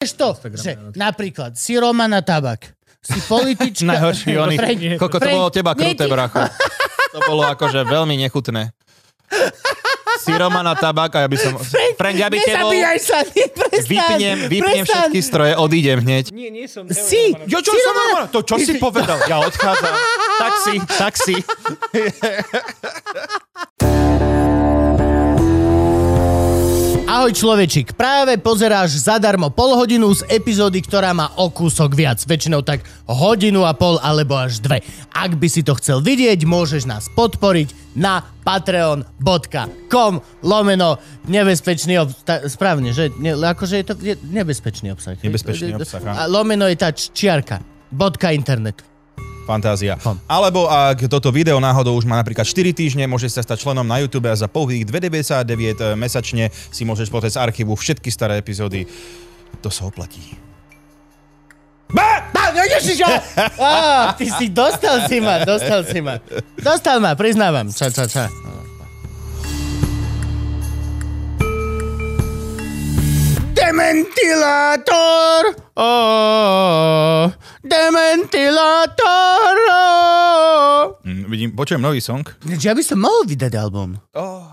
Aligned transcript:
Vieš 0.00 0.16
to, 0.16 0.32
že 0.56 0.80
napríklad 0.96 1.60
si 1.60 1.76
Romana 1.76 2.24
Tabak, 2.24 2.72
si 3.04 3.20
politička. 3.20 3.84
Najhorší 3.92 4.32
oni. 4.32 4.56
Frank, 4.56 4.80
Koľko 4.96 5.16
to 5.20 5.20
Frank, 5.20 5.36
bolo 5.36 5.44
od 5.44 5.52
teba 5.52 5.72
kruté, 5.76 5.92
nie 5.92 6.08
ti- 6.08 6.08
bracho. 6.08 6.40
To 7.12 7.18
bolo 7.28 7.44
akože 7.44 7.84
veľmi 7.84 8.16
nechutné. 8.16 8.72
Si 10.24 10.32
Romana 10.32 10.72
Tabak 10.72 11.20
a 11.20 11.24
ja 11.24 11.28
by 11.28 11.36
som... 11.36 11.52
Frank, 12.00 12.16
ja 12.16 12.32
by 12.32 12.38
tebou 12.40 12.72
sa, 12.96 13.28
nie, 13.36 13.44
vypnem, 13.84 14.36
vypnem 14.48 14.84
všetky 14.88 15.20
stroje, 15.20 15.52
odídem 15.60 16.00
hneď. 16.00 16.32
Nie, 16.32 16.48
nie 16.48 16.64
som... 16.64 16.88
Si, 16.88 17.36
Jo, 17.44 17.60
čo 17.60 17.76
si 17.76 17.80
som 17.84 17.92
Romana? 17.92 18.24
To 18.32 18.40
čo 18.40 18.56
si 18.56 18.80
povedal? 18.80 19.20
Ja 19.28 19.44
odchádzam. 19.44 19.94
Taxi, 20.40 20.74
taxi. 20.96 21.36
Ahoj 27.10 27.34
človečik, 27.34 27.98
práve 27.98 28.38
pozeráš 28.38 29.02
zadarmo 29.02 29.50
pol 29.50 29.74
hodinu 29.74 30.14
z 30.14 30.22
epizódy, 30.30 30.78
ktorá 30.78 31.10
má 31.10 31.34
o 31.42 31.50
kúsok 31.50 31.90
viac, 31.98 32.22
väčšinou 32.22 32.62
tak 32.62 32.86
hodinu 33.10 33.66
a 33.66 33.74
pol 33.74 33.98
alebo 33.98 34.38
až 34.38 34.62
dve. 34.62 34.78
Ak 35.10 35.34
by 35.34 35.50
si 35.50 35.66
to 35.66 35.74
chcel 35.74 35.98
vidieť, 36.06 36.46
môžeš 36.46 36.86
nás 36.86 37.10
podporiť 37.18 37.98
na 37.98 38.22
patreon.com 38.46 40.22
lomeno 40.46 41.02
nebezpečný 41.26 41.98
obsah. 41.98 42.46
Správne, 42.46 42.94
že? 42.94 43.10
Ne, 43.18 43.34
akože 43.34 43.82
je 43.82 43.84
to 43.90 43.98
je 43.98 44.14
nebezpečný 44.30 44.94
obsah. 44.94 45.18
Nebezpečný 45.18 45.82
obsah. 45.82 46.14
A 46.14 46.30
lomeno 46.30 46.70
je 46.70 46.78
tá 46.78 46.94
čiarka. 46.94 47.58
Bodka 47.90 48.30
internet. 48.30 48.86
Fantázia. 49.50 49.98
Kom. 49.98 50.14
Alebo 50.30 50.70
ak 50.70 51.10
toto 51.10 51.34
video 51.34 51.58
náhodou 51.58 51.98
už 51.98 52.06
má 52.06 52.22
napríklad 52.22 52.46
4 52.46 52.70
týždne, 52.70 53.10
môžeš 53.10 53.34
sa 53.34 53.42
stať 53.42 53.66
členom 53.66 53.82
na 53.82 53.98
YouTube 53.98 54.30
a 54.30 54.38
za 54.38 54.46
pouhých 54.46 54.86
2,99 54.86 55.98
mesačne 55.98 56.54
si 56.70 56.86
môžeš 56.86 57.10
pozrieť 57.10 57.34
z 57.34 57.42
archívu 57.42 57.74
všetky 57.74 58.14
staré 58.14 58.38
epizódy. 58.38 58.86
To 59.58 59.66
sa 59.66 59.90
oplatí. 59.90 60.38
Á, 61.90 62.54
no 62.54 62.62
ježiš! 62.66 63.02
Á, 63.58 64.14
ty 64.14 64.30
si 64.30 64.46
dostal 64.50 65.06
si 65.10 65.18
ma, 65.18 65.42
dostal 65.42 65.82
si 65.86 65.98
ma. 65.98 66.22
Dostal 66.58 67.02
ma, 67.02 67.18
priznávam. 67.18 67.66
Ča, 67.70 67.90
ča, 67.90 68.06
ča. 68.06 68.30
Dementilátor! 73.54 75.54
Oh, 75.74 77.26
dementilátor! 77.26 77.32
Oh. 77.32 77.39
Mm, 81.00 81.24
vidím, 81.26 81.48
počujem 81.54 81.78
nový 81.78 82.00
song. 82.00 82.26
Ja 82.58 82.74
by 82.74 82.82
som 82.82 82.98
mohol 82.98 83.22
vydať 83.24 83.52
album. 83.54 83.94
Oh, 84.12 84.50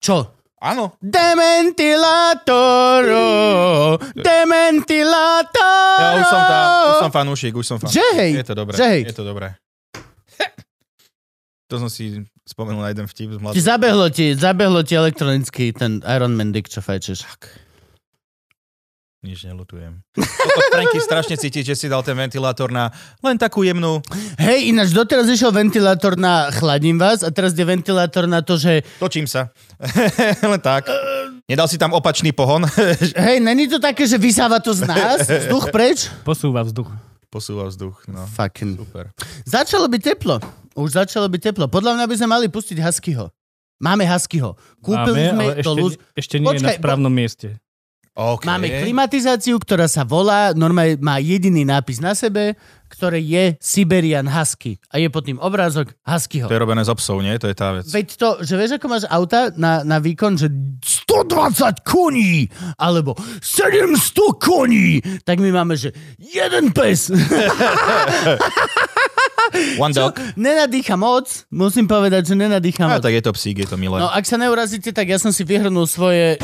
Čo? 0.00 0.32
áno. 0.56 0.96
Dementilátor! 0.98 3.00
Oh, 3.06 3.94
dementilátor! 4.16 5.96
Ja 5.96 6.08
už 6.16 6.26
som, 6.26 6.42
tá, 6.42 6.58
už 6.88 6.94
som 6.98 7.10
fanúšik, 7.12 7.52
už 7.52 7.64
som 7.66 7.76
fanúšik. 7.76 7.94
Že 7.94 8.06
hej, 8.16 8.30
Je 8.34 8.44
to 8.44 8.54
dobré, 8.54 8.74
že 8.74 8.82
hej. 8.82 9.00
je 9.04 9.14
to 9.14 9.22
dobré. 9.22 9.46
To 11.66 11.74
som 11.76 11.90
si 11.90 12.24
spomenul 12.46 12.80
na 12.80 12.88
jeden 12.88 13.04
vtip 13.04 13.28
z 13.28 13.36
Ti 13.36 13.42
mladého. 13.42 13.60
zabehlo 13.60 14.06
ti, 14.08 14.26
zabehlo 14.32 14.80
ti 14.80 14.94
elektronicky 14.94 15.74
ten 15.74 15.98
Iron 16.06 16.32
Man 16.32 16.54
Dick, 16.54 16.66
čo 16.66 16.78
fajčeš. 16.78 17.26
Nič 19.26 19.42
nelutujem. 19.42 19.98
Toto 20.14 20.60
Franky 20.70 21.02
strašne 21.02 21.34
cíti, 21.34 21.66
že 21.66 21.74
si 21.74 21.90
dal 21.90 22.06
ten 22.06 22.14
ventilátor 22.14 22.70
na 22.70 22.94
len 23.26 23.34
takú 23.34 23.66
jemnú... 23.66 23.98
Hej, 24.38 24.70
ináč 24.70 24.94
doteraz 24.94 25.26
išiel 25.26 25.50
ventilátor 25.50 26.14
na 26.14 26.46
chladím 26.54 26.94
vás 26.94 27.26
a 27.26 27.34
teraz 27.34 27.50
je 27.50 27.66
ventilátor 27.66 28.30
na 28.30 28.38
to, 28.46 28.54
že 28.54 28.86
Točím 29.02 29.26
sa. 29.26 29.50
len 30.54 30.62
tak. 30.62 30.86
Nedal 31.50 31.66
si 31.66 31.74
tam 31.74 31.90
opačný 31.90 32.30
pohon. 32.30 32.62
hej, 33.26 33.42
není 33.42 33.66
to 33.66 33.82
také, 33.82 34.06
že 34.06 34.14
vysáva 34.14 34.62
to 34.62 34.70
z 34.70 34.86
nás, 34.86 35.26
vzduch 35.26 35.74
preč? 35.74 36.06
Posúva 36.22 36.62
vzduch. 36.62 36.86
Posúva 37.26 37.66
vzduch. 37.66 38.06
No. 38.06 38.30
Fucking. 38.30 38.78
Super. 38.78 39.10
Začalo 39.42 39.90
byť 39.90 40.02
teplo. 40.14 40.38
Už 40.78 41.02
začalo 41.02 41.26
byť 41.26 41.50
teplo. 41.50 41.66
Podľa 41.66 41.98
mňa 41.98 42.06
by 42.06 42.14
sme 42.14 42.28
mali 42.30 42.46
pustiť 42.46 42.78
Huskyho. 42.78 43.26
Máme 43.82 44.06
Huskyho. 44.06 44.54
Kúpili 44.78 45.34
Máme, 45.34 45.34
sme 45.34 45.44
ale 45.50 45.54
to 45.58 45.74
ešte, 45.74 45.80
luz... 45.82 45.92
ešte 46.14 46.36
nie 46.38 46.46
je 46.54 46.62
na 46.62 46.70
Počkaj, 46.70 46.78
správnom 46.78 47.10
mieste. 47.10 47.58
Okay. 48.16 48.48
Máme 48.48 48.72
klimatizáciu, 48.80 49.60
ktorá 49.60 49.84
sa 49.92 50.00
volá, 50.00 50.56
normálne 50.56 50.96
má 51.04 51.20
jediný 51.20 51.68
nápis 51.68 52.00
na 52.00 52.16
sebe, 52.16 52.56
ktoré 52.88 53.20
je 53.20 53.60
Siberian 53.60 54.24
Husky. 54.24 54.80
A 54.88 54.96
je 54.96 55.12
pod 55.12 55.28
tým 55.28 55.36
obrázok 55.36 55.92
Huskyho. 56.00 56.48
To 56.48 56.56
je 56.56 56.62
robené 56.64 56.80
z 56.80 56.96
obsov, 56.96 57.20
nie? 57.20 57.36
To 57.36 57.44
je 57.44 57.52
tá 57.52 57.76
vec. 57.76 57.84
Veď 57.84 58.16
to, 58.16 58.28
že 58.40 58.56
vieš, 58.56 58.80
ako 58.80 58.86
máš 58.88 59.04
auta 59.12 59.52
na, 59.52 59.84
na 59.84 60.00
výkon, 60.00 60.40
že 60.40 60.48
120 60.80 61.84
koní, 61.84 62.48
alebo 62.80 63.12
700 63.44 64.00
koní, 64.40 65.04
tak 65.20 65.36
my 65.36 65.52
máme, 65.52 65.76
že 65.76 65.92
jeden 66.16 66.72
pes. 66.72 67.12
One 69.76 69.92
dog. 69.92 70.16
Nenadýcha 70.40 70.96
moc, 70.96 71.44
musím 71.52 71.84
povedať, 71.84 72.32
že 72.32 72.34
nenadýcha 72.34 72.88
A 72.88 72.96
moc. 72.96 73.04
tak 73.04 73.12
je 73.12 73.22
to 73.22 73.32
psík, 73.36 73.60
je 73.60 73.68
to 73.68 73.76
milé. 73.76 74.00
No 74.00 74.08
ak 74.08 74.24
sa 74.24 74.40
neurazíte, 74.40 74.88
tak 74.96 75.04
ja 75.04 75.20
som 75.20 75.30
si 75.36 75.44
vyhrnul 75.44 75.84
svoje 75.84 76.40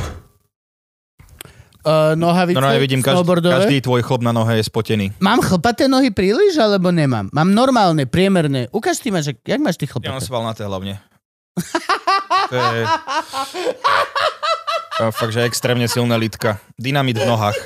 uh, 1.82 2.14
nohavice 2.14 2.56
No, 2.56 2.64
no, 2.64 2.70
ja 2.70 2.78
vidím, 2.78 3.02
každý, 3.02 3.22
každý 3.42 3.76
tvoj 3.82 4.02
chlop 4.06 4.22
na 4.22 4.30
nohe 4.30 4.58
je 4.58 4.64
spotený. 4.66 5.14
Mám 5.18 5.42
chlpaté 5.42 5.86
nohy 5.86 6.10
príliš, 6.14 6.58
alebo 6.58 6.90
nemám? 6.94 7.30
Mám 7.34 7.50
normálne, 7.54 8.06
priemerné. 8.06 8.70
Ukáž 8.70 9.02
ty 9.02 9.10
ma, 9.10 9.22
že 9.22 9.34
jak 9.42 9.60
máš 9.60 9.78
ty 9.78 9.86
Ja 9.86 9.94
mám 10.10 10.18
chlpaté? 10.18 10.26
svalnaté 10.26 10.62
hlavne. 10.66 10.94
to 12.50 12.56
je... 12.56 12.82
To 14.92 15.08
je 15.08 15.12
fakt, 15.16 15.32
že 15.32 15.48
extrémne 15.48 15.88
silná 15.88 16.20
lítka. 16.20 16.60
Dynamit 16.76 17.16
v 17.16 17.24
nohách. 17.24 17.56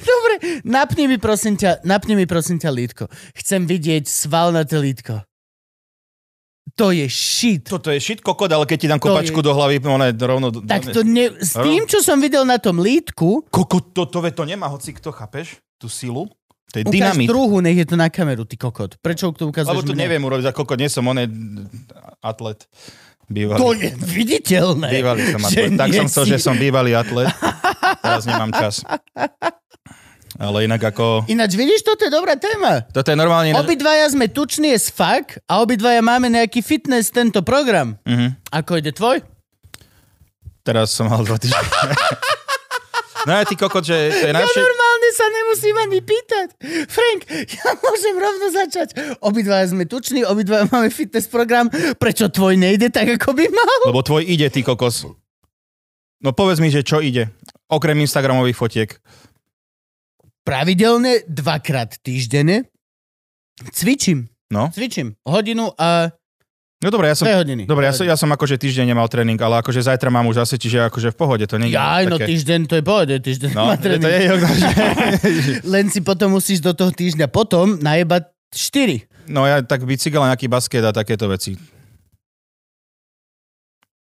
Dobre, 0.00 0.64
napni 0.64 1.04
mi 1.04 1.20
prosím 1.20 1.60
ťa, 1.60 1.84
napni 1.84 2.16
mi 2.16 2.24
prosím 2.24 2.56
ťa 2.56 2.70
lítko. 2.72 3.04
Chcem 3.36 3.68
vidieť 3.68 4.08
svalnaté 4.08 4.80
lítko. 4.80 5.27
To 6.78 6.94
je 6.94 7.10
shit. 7.10 7.66
Toto 7.66 7.90
je 7.90 7.98
shit 7.98 8.22
kokot, 8.22 8.46
ale 8.46 8.62
keď 8.62 8.78
ti 8.78 8.86
dám 8.86 9.02
To 9.02 9.10
kopačku 9.10 9.42
je- 9.42 9.44
do 9.44 9.52
hlavy, 9.52 9.82
ona 9.82 10.08
je 10.08 10.16
rovno... 10.16 10.54
Tak 10.54 10.94
to 10.94 11.02
ne, 11.02 11.34
s 11.34 11.52
tým, 11.52 11.82
čo 11.84 11.98
som 11.98 12.16
videl 12.16 12.46
na 12.46 12.56
tom 12.56 12.78
lítku, 12.78 13.42
Kokot, 13.50 13.90
to, 13.90 14.06
to, 14.06 14.22
to 14.22 14.42
nemá 14.46 14.70
hoci 14.70 14.94
kto, 14.94 15.10
chápeš? 15.10 15.58
Tú 15.74 15.90
silu. 15.90 16.30
To 16.70 16.76
je 16.78 16.84
ukáž 16.84 16.94
dynamit. 16.94 17.26
druhú, 17.26 17.58
nech 17.58 17.74
je 17.74 17.86
to 17.88 17.96
na 17.96 18.06
kameru, 18.06 18.44
ty 18.44 18.54
kokot. 18.54 18.94
Prečo 19.00 19.32
to 19.32 19.48
ukazuješ 19.48 19.74
Lebo 19.74 19.82
to 19.82 19.96
mne? 19.96 20.04
neviem 20.04 20.22
urobiť, 20.22 20.44
za 20.44 20.52
kokot, 20.52 20.78
nie 20.78 20.86
som 20.86 21.02
on 21.02 21.18
atlet. 22.20 22.68
Bývalý. 23.26 23.58
To 23.58 23.68
je 23.74 23.88
viditeľné. 23.98 24.88
Bývalý 24.88 25.22
som 25.28 25.42
atlet. 25.42 25.74
Tak 25.74 25.88
som 25.90 26.06
chcel, 26.06 26.24
si- 26.24 26.30
že 26.30 26.38
som 26.38 26.54
bývalý 26.54 26.94
atlet. 26.94 27.28
Teraz 28.00 28.22
nemám 28.22 28.52
čas. 28.52 28.84
Ale 30.38 30.70
inak 30.70 30.94
ako... 30.94 31.26
Ináč 31.26 31.58
vidíš, 31.58 31.82
toto 31.82 32.06
je 32.06 32.14
dobrá 32.14 32.38
téma. 32.38 32.86
Toto 32.94 33.10
je 33.10 33.18
normálne... 33.18 33.50
Obidvaja 33.58 34.06
sme 34.06 34.30
tuční 34.30 34.70
as 34.70 34.86
fuck 34.86 35.34
a 35.50 35.58
obidvaja 35.58 35.98
máme 35.98 36.30
nejaký 36.30 36.62
fitness 36.62 37.10
tento 37.10 37.42
program. 37.42 37.98
Mhm. 38.06 38.38
Ako 38.54 38.78
ide 38.78 38.94
tvoj? 38.94 39.18
Teraz 40.62 40.94
som 40.94 41.10
mal 41.10 41.26
dva 41.26 41.36
týždne. 41.42 41.58
No 43.26 43.34
a 43.34 43.44
ty 43.44 43.60
kokot, 43.60 43.84
že 43.84 44.14
to 44.14 44.24
je 44.24 44.30
Ja 44.30 44.36
najlepšie... 44.40 44.62
normálne 44.62 45.08
sa 45.12 45.26
nemusím 45.28 45.76
ani 45.76 45.98
pýtať. 46.00 46.48
Frank, 46.88 47.20
ja 47.28 47.76
môžem 47.76 48.14
rovno 48.16 48.46
začať. 48.48 48.88
Obidvaja 49.20 49.68
sme 49.68 49.84
tuční, 49.84 50.24
obidvaja 50.24 50.64
máme 50.72 50.88
fitness 50.88 51.28
program. 51.28 51.68
Prečo 51.98 52.32
tvoj 52.32 52.56
nejde 52.56 52.88
tak, 52.88 53.20
ako 53.20 53.36
by 53.36 53.44
mal? 53.52 53.78
Lebo 53.90 54.00
tvoj 54.00 54.24
ide, 54.24 54.48
ty 54.48 54.64
kokos. 54.64 55.04
No 56.24 56.32
povedz 56.32 56.62
mi, 56.62 56.72
že 56.72 56.80
čo 56.80 57.04
ide. 57.04 57.28
Okrem 57.68 58.00
Instagramových 58.00 58.56
fotiek. 58.56 58.90
Pravidelne 60.48 61.28
dvakrát 61.28 62.00
týždenne 62.00 62.64
cvičím. 63.68 64.32
No. 64.48 64.72
Cvičím 64.72 65.12
hodinu 65.28 65.76
a 65.76 66.08
No 66.78 66.94
dobre, 66.94 67.10
ja 67.10 67.18
som... 67.18 67.26
hodiny. 67.26 67.66
Dobre, 67.66 67.90
ja 67.90 67.92
som, 67.92 68.06
ja 68.06 68.14
som 68.14 68.30
akože 68.30 68.54
týždeň 68.54 68.94
nemal 68.94 69.10
tréning, 69.10 69.34
ale 69.42 69.58
akože 69.58 69.82
zajtra 69.82 70.14
mám 70.14 70.30
už 70.30 70.46
zase, 70.46 70.62
čiže 70.62 70.86
akože 70.86 71.10
v 71.10 71.16
pohode, 71.18 71.42
to 71.50 71.58
nie 71.58 71.68
je 71.68 71.74
Ja, 71.74 72.06
no 72.06 72.22
také... 72.22 72.30
týždeň, 72.30 72.60
to 72.70 72.78
je 72.78 72.84
pohode, 72.86 73.14
týždeň 73.18 73.50
No, 73.50 73.66
má 73.66 73.74
to 73.74 73.90
tréning. 73.90 74.06
je, 74.06 74.30
Len 75.74 75.90
si 75.90 76.06
potom 76.06 76.38
musíš 76.38 76.62
do 76.62 76.70
toho 76.70 76.94
týždňa 76.94 77.26
potom 77.34 77.82
najebať 77.82 78.30
4. 78.54 79.26
no 79.26 79.42
ja 79.42 79.58
tak 79.66 79.82
bicykel 79.84 80.22
a 80.22 80.30
nejaký 80.30 80.46
basket 80.46 80.86
a 80.86 80.94
takéto 80.94 81.26
veci. 81.26 81.58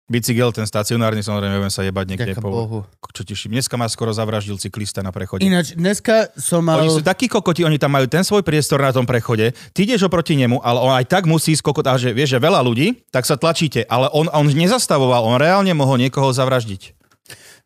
Bicykel, 0.05 0.53
ten 0.53 0.69
stacionárny, 0.69 1.25
samozrejme, 1.25 1.57
budem 1.57 1.73
sa 1.73 1.81
jebať 1.81 2.05
niekde. 2.05 2.37
Ďaká 2.37 2.45
Po, 2.45 2.53
Bohu. 2.53 2.79
čo 3.09 3.25
teším. 3.25 3.57
Dneska 3.57 3.73
ma 3.73 3.89
skoro 3.89 4.13
zavraždil 4.13 4.61
cyklista 4.61 5.01
na 5.01 5.09
prechode. 5.09 5.41
Ináč, 5.41 5.73
dneska 5.73 6.29
som 6.37 6.61
mal... 6.61 6.77
Oni 6.85 6.93
sú 6.93 7.01
takí 7.01 7.25
kokoti, 7.25 7.65
oni 7.65 7.81
tam 7.81 7.89
majú 7.89 8.05
ten 8.05 8.21
svoj 8.21 8.45
priestor 8.45 8.85
na 8.85 8.93
tom 8.93 9.09
prechode, 9.09 9.57
ty 9.73 9.79
ideš 9.81 10.05
oproti 10.05 10.37
nemu, 10.37 10.61
ale 10.61 10.77
on 10.77 10.93
aj 10.93 11.09
tak 11.09 11.25
musí 11.25 11.57
skokot, 11.57 11.89
a 11.89 11.97
že 11.97 12.13
vieš, 12.13 12.37
že 12.37 12.39
veľa 12.43 12.61
ľudí, 12.61 13.01
tak 13.09 13.25
sa 13.25 13.33
tlačíte, 13.33 13.81
ale 13.89 14.05
on, 14.13 14.29
on 14.29 14.45
nezastavoval, 14.45 15.25
on 15.25 15.41
reálne 15.41 15.73
mohol 15.73 15.97
niekoho 15.97 16.29
zavraždiť. 16.29 16.93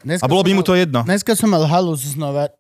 Dneska 0.08 0.24
A 0.24 0.32
bolo 0.32 0.48
by 0.48 0.56
mu 0.56 0.64
to 0.64 0.80
jedno. 0.80 1.04
Dneska 1.04 1.36
som 1.36 1.52
mal 1.52 1.68
halus 1.68 2.16
znova. 2.16 2.56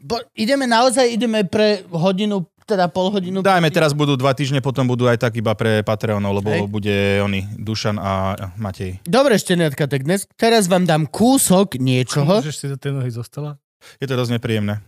Bo, 0.00 0.24
ideme 0.32 0.64
naozaj, 0.64 1.04
ideme 1.12 1.44
pre 1.44 1.84
hodinu, 1.92 2.48
teda 2.66 2.90
pol 2.90 3.14
hodinu. 3.14 3.40
Dajme, 3.40 3.70
teraz 3.70 3.94
budú 3.94 4.18
dva 4.18 4.34
týždne, 4.34 4.58
potom 4.58 4.90
budú 4.90 5.06
aj 5.06 5.22
tak 5.22 5.38
iba 5.38 5.54
pre 5.54 5.86
Patreonov, 5.86 6.42
lebo 6.42 6.50
Hej. 6.50 6.66
bude 6.66 6.96
oni, 7.22 7.46
Dušan 7.54 7.96
a 8.02 8.34
Matej. 8.58 8.98
Dobre, 9.06 9.38
šteniatka, 9.38 9.86
tak 9.86 10.02
dnes, 10.02 10.26
teraz 10.34 10.66
vám 10.66 10.82
dám 10.84 11.06
kúsok 11.06 11.78
niečoho. 11.78 12.42
Môžeš 12.42 12.56
si 12.58 12.66
do 12.66 12.76
tej 12.76 12.98
nohy 12.98 13.08
zostala? 13.14 13.62
Je 14.02 14.10
to 14.10 14.18
dosť 14.18 14.42
nepríjemné. 14.42 14.82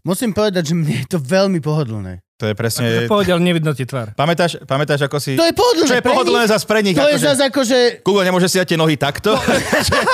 Musím 0.00 0.32
povedať, 0.32 0.72
že 0.72 0.74
mne 0.74 1.04
je 1.04 1.08
to 1.12 1.18
veľmi 1.20 1.60
pohodlné. 1.60 2.24
To 2.40 2.48
je 2.48 2.56
presne... 2.56 3.04
Povedal, 3.04 3.36
nevidno 3.36 3.76
ti 3.76 3.84
tvár. 3.84 4.16
Pamätáš, 4.16 4.56
pamätáš 4.64 5.04
ako 5.04 5.20
si... 5.20 5.36
To 5.36 5.44
je 5.44 5.52
pohodlné 5.52 5.88
Čo 5.92 5.96
je 6.00 6.04
pohodlné 6.08 6.44
zase 6.48 6.64
pre 6.64 6.80
nich? 6.80 6.96
To 6.96 7.04
je 7.04 7.20
akože- 7.20 7.28
zase 7.28 7.42
akože, 7.52 7.78
Google 8.00 8.24
nemôže 8.24 8.48
si 8.48 8.56
dať 8.56 8.72
tie 8.72 8.78
nohy 8.80 8.96
takto? 8.96 9.36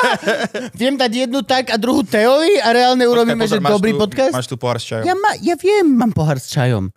viem 0.80 0.98
dať 0.98 1.30
jednu 1.30 1.46
tak 1.46 1.70
a 1.70 1.78
druhú 1.78 2.02
Teovi 2.02 2.58
a 2.58 2.74
reálne 2.74 3.06
urobíme, 3.06 3.46
Počkaj, 3.46 3.62
pozor, 3.62 3.70
že 3.70 3.76
dobrý 3.78 3.92
tu, 3.94 3.98
podcast. 4.02 4.34
Máš 4.34 4.50
tu 4.50 4.58
pohár 4.58 4.82
s 4.82 4.90
čajom. 4.90 5.06
Ja, 5.06 5.14
ma, 5.14 5.38
ja 5.38 5.54
viem, 5.54 5.86
mám 5.86 6.10
pohár 6.10 6.42
s 6.42 6.50
čajom. 6.50 6.90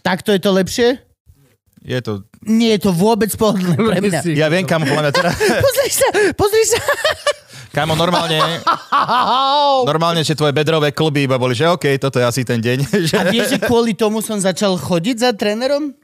Takto 0.00 0.32
je 0.32 0.40
to 0.40 0.50
lepšie? 0.56 0.88
Je 1.84 1.98
to... 2.00 2.24
Nie 2.48 2.80
je 2.80 2.88
to 2.88 2.96
vôbec 2.96 3.28
pohodlné 3.36 3.76
pre 3.92 4.00
mňa. 4.00 4.24
Ja 4.32 4.48
viem, 4.48 4.64
kam 4.64 4.88
mňa 4.88 5.12
teraz... 5.12 5.36
Pozri 5.68 5.90
sa, 5.92 6.08
pozri 6.32 6.64
sa. 6.64 6.80
Kamo, 7.72 7.96
normálne, 7.96 8.36
normálne, 9.90 10.20
že 10.20 10.36
tvoje 10.36 10.52
bedrové 10.52 10.92
klby 10.92 11.24
iba 11.24 11.40
boli, 11.40 11.56
že 11.56 11.64
OK, 11.64 11.96
toto 11.96 12.20
je 12.20 12.24
asi 12.28 12.44
ten 12.44 12.60
deň. 12.60 12.78
Že... 13.08 13.14
A 13.16 13.22
vieš, 13.32 13.56
že 13.56 13.58
kvôli 13.64 13.96
tomu 13.96 14.20
som 14.20 14.36
začal 14.36 14.76
chodiť 14.76 15.16
za 15.16 15.30
trénerom? 15.32 15.96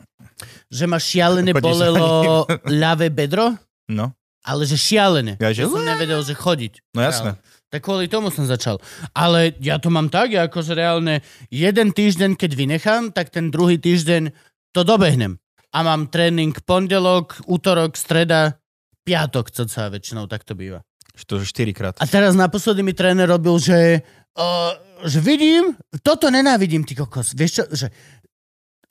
Že 0.73 0.85
ma 0.89 0.97
šialené 0.97 1.53
Chodíš 1.53 1.63
bolelo 1.63 2.09
ľavé 2.83 3.13
bedro? 3.13 3.53
No, 3.93 4.17
Ale 4.49 4.65
že 4.65 4.81
šialené. 4.81 5.37
Ja, 5.37 5.53
že- 5.53 5.69
som 5.69 5.85
nevedel, 5.85 6.25
že 6.25 6.33
chodiť. 6.33 6.97
no 6.97 7.01
jasné. 7.05 7.37
Tak 7.69 7.85
kvôli 7.85 8.09
tomu 8.09 8.33
som 8.33 8.49
začal. 8.49 8.81
Ale 9.13 9.53
ja 9.61 9.77
to 9.77 9.93
mám 9.93 10.09
tak, 10.09 10.33
ja 10.33 10.49
akože 10.49 10.73
reálne 10.73 11.21
jeden 11.53 11.93
týždeň, 11.93 12.33
keď 12.41 12.51
vynechám, 12.57 13.13
tak 13.13 13.29
ten 13.29 13.53
druhý 13.53 13.77
týždeň 13.77 14.33
to 14.73 14.89
dobehnem. 14.89 15.37
A 15.77 15.85
mám 15.85 16.09
tréning 16.09 16.57
pondelok, 16.65 17.45
útorok, 17.45 17.93
streda, 17.93 18.57
piatok, 19.05 19.53
co 19.53 19.69
sa 19.69 19.93
väčšinou 19.93 20.25
tak 20.33 20.49
to 20.49 20.57
býva. 20.57 20.81
To 21.27 21.43
je 21.43 21.47
4 21.47 21.75
krát. 21.75 21.95
A 21.99 22.07
teraz 22.07 22.39
naposledy 22.39 22.87
mi 22.87 22.95
tréner 22.95 23.27
robil, 23.27 23.59
že, 23.59 24.07
uh, 24.39 24.73
že 25.03 25.19
vidím, 25.19 25.75
toto 26.07 26.31
nenávidím, 26.31 26.87
ty 26.87 26.95
kokos. 26.95 27.35
Vieš 27.35 27.51
čo, 27.51 27.65
že 27.75 27.87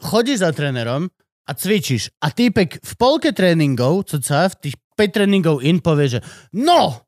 chodíš 0.02 0.44
za 0.44 0.52
trénerom 0.52 1.08
a 1.48 1.52
cvičíš 1.56 2.12
a 2.20 2.30
týpek 2.30 2.84
v 2.84 2.94
polke 3.00 3.32
tréningov, 3.32 4.12
co 4.12 4.20
sa 4.20 4.52
v 4.52 4.70
tých 4.70 4.76
5 5.00 5.16
tréningov 5.16 5.64
in 5.64 5.80
povie, 5.80 6.18
že 6.18 6.20
no, 6.54 7.06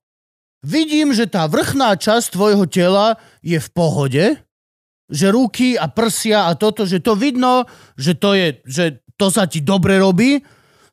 vidím, 0.63 1.12
že 1.12 1.27
tá 1.27 1.50
vrchná 1.50 1.98
časť 1.98 2.38
tvojho 2.38 2.66
tela 2.69 3.19
je 3.44 3.57
v 3.57 3.69
pohode, 3.74 4.25
že 5.10 5.27
ruky 5.33 5.74
a 5.75 5.89
prsia 5.89 6.48
a 6.48 6.54
toto, 6.54 6.86
že 6.86 7.01
to 7.01 7.18
vidno, 7.18 7.66
že 7.98 8.13
to 8.13 8.38
je, 8.38 8.62
že 8.63 8.86
to 9.18 9.33
sa 9.33 9.50
ti 9.50 9.60
dobre 9.66 9.98
robí, 9.98 10.39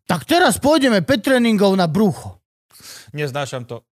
tak 0.08 0.24
teraz 0.24 0.58
pôjdeme 0.58 1.04
5 1.04 1.26
tréningov 1.26 1.76
na 1.76 1.86
brucho. 1.86 2.40
Neznášam 3.12 3.68
to. 3.68 3.84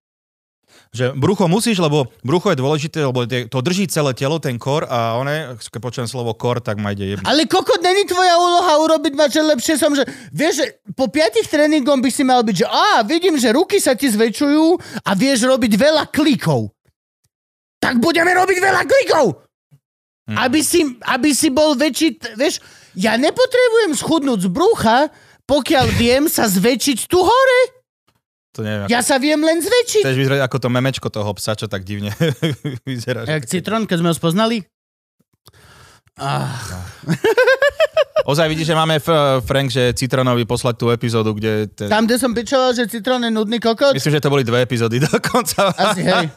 Že 0.95 1.11
brucho 1.19 1.51
musíš, 1.51 1.83
lebo 1.83 2.07
brucho 2.23 2.55
je 2.55 2.57
dôležité, 2.63 3.03
lebo 3.03 3.27
to 3.27 3.59
drží 3.59 3.91
celé 3.91 4.15
telo, 4.15 4.39
ten 4.39 4.55
kor 4.55 4.87
a 4.87 5.19
one, 5.19 5.59
keď 5.59 5.81
počujem 5.83 6.07
slovo 6.07 6.31
kor, 6.31 6.63
tak 6.63 6.79
ma 6.79 6.95
ide 6.95 7.03
jebnúť. 7.03 7.27
Ale 7.27 7.43
kokot, 7.51 7.83
není 7.83 8.07
tvoja 8.07 8.39
úloha 8.39 8.73
urobiť 8.79 9.13
ma, 9.19 9.27
že 9.27 9.43
lepšie 9.43 9.75
som, 9.75 9.91
že 9.91 10.07
vieš, 10.31 10.63
že 10.63 10.65
po 10.95 11.11
piatich 11.11 11.51
tréningom 11.51 11.99
by 11.99 12.07
si 12.07 12.23
mal 12.23 12.47
byť, 12.47 12.55
že 12.63 12.67
á, 12.71 13.03
vidím, 13.03 13.35
že 13.35 13.51
ruky 13.51 13.75
sa 13.83 13.91
ti 13.91 14.07
zväčšujú 14.07 14.79
a 15.03 15.11
vieš 15.19 15.43
robiť 15.51 15.75
veľa 15.75 16.07
klikov. 16.15 16.71
Tak 17.83 17.99
budeme 17.99 18.31
robiť 18.31 18.57
veľa 18.63 18.81
klikov! 18.87 19.43
Hm. 20.31 20.37
Aby, 20.41 20.63
si, 20.63 20.81
aby 21.05 21.35
si 21.35 21.51
bol 21.51 21.75
väčší, 21.75 22.17
vieš, 22.39 22.63
ja 22.95 23.19
nepotrebujem 23.19 23.93
schudnúť 23.99 24.47
z 24.47 24.49
brucha, 24.49 25.11
pokiaľ 25.43 25.85
viem 25.99 26.23
sa 26.31 26.47
zväčšiť 26.47 27.11
tu 27.11 27.19
hore. 27.19 27.61
To 28.55 28.63
neviem. 28.63 28.87
Ja 28.87 29.03
sa 29.03 29.19
viem 29.19 29.37
len 29.37 29.59
zväčšiť. 29.59 30.03
Chceš 30.07 30.15
vyzerať 30.15 30.41
ako 30.47 30.57
to 30.63 30.67
memečko 30.71 31.07
toho 31.11 31.27
psa, 31.35 31.59
čo 31.59 31.67
tak 31.67 31.83
divne 31.83 32.15
vyzerá. 32.87 33.27
Jak 33.27 33.43
citrón, 33.51 33.83
keď 33.83 33.99
sme 33.99 34.09
ho 34.11 34.15
spoznali? 34.15 34.63
Ah, 36.15 36.55
Ozaj 38.25 38.49
vidíš, 38.49 38.73
že 38.73 38.79
máme 38.79 38.97
f- 38.97 39.43
Frank, 39.45 39.69
že 39.69 39.93
Citronovi 39.93 40.49
poslať 40.49 40.75
tú 40.81 40.89
epizódu, 40.89 41.37
kde... 41.37 41.69
Ten... 41.69 41.85
tam, 41.93 42.09
kde 42.09 42.17
som 42.17 42.33
pičoval, 42.33 42.73
že 42.73 42.89
citrón 42.89 43.21
je 43.21 43.29
nudný 43.29 43.61
kokot. 43.61 43.93
Myslím, 43.93 44.17
že 44.17 44.23
to 44.23 44.33
boli 44.33 44.41
dve 44.41 44.65
epizódy 44.65 44.97
dokonca. 45.05 45.69
Asi, 45.77 46.01
hej. 46.01 46.33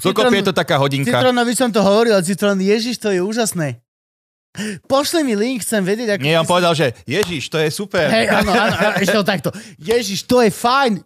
Dokopy 0.00 0.40
je 0.40 0.46
to 0.48 0.54
taká 0.56 0.80
hodinka. 0.80 1.12
Citrónovi 1.12 1.52
som 1.52 1.68
to 1.68 1.84
hovoril, 1.84 2.16
Citrón, 2.24 2.56
Ježiš, 2.56 2.96
to 2.96 3.12
je 3.12 3.20
úžasné. 3.20 3.84
Pošli 4.88 5.20
mi 5.20 5.36
link, 5.36 5.60
chcem 5.60 5.84
vedieť, 5.84 6.16
ako... 6.16 6.24
Nie, 6.24 6.40
on 6.40 6.48
povedal, 6.48 6.72
že 6.72 6.96
Ježiš, 7.04 7.52
to 7.52 7.60
je 7.60 7.68
super. 7.68 8.08
Hej, 8.08 8.32
áno, 8.32 8.52
áno, 8.52 8.76
áno, 8.76 8.96
išiel 9.00 9.24
takto. 9.24 9.52
Ježiš, 9.76 10.24
to 10.24 10.40
je 10.40 10.48
fajn. 10.48 11.00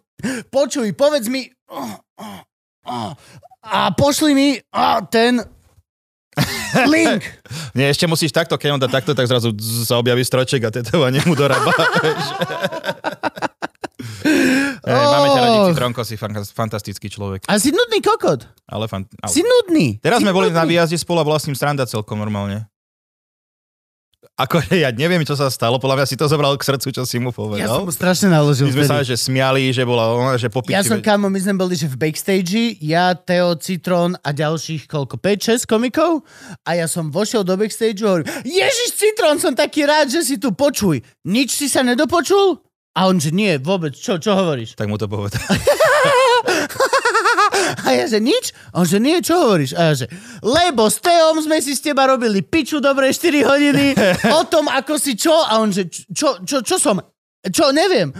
Počuj, 0.47 0.91
povedz 0.91 1.27
mi... 1.27 1.45
A 3.61 3.91
pošli 3.91 4.31
mi 4.31 4.47
ten 5.07 5.43
link. 6.85 7.21
Nie, 7.77 7.89
ešte 7.89 8.05
musíš 8.05 8.31
takto, 8.31 8.55
keď 8.55 8.69
on 8.71 8.81
dá 8.81 8.87
takto, 8.87 9.11
tak 9.11 9.25
zrazu 9.25 9.51
sa 9.83 9.97
objaví 9.97 10.21
stroček 10.21 10.63
a 10.63 10.71
tetovanie 10.71 11.19
mu 11.23 11.35
dorába. 11.35 11.71
Hey, 14.87 15.03
máme 15.03 15.27
ťa 15.29 15.41
radi. 15.41 15.57
Citronko, 15.71 16.01
si 16.03 16.15
fan- 16.15 16.47
fantastický 16.47 17.07
človek. 17.07 17.43
A 17.47 17.59
si 17.59 17.71
nudný 17.71 17.99
kokot. 17.99 18.43
Ale 18.63 18.87
fan... 18.87 19.03
ale- 19.19 19.31
Si 19.31 19.43
nudný. 19.43 19.99
Teraz 19.99 20.19
si 20.19 20.23
sme 20.23 20.31
boli 20.31 20.47
na 20.47 20.63
nudný. 20.63 20.75
výjazde 20.75 20.95
spolu 20.95 21.23
a 21.23 21.27
bola 21.27 21.39
s 21.39 21.47
ním 21.47 21.55
sranda 21.55 21.83
celkom 21.83 22.15
normálne. 22.15 22.67
Akože 24.37 24.77
ja 24.85 24.93
neviem, 24.93 25.25
čo 25.25 25.33
sa 25.33 25.49
stalo, 25.49 25.81
podľa 25.81 25.97
mňa 25.97 26.07
si 26.07 26.13
to 26.13 26.29
zobral 26.29 26.53
k 26.53 26.61
srdcu, 26.61 26.93
čo 26.93 27.03
si 27.09 27.17
mu 27.17 27.33
Ja 27.33 27.33
som 27.33 27.41
povedal. 27.49 27.89
mu 27.89 27.93
strašne 27.93 28.29
naložil. 28.29 28.69
My 28.69 28.73
sme 28.77 28.85
sa 28.85 29.01
že 29.01 29.17
smiali, 29.17 29.73
že 29.73 29.81
bola 29.81 30.13
ona, 30.13 30.37
že 30.37 30.45
popiči. 30.53 30.77
Ja 30.77 30.85
som, 30.85 31.01
kámo, 31.01 31.25
my 31.33 31.39
sme 31.41 31.57
boli, 31.57 31.73
že 31.73 31.89
v 31.89 31.97
backstage, 31.97 32.77
ja, 32.77 33.17
Teo, 33.17 33.57
Citrón 33.57 34.13
a 34.21 34.29
ďalších 34.29 34.85
koľko, 34.85 35.17
5-6 35.17 35.65
komikov 35.65 36.21
a 36.61 36.77
ja 36.77 36.85
som 36.85 37.09
vošiel 37.09 37.41
do 37.41 37.57
backstage 37.57 37.97
a 38.05 38.13
hovorím, 38.13 38.29
Ježiš, 38.45 38.93
Citrón, 38.93 39.41
som 39.41 39.57
taký 39.57 39.89
rád, 39.89 40.13
že 40.13 40.21
si 40.21 40.37
tu 40.37 40.53
počuj. 40.53 41.01
Nič 41.25 41.57
si 41.57 41.65
sa 41.65 41.81
nedopočul? 41.81 42.61
A 42.93 43.09
on, 43.09 43.17
že 43.17 43.33
nie, 43.33 43.57
vôbec, 43.57 43.93
čo, 43.93 44.21
čo 44.21 44.33
hovoríš? 44.37 44.77
Tak 44.77 44.85
mu 44.85 45.01
to 45.01 45.09
povedal. 45.09 45.41
A 47.87 47.95
ja, 47.95 48.05
že 48.07 48.19
nič? 48.19 48.51
A 48.73 48.83
on, 48.83 48.87
že 48.87 48.99
nie, 48.99 49.17
čo 49.23 49.37
hovoríš? 49.37 49.71
A 49.75 49.91
ja, 49.91 49.93
že 49.93 50.05
lebo 50.43 50.87
s 50.87 50.99
Teom 51.01 51.39
sme 51.41 51.59
si 51.59 51.73
z 51.73 51.91
teba 51.91 52.07
robili 52.07 52.43
piču 52.43 52.77
dobre 52.83 53.09
4 53.11 53.47
hodiny 53.47 53.85
o 54.37 54.43
tom, 54.47 54.67
ako 54.67 54.99
si 54.99 55.15
čo? 55.15 55.33
A 55.33 55.59
on, 55.59 55.71
že 55.71 55.87
čo, 55.89 56.41
čo, 56.43 56.61
čo 56.61 56.75
som? 56.77 56.99
Čo, 57.47 57.71
neviem. 57.71 58.11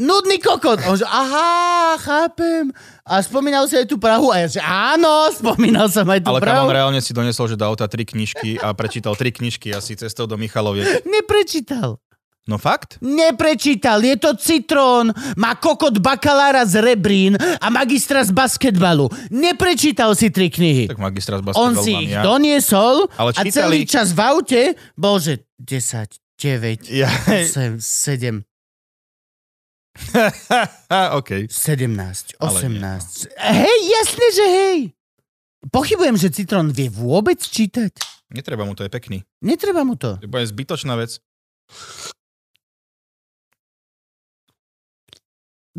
Nudný 0.00 0.40
kokot. 0.40 0.80
A 0.80 0.86
on, 0.94 0.96
že 0.96 1.04
aha, 1.04 1.98
chápem. 2.00 2.72
A 3.04 3.20
spomínal 3.20 3.68
si 3.68 3.76
aj 3.76 3.84
tú 3.84 4.00
Prahu. 4.00 4.32
A 4.32 4.46
ja, 4.46 4.48
že 4.48 4.62
áno, 4.64 5.28
spomínal 5.28 5.92
som 5.92 6.08
aj 6.08 6.24
tú 6.24 6.32
Ale 6.32 6.40
Prahu. 6.40 6.70
on 6.70 6.72
reálne 6.72 7.00
si 7.04 7.12
donesol, 7.12 7.52
že 7.52 7.60
dal 7.60 7.76
auta 7.76 7.84
tri 7.84 8.08
knižky 8.08 8.56
a 8.62 8.72
prečítal 8.72 9.12
tri 9.12 9.28
knižky 9.28 9.74
asi 9.76 9.98
cestou 10.00 10.24
do 10.24 10.40
Michaloviek. 10.40 11.04
Neprečítal. 11.04 12.00
No 12.48 12.56
fakt? 12.56 12.96
Neprečítal, 12.98 14.00
je 14.00 14.16
to 14.16 14.34
citrón, 14.34 15.12
má 15.36 15.54
kokot 15.54 15.98
bakalára 15.98 16.64
z 16.64 16.80
rebrín 16.80 17.36
a 17.36 17.66
magistra 17.68 18.24
z 18.24 18.32
basketbalu. 18.32 19.06
Neprečítal 19.28 20.16
si 20.16 20.32
tri 20.32 20.48
knihy. 20.48 20.88
Tak 20.88 20.98
magistra 20.98 21.36
z 21.36 21.44
On 21.44 21.46
basketbalu 21.76 21.84
si 21.84 21.92
mám 21.92 22.02
ich 22.02 22.10
ja. 22.10 22.22
doniesol 22.24 22.96
Ale 23.14 23.30
a 23.30 23.40
čítali- 23.40 23.52
celý 23.52 23.80
čas 23.84 24.10
v 24.10 24.20
aute 24.24 24.60
bol, 24.94 25.16
že 25.16 25.44
10, 25.58 26.10
9, 26.36 26.88
Ja, 26.88 27.12
8, 27.28 27.78
7, 27.78 28.42
OK. 31.18 31.30
17, 31.46 32.40
Ale 32.40 32.58
18. 32.58 33.36
Hej, 33.36 33.78
jasne, 33.90 34.26
že 34.32 34.44
hej. 34.48 34.78
Pochybujem, 35.68 36.16
že 36.16 36.32
Citrón 36.32 36.72
vie 36.72 36.88
vôbec 36.88 37.36
čítať. 37.36 37.92
Netreba 38.32 38.64
mu, 38.64 38.72
to 38.72 38.80
je 38.80 38.88
pekný. 38.88 39.18
Netreba 39.44 39.84
mu 39.84 39.92
to. 39.92 40.16
To 40.16 40.24
bude 40.24 40.46
zbytočná 40.46 40.96
vec. 40.96 41.20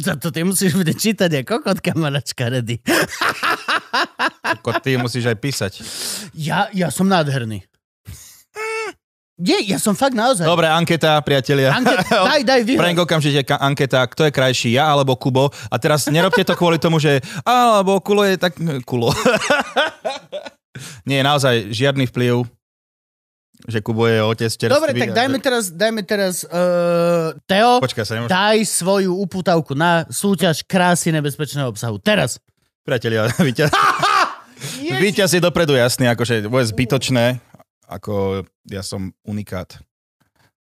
Za 0.01 0.17
to 0.17 0.34
ty 0.34 0.41
musíš 0.41 0.74
bude 0.74 0.91
čítať 0.98 1.29
aj 1.41 1.43
kokot, 1.46 1.77
kamaráčka 1.77 2.50
Redy. 2.50 2.81
Ako 4.41 4.81
ty 4.81 4.98
musíš 4.98 5.29
aj 5.29 5.38
písať. 5.38 5.74
Ja, 6.34 6.67
ja 6.74 6.89
som 6.89 7.05
nádherný. 7.05 7.62
Nie, 9.41 9.58
ja 9.65 9.81
som 9.81 9.98
fakt 9.98 10.13
naozaj. 10.13 10.46
Dobre, 10.46 10.70
anketa, 10.70 11.17
priatelia. 11.25 11.74
Anke, 11.74 11.98
daj, 12.29 12.41
daj, 12.46 12.62
vyhraj. 12.62 12.81
Frank 12.86 12.98
okamžite 13.01 13.41
ka- 13.41 13.58
anketa, 13.58 14.05
kto 14.05 14.29
je 14.29 14.31
krajší, 14.31 14.70
ja 14.77 14.93
alebo 14.93 15.17
Kubo. 15.17 15.50
A 15.50 15.75
teraz 15.81 16.05
nerobte 16.13 16.46
to 16.46 16.53
kvôli 16.53 16.77
tomu, 16.77 17.01
že 17.01 17.25
alebo 17.41 17.98
Kulo 18.05 18.22
je 18.22 18.38
tak... 18.38 18.53
Kulo. 18.86 19.10
Nie, 21.10 21.25
naozaj 21.25 21.74
žiadny 21.74 22.05
vplyv, 22.13 22.46
že 23.63 23.80
Kubo 23.80 24.06
je 24.06 24.20
otec 24.20 24.50
čerstvý. 24.50 24.72
Dobre, 24.72 24.91
tak 24.94 25.12
dajme 25.12 25.38
že- 25.38 25.44
teraz, 25.44 25.63
dajme 25.70 26.01
teraz 26.01 26.34
uh, 26.44 27.34
Teo, 27.44 27.77
Počkaj 27.80 28.03
sa, 28.03 28.13
nemôžem. 28.15 28.32
daj 28.32 28.58
svoju 28.63 29.12
uputavku 29.15 29.74
na 29.74 30.06
súťaž 30.08 30.63
krásy 30.63 31.10
nebezpečného 31.10 31.68
obsahu. 31.68 31.98
Teraz. 31.98 32.41
Priatelia, 32.82 33.30
víťaz, 33.39 33.70
víťaz 35.03 35.30
je 35.32 35.39
dopredu 35.39 35.74
jasný, 35.74 36.08
akože 36.08 36.46
bude 36.46 36.65
zbytočné, 36.65 37.38
ako 37.86 38.44
ja 38.65 38.82
som 38.82 39.13
unikát. 39.22 39.77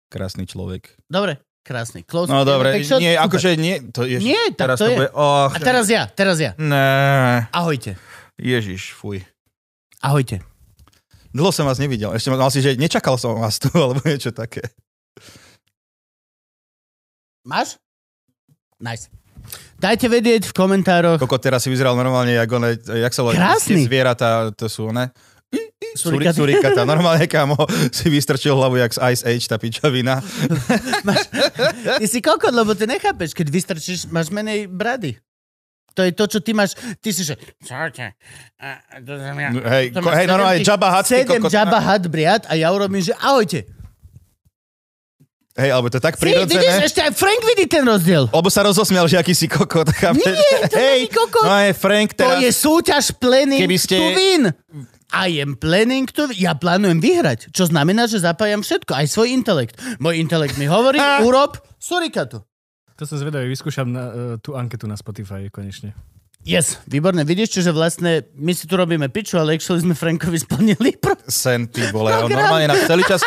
Krásny 0.06 0.46
človek. 0.46 0.94
Dobre, 1.04 1.42
krásny. 1.66 2.06
Close. 2.06 2.30
No 2.30 2.46
dobre, 2.46 2.78
nie, 2.78 2.86
super. 3.18 3.26
akože 3.26 3.50
nie, 3.58 3.82
to 3.90 4.06
je, 4.06 4.22
Nie, 4.22 4.54
tak 4.54 4.70
teraz 4.70 4.78
to 4.78 4.86
to, 4.86 4.90
je. 4.90 4.96
bude, 4.96 5.10
oh, 5.10 5.50
A 5.50 5.58
teraz 5.58 5.90
ja, 5.90 6.06
teraz 6.06 6.38
ja. 6.38 6.54
Ne, 6.54 7.50
Ahojte. 7.50 7.98
Ježiš, 8.38 8.94
fuj. 8.94 9.26
Ahojte. 9.98 10.38
Dlho 11.34 11.50
som 11.50 11.66
vás 11.66 11.82
nevidel. 11.82 12.14
Ešte 12.14 12.30
mal 12.30 12.46
si, 12.54 12.62
že 12.62 12.78
nečakal 12.78 13.18
som 13.18 13.34
vás 13.42 13.58
tu, 13.58 13.66
alebo 13.82 13.98
niečo 14.06 14.30
také. 14.30 14.62
Máš? 17.42 17.76
Nice. 18.78 19.10
Dajte 19.76 20.08
vedieť 20.08 20.48
v 20.48 20.54
komentároch. 20.56 21.20
Koko 21.20 21.36
teraz 21.36 21.66
si 21.66 21.68
vyzeral 21.68 21.92
normálne, 21.98 22.32
jak, 22.32 22.48
one, 22.48 22.78
jak 22.80 23.12
sa 23.12 23.20
tie 23.60 23.84
zvieratá, 23.84 24.48
to 24.56 24.70
sú 24.70 24.88
one. 24.94 25.12
Suri, 25.94 26.26
Surikaty. 26.26 26.38
surikata. 26.42 26.82
Normálne, 26.90 27.30
kamo, 27.30 27.54
si 27.94 28.10
vystrčil 28.10 28.58
hlavu 28.58 28.82
jak 28.82 28.90
z 28.90 28.98
Ice 29.14 29.22
Age, 29.22 29.46
tá 29.46 29.56
pičovina. 29.62 30.18
Máš, 31.06 31.30
ty 32.02 32.06
si 32.10 32.18
kokot, 32.18 32.50
lebo 32.50 32.74
ty 32.74 32.90
nechápeš, 32.90 33.30
keď 33.30 33.46
vystrčíš, 33.46 34.10
máš 34.10 34.34
menej 34.34 34.66
brady. 34.66 35.14
To 35.94 36.02
je 36.02 36.10
to, 36.10 36.24
čo 36.26 36.38
ty 36.42 36.50
máš. 36.50 36.74
Ty 36.98 37.10
si, 37.14 37.22
že... 37.22 37.38
Čaute. 37.62 38.18
To 39.06 39.12
ja. 39.14 39.50
Hej, 39.54 39.94
To 39.94 40.02
ko, 40.02 40.10
hej, 40.10 40.26
sedem 40.26 40.32
normálne 40.34 40.58
tých- 40.58 40.68
Jabba 40.68 40.88
Hutt, 40.90 41.06
Sedem. 41.06 41.42
Jabba 41.46 41.78
Hutt 41.78 42.04
briad 42.10 42.42
a 42.50 42.58
ja 42.58 42.68
urobím, 42.68 42.98
že 42.98 43.14
ahojte. 43.14 43.62
Hej, 45.54 45.70
alebo 45.70 45.86
to 45.86 46.02
je 46.02 46.02
tak 46.02 46.18
vidíš, 46.18 46.50
prirodzené. 46.50 46.82
ešte 46.82 46.98
aj 46.98 47.14
Frank 47.14 47.38
vidí 47.46 47.70
ten 47.70 47.86
rozdiel. 47.86 48.26
Lebo 48.26 48.50
sa 48.50 48.66
rozosmial, 48.66 49.06
že 49.06 49.22
aký 49.22 49.38
si 49.38 49.46
kokot. 49.46 49.86
chápeš? 49.86 50.34
Nie, 50.34 50.66
to 50.66 50.74
Hej, 50.74 51.06
není 51.06 51.08
kokot. 51.14 51.46
No 51.46 51.54
aj 51.54 51.70
Frank 51.78 52.10
To 52.18 52.26
teraz... 52.26 52.42
je 52.42 52.50
súťaž 52.50 53.04
planning 53.14 53.62
Keby 53.62 53.78
ste- 53.78 53.94
to 53.94 54.06
win. 54.18 54.42
I 55.14 55.38
am 55.38 55.54
planning 55.54 56.10
to. 56.10 56.26
Ja 56.34 56.58
plánujem 56.58 56.98
vyhrať, 56.98 57.54
čo 57.54 57.70
znamená, 57.70 58.10
že 58.10 58.18
zapájam 58.18 58.66
všetko, 58.66 58.98
aj 58.98 59.06
svoj 59.06 59.30
intelekt. 59.30 59.78
Môj 60.02 60.18
intelekt 60.18 60.58
mi 60.58 60.66
hovorí, 60.66 60.98
urob 61.28 61.54
surikatu. 61.78 62.42
To 62.94 63.02
som 63.02 63.18
zvedavý, 63.18 63.50
vyskúšam 63.50 63.90
na, 63.90 64.04
uh, 64.06 64.14
tú 64.38 64.54
anketu 64.54 64.86
na 64.86 64.94
Spotify 64.94 65.50
konečne. 65.50 65.94
Yes, 66.44 66.76
výborné. 66.84 67.24
Vidíš, 67.24 67.56
čiže 67.56 67.72
vlastne 67.72 68.28
my 68.36 68.52
si 68.52 68.68
tu 68.68 68.76
robíme 68.76 69.08
piču, 69.08 69.40
ale 69.40 69.56
actually 69.56 69.80
sme 69.80 69.96
Frankovi 69.96 70.36
splnili. 70.36 70.92
Pro... 71.00 71.16
Sen, 71.24 71.72
ty 71.72 71.88
vole. 71.88 72.12
On 72.12 72.28
Program. 72.28 72.36
normálne 72.36 72.66
na 72.68 72.76
celý 72.84 73.00
čas... 73.08 73.24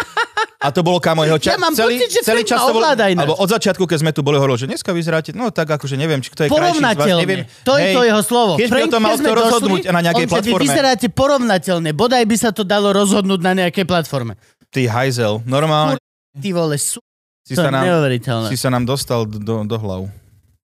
A 0.58 0.74
to 0.74 0.82
bolo 0.82 0.98
kamo 0.98 1.22
jeho 1.22 1.38
čas. 1.38 1.54
Ja 1.54 1.62
mám 1.62 1.70
celý, 1.78 2.02
pocit, 2.02 2.18
že 2.18 2.22
celý 2.26 2.42
čas 2.42 2.58
to 2.58 2.74
bolo, 2.74 2.90
alebo 2.90 3.38
od 3.38 3.46
začiatku, 3.46 3.86
keď 3.86 3.98
sme 4.02 4.10
tu 4.10 4.26
boli, 4.26 4.42
hovoril, 4.42 4.58
že 4.58 4.66
dneska 4.66 4.90
vyzeráte, 4.90 5.30
no 5.30 5.54
tak 5.54 5.70
akože 5.70 5.94
neviem, 5.94 6.18
či 6.18 6.34
kto 6.34 6.46
je 6.46 6.50
krajší 6.50 6.58
z 6.58 6.82
vás, 6.82 6.98
Porovnateľne. 6.98 7.22
neviem. 7.22 7.42
To 7.62 7.74
je 7.78 7.86
to 7.94 8.02
jeho 8.02 8.22
slovo. 8.26 8.54
Keď 8.58 8.66
by 8.66 8.74
Frank, 8.74 8.90
o 8.90 8.94
tom 8.98 9.02
mal 9.06 9.16
sme 9.22 9.30
rozhodnúť 9.38 9.82
došli, 9.86 9.94
na 9.94 10.02
nejakej 10.02 10.26
on 10.26 10.30
sa, 10.30 10.34
Vy 10.34 10.42
platforme. 10.42 10.66
vyzeráte 10.66 11.08
porovnateľne. 11.14 11.90
Bodaj 11.94 12.24
by 12.26 12.38
sa 12.42 12.50
to 12.50 12.66
dalo 12.66 12.90
rozhodnúť 12.90 13.40
na 13.46 13.54
nejakej 13.54 13.86
platforme. 13.86 14.34
Ty 14.74 14.82
hajzel, 14.90 15.46
normálne 15.46 16.02
Ty 16.42 16.50
vole, 16.58 16.78
sú... 16.82 16.98
si 17.48 17.56
To 17.56 17.64
sa, 17.64 17.72
nám, 17.72 17.88
neuveriteľné. 17.88 18.48
si 18.52 18.58
sa 18.60 18.68
nám 18.68 18.84
dostal 18.84 19.24
do, 19.24 19.64
do 19.64 19.78
hlav. 19.80 20.12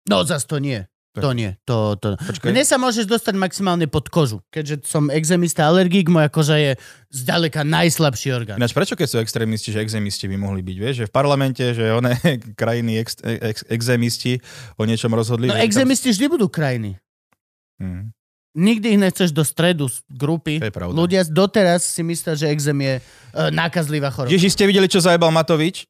No 0.07 0.23
zas 0.23 0.47
to 0.47 0.63
nie. 0.63 0.87
To 1.19 1.35
nie. 1.35 1.59
To, 1.67 1.99
to. 1.99 2.15
Mne 2.47 2.63
sa 2.63 2.79
môžeš 2.79 3.11
dostať 3.11 3.35
maximálne 3.35 3.91
pod 3.91 4.07
kožu. 4.07 4.39
Keďže 4.55 4.87
som 4.87 5.11
exemista 5.11 5.67
alergik, 5.67 6.07
moja 6.07 6.31
koža 6.31 6.57
je 6.63 6.73
zďaleka 7.11 7.67
najslabší 7.67 8.29
orgán. 8.31 8.57
Ináč 8.63 8.71
prečo 8.71 8.95
keď 8.95 9.09
sú 9.11 9.17
extrémisti, 9.19 9.75
že 9.75 9.83
exémisti 9.83 10.31
by 10.31 10.39
mohli 10.39 10.63
byť, 10.63 10.77
vieš? 10.79 10.95
Že 11.03 11.07
v 11.11 11.13
parlamente, 11.13 11.65
že 11.75 11.91
one 11.91 12.15
krajiny 12.61 13.03
ex, 13.03 13.19
ex, 13.25 13.67
exémisti 13.67 14.39
o 14.79 14.87
niečom 14.87 15.11
rozhodli. 15.11 15.51
No 15.51 15.59
exemisti 15.59 16.15
vždy 16.15 16.27
budú 16.31 16.47
krajiny. 16.47 16.95
Hm. 17.83 18.15
Nikdy 18.59 18.87
ich 18.97 19.01
nechceš 19.01 19.31
do 19.31 19.47
stredu 19.47 19.87
z 19.87 20.03
grupy. 20.11 20.59
To 20.59 20.67
je 20.67 20.75
pravda. 20.75 20.95
Ľudia 20.95 21.23
doteraz 21.31 21.85
si 21.87 22.03
myslia, 22.03 22.35
že 22.35 22.51
exém 22.51 22.79
je 22.81 22.95
uh, 22.99 23.55
nákazlivá 23.55 24.11
choroba. 24.11 24.35
Ježi, 24.35 24.51
ste 24.51 24.67
videli, 24.67 24.91
čo 24.91 24.99
zajebal 24.99 25.31
Matovič? 25.31 25.87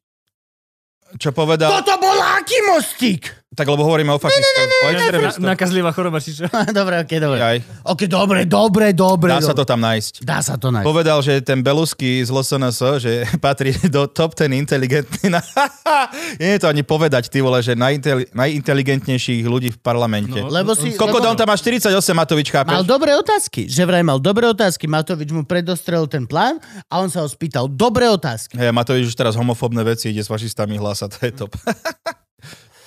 Čo 1.17 1.33
povedal? 1.33 1.73
Toto 1.81 1.97
bol 1.97 2.19
aký 2.37 2.57
mostík? 2.69 3.23
Tak 3.49 3.65
lebo 3.65 3.81
hovoríme 3.81 4.13
o 4.13 4.17
fašistoch, 4.17 4.61
o 4.61 4.85
Na, 4.85 4.93
extrémistoch. 4.93 5.41
nakazlivá 5.43 5.89
choroba, 5.89 6.21
či 6.21 6.31
čo? 6.31 6.45
dobre, 6.71 7.01
ok, 7.01 7.11
dobre. 7.17 7.39
Aj, 7.41 7.57
Ok, 7.81 8.05
dobre, 8.05 8.45
dobre, 8.45 8.93
dobre. 8.93 9.25
dá 9.27 9.41
sa 9.41 9.51
dobre. 9.51 9.57
to 9.57 9.65
tam 9.65 9.79
nájsť. 9.81 10.13
Dá 10.21 10.37
sa 10.39 10.53
to 10.55 10.69
nájsť. 10.69 10.85
Povedal, 10.85 11.17
že 11.19 11.41
ten 11.41 11.59
Belusky 11.59 12.21
z 12.21 12.29
LSNS, 12.29 12.77
že 13.01 13.11
patrí 13.43 13.73
do 13.89 14.05
top 14.05 14.31
ten 14.31 14.53
inteligentný. 14.53 15.33
Na... 15.33 15.41
Nie 16.39 16.55
je 16.55 16.61
to 16.61 16.69
ani 16.69 16.85
povedať, 16.85 17.25
ty 17.27 17.41
vole, 17.41 17.57
že 17.57 17.73
najinteli- 17.73 18.29
najinteligentnejších 18.31 19.41
ľudí 19.43 19.73
v 19.73 19.79
parlamente. 19.81 20.37
No, 20.37 20.47
Lebo 20.47 20.77
si... 20.77 20.93
Koľko 20.93 21.17
lebo... 21.17 21.33
on 21.33 21.35
tam 21.35 21.49
má 21.49 21.57
48, 21.57 21.89
Matovič, 22.13 22.47
Mal 22.47 22.55
chápeš? 22.55 22.85
dobré 22.85 23.17
otázky. 23.17 23.65
Že 23.65 23.81
vraj 23.83 24.05
mal 24.05 24.21
dobré 24.21 24.45
otázky. 24.45 24.85
Matovič 24.85 25.33
mu 25.33 25.41
predostrel 25.41 26.05
ten 26.05 26.29
plán 26.29 26.61
a 26.85 27.01
on 27.01 27.09
sa 27.09 27.25
ho 27.25 27.27
spýtal. 27.27 27.65
Dobré 27.65 28.05
otázky. 28.07 28.53
Hej, 28.55 28.69
Matovič 28.69 29.09
už 29.09 29.17
teraz 29.17 29.33
homofóbne 29.33 29.81
veci 29.81 30.13
ide 30.13 30.21
s 30.21 30.29
fašistami 30.29 30.77
hlása, 30.77 31.09
to 31.09 31.17
je 31.19 31.33
top. 31.33 31.57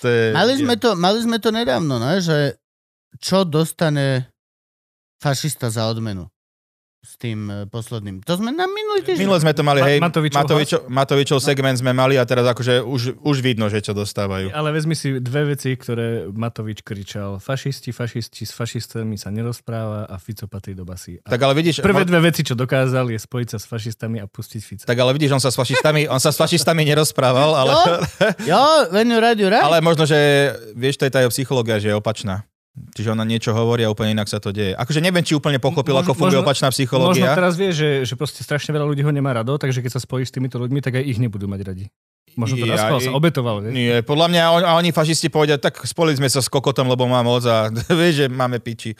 To 0.02 0.10
je, 0.10 0.34
Mali 0.34 0.58
sme 0.58 0.74
to, 0.74 0.98
mali 0.98 1.22
sme 1.22 1.38
to 1.38 1.54
nedávno, 1.54 2.02
ne? 2.02 2.18
že 2.18 2.58
čo 3.22 3.46
dostane 3.46 4.34
fašista 5.22 5.70
za 5.70 5.86
odmenu 5.86 6.26
s 7.02 7.18
tým 7.18 7.50
e, 7.50 7.54
posledným. 7.66 8.22
To 8.22 8.38
sme 8.38 8.54
na 8.54 8.70
minulý 8.70 9.02
týždeň. 9.02 9.26
Minule 9.26 9.42
sme 9.42 9.50
to 9.50 9.66
mali, 9.66 9.82
Ma- 9.82 9.88
hej, 9.90 9.98
Matovičov 9.98 10.38
Matovičov, 10.38 10.80
Matovičov 10.86 11.38
segment 11.42 11.74
sme 11.74 11.90
mali 11.90 12.14
a 12.14 12.22
teraz 12.22 12.46
akože 12.46 12.78
už, 12.78 13.18
už 13.18 13.36
vidno, 13.42 13.66
že 13.66 13.82
čo 13.82 13.90
dostávajú. 13.90 14.54
Ale 14.54 14.70
vezmi 14.70 14.94
si 14.94 15.18
dve 15.18 15.50
veci, 15.50 15.74
ktoré 15.74 16.30
Matovič 16.30 16.86
kričal. 16.86 17.42
Fašisti, 17.42 17.90
fašisti, 17.90 18.46
s 18.46 18.54
fašistami 18.54 19.18
sa 19.18 19.34
nerozpráva 19.34 20.06
a 20.06 20.14
Fico 20.22 20.46
patrí 20.46 20.78
do 20.78 20.86
basy. 20.86 21.18
A 21.18 21.26
Tak 21.26 21.42
ale 21.42 21.58
vidíš, 21.58 21.82
prvé 21.82 22.06
dve 22.06 22.22
veci, 22.22 22.46
čo 22.46 22.54
dokázal, 22.54 23.10
je 23.10 23.18
spojiť 23.18 23.48
sa 23.50 23.58
s 23.58 23.66
fašistami 23.66 24.22
a 24.22 24.30
pustiť 24.30 24.60
Fica. 24.62 24.84
tak 24.86 24.94
ale 24.94 25.10
vidíš, 25.18 25.34
on 25.34 25.42
sa 25.42 25.50
s 25.50 25.58
fašistami, 25.58 26.06
on 26.06 26.22
sa 26.22 26.30
s 26.30 26.38
fašistami 26.38 26.86
nerozprával, 26.86 27.50
ale, 27.58 27.72
Jo, 28.46 28.62
jo, 28.94 29.02
you 29.02 29.18
ride. 29.18 29.58
ale 29.58 29.82
možno, 29.82 30.06
že 30.06 30.54
vieš, 30.78 31.02
to 31.02 31.04
je 31.04 31.10
tá 31.10 31.18
jeho 31.18 31.34
psychológia, 31.34 31.82
že 31.82 31.90
je 31.90 31.98
opačná. 31.98 32.46
Čiže 32.72 33.12
ona 33.12 33.22
niečo 33.22 33.52
hovorí 33.52 33.82
a 33.82 33.88
úplne 33.88 34.12
inak 34.12 34.26
sa 34.26 34.36
to 34.36 34.48
deje. 34.48 34.72
Akože 34.72 34.98
neviem, 34.98 35.20
či 35.20 35.32
úplne 35.32 35.56
pochopil, 35.58 35.92
Možno- 35.92 36.08
ako 36.08 36.12
funguje 36.14 36.32
možno- 36.34 36.42
opačná 36.42 36.66
Možno 36.66 36.76
psychológia. 36.78 37.36
teraz 37.36 37.54
vie, 37.54 37.68
že, 37.68 37.88
že 38.02 38.14
proste 38.14 38.40
strašne 38.40 38.70
veľa 38.70 38.86
ľudí 38.86 39.00
ho 39.00 39.10
nemá 39.10 39.28
rado, 39.30 39.52
takže 39.54 39.78
keď 39.78 39.92
sa 39.92 40.00
spojíš 40.00 40.28
s 40.28 40.34
týmito 40.34 40.56
ľuďmi, 40.56 40.80
tak 40.80 40.96
aj 40.96 41.04
ich 41.04 41.16
nebudú 41.16 41.44
mať 41.46 41.60
radi. 41.62 41.84
Možno 42.32 42.56
to 42.56 42.64
Ja- 42.64 42.88
sa, 42.88 42.96
obetoval, 43.12 43.60
vieš? 43.60 43.72
Nie, 43.72 44.00
podľa 44.00 44.26
mňa 44.26 44.42
on, 44.50 44.62
a 44.62 44.72
oni 44.74 44.88
fašisti 44.88 45.28
povedia, 45.28 45.56
tak 45.56 45.76
spojili 45.78 46.16
sme 46.16 46.26
sa 46.26 46.40
s 46.40 46.48
kokotom, 46.48 46.88
lebo 46.88 47.04
má 47.04 47.20
moc 47.20 47.44
a 47.44 47.68
vieš, 47.92 48.14
že 48.18 48.26
máme 48.26 48.56
piči. 48.56 48.96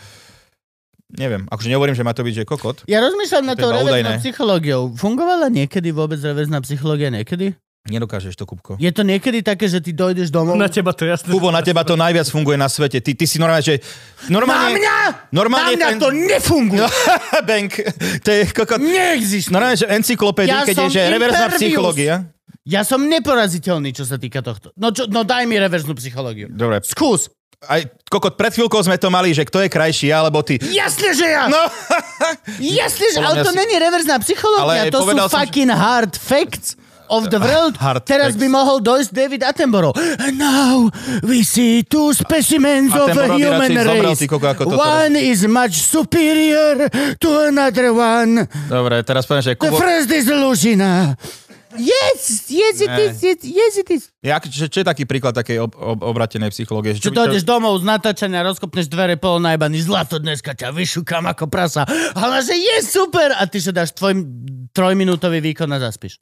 Neviem, 1.11 1.45
akože 1.47 1.69
nehovorím, 1.69 1.93
že 1.93 2.00
Matovič 2.02 2.35
je 2.35 2.45
kokot. 2.45 2.85
Ja 2.85 3.00
rozmýšľam 3.00 3.45
na 3.47 3.55
To 3.55 3.69
to 3.69 3.85
údajné. 3.85 4.17
psychológiou. 4.19 4.93
Fungovala 4.93 5.49
niekedy 5.49 5.93
vôbec 5.93 6.17
reverzná 6.19 6.61
psychológia? 6.61 7.09
Niekedy? 7.09 7.52
Nedokážeš 7.83 8.35
to, 8.35 8.47
Kupko. 8.47 8.79
Je 8.79 8.87
to 8.89 9.03
niekedy 9.03 9.43
také, 9.43 9.67
že 9.67 9.83
ty 9.83 9.91
dojdeš 9.91 10.31
domov? 10.31 10.55
Na 10.55 10.71
teba 10.71 10.95
to 10.95 11.03
je 11.03 11.11
jasné. 11.11 11.27
Kubo, 11.29 11.51
na 11.51 11.59
teba 11.61 11.83
to 11.83 11.93
najviac 11.93 12.25
funguje 12.25 12.55
na 12.55 12.71
svete. 12.71 13.03
Ty, 13.03 13.11
ty 13.12 13.25
si 13.25 13.37
normálne, 13.37 13.59
že... 13.61 13.83
Na 14.25 14.39
Normálne, 14.39 14.79
mňa! 14.79 14.97
normálne 15.35 15.75
na 15.75 15.77
mňa 15.77 15.89
ten- 15.89 15.99
to 15.99 16.09
nefunguje! 16.12 16.79
No, 16.79 16.87
bank. 17.49 17.83
To 18.23 18.31
je 18.31 18.43
kokot. 18.49 18.79
Neexistuje! 18.79 19.51
Normálne, 19.51 19.75
že 19.77 19.91
encyklopédii, 19.91 20.47
Ja 20.49 20.62
keď 20.62 20.77
je, 20.81 20.89
že 20.93 21.01
reverzná 21.09 21.47
psychológia. 21.51 22.15
Ja 22.62 22.87
som 22.87 23.03
neporaziteľný, 23.03 23.91
čo 23.91 24.07
sa 24.07 24.15
týka 24.15 24.39
tohto. 24.39 24.71
No, 24.73 24.95
čo, 24.95 25.11
no 25.11 25.27
daj 25.27 25.43
mi 25.43 25.59
reverznú 25.59 25.99
psychológiu. 25.99 26.47
Dobre. 26.49 26.87
Skús. 26.87 27.27
Aj, 27.61 27.79
kokot, 28.07 28.35
pred 28.35 28.51
chvíľkou 28.53 28.79
sme 28.81 28.95
to 28.95 29.07
mali, 29.09 29.31
že 29.31 29.43
kto 29.43 29.59
je 29.59 29.69
krajší, 29.69 30.07
ja 30.09 30.23
alebo 30.23 30.39
ty. 30.41 30.59
Jasne, 30.61 31.11
že 31.12 31.27
ja! 31.29 31.47
No, 31.47 31.62
Jasne, 32.59 33.07
že, 33.09 33.19
ale 33.19 33.43
to 33.43 33.51
si- 33.51 33.59
není 33.59 33.75
reverzná 33.77 34.19
psychológia, 34.19 34.87
Ale 34.87 34.91
to 34.91 34.99
sú 35.01 35.07
som, 35.09 35.19
že- 35.21 35.31
fucking 35.33 35.71
hard 35.71 36.15
facts 36.15 36.75
of 37.12 37.28
the 37.28 37.37
world. 37.37 37.76
Hard 37.76 38.09
Teraz 38.09 38.33
facts. 38.33 38.40
by 38.40 38.47
mohol 38.49 38.81
dojsť 38.81 39.11
David 39.12 39.45
Attenborough. 39.45 39.92
And 40.16 40.40
now 40.40 40.88
we 41.21 41.45
see 41.45 41.85
two 41.85 42.16
specimens 42.16 42.97
of 42.97 43.12
a 43.12 43.37
human 43.37 43.76
race. 43.76 44.25
ty 44.25 44.26
koko. 44.26 44.73
One 44.73 45.21
is 45.21 45.45
much 45.45 45.85
superior 45.85 46.88
to 47.21 47.28
another 47.52 47.92
one. 47.92 48.49
Dobre, 48.73 49.04
teraz 49.04 49.28
poviem, 49.28 49.45
že 49.45 49.52
The 49.54 49.69
Kubo... 49.69 49.76
first 49.76 50.09
is 50.09 50.25
Lužina. 50.33 51.12
Yes, 51.73 52.52
yes 52.52 52.85
it 52.85 52.90
Ne. 52.92 53.09
is, 53.09 53.16
yes, 53.40 53.75
it 53.81 53.88
is. 53.88 54.02
Ja, 54.21 54.37
čo, 54.45 54.69
čo 54.69 54.85
je 54.85 54.87
taký 54.87 55.09
príklad 55.09 55.33
takej 55.33 55.57
ob, 55.57 55.73
ob, 55.73 56.04
obratenej 56.04 56.52
psychológie? 56.52 56.92
Čo 57.00 57.09
dojdeš 57.09 57.49
domov 57.49 57.81
z 57.81 57.88
natáčania, 57.88 58.45
rozkopneš 58.45 58.92
dvere 58.92 59.16
najbaný, 59.16 59.81
zlato 59.81 60.21
dneska 60.21 60.52
ťa 60.52 60.69
vyšukám 60.69 61.25
ako 61.33 61.49
prasa. 61.49 61.88
Ale 62.12 62.45
že 62.45 62.52
je 62.61 62.76
super! 62.85 63.33
A 63.33 63.49
ty 63.49 63.57
že 63.57 63.73
dáš 63.73 63.97
tvoj 63.97 64.21
trojminútový 64.76 65.40
výkon 65.40 65.73
a 65.73 65.81
zaspíš. 65.81 66.21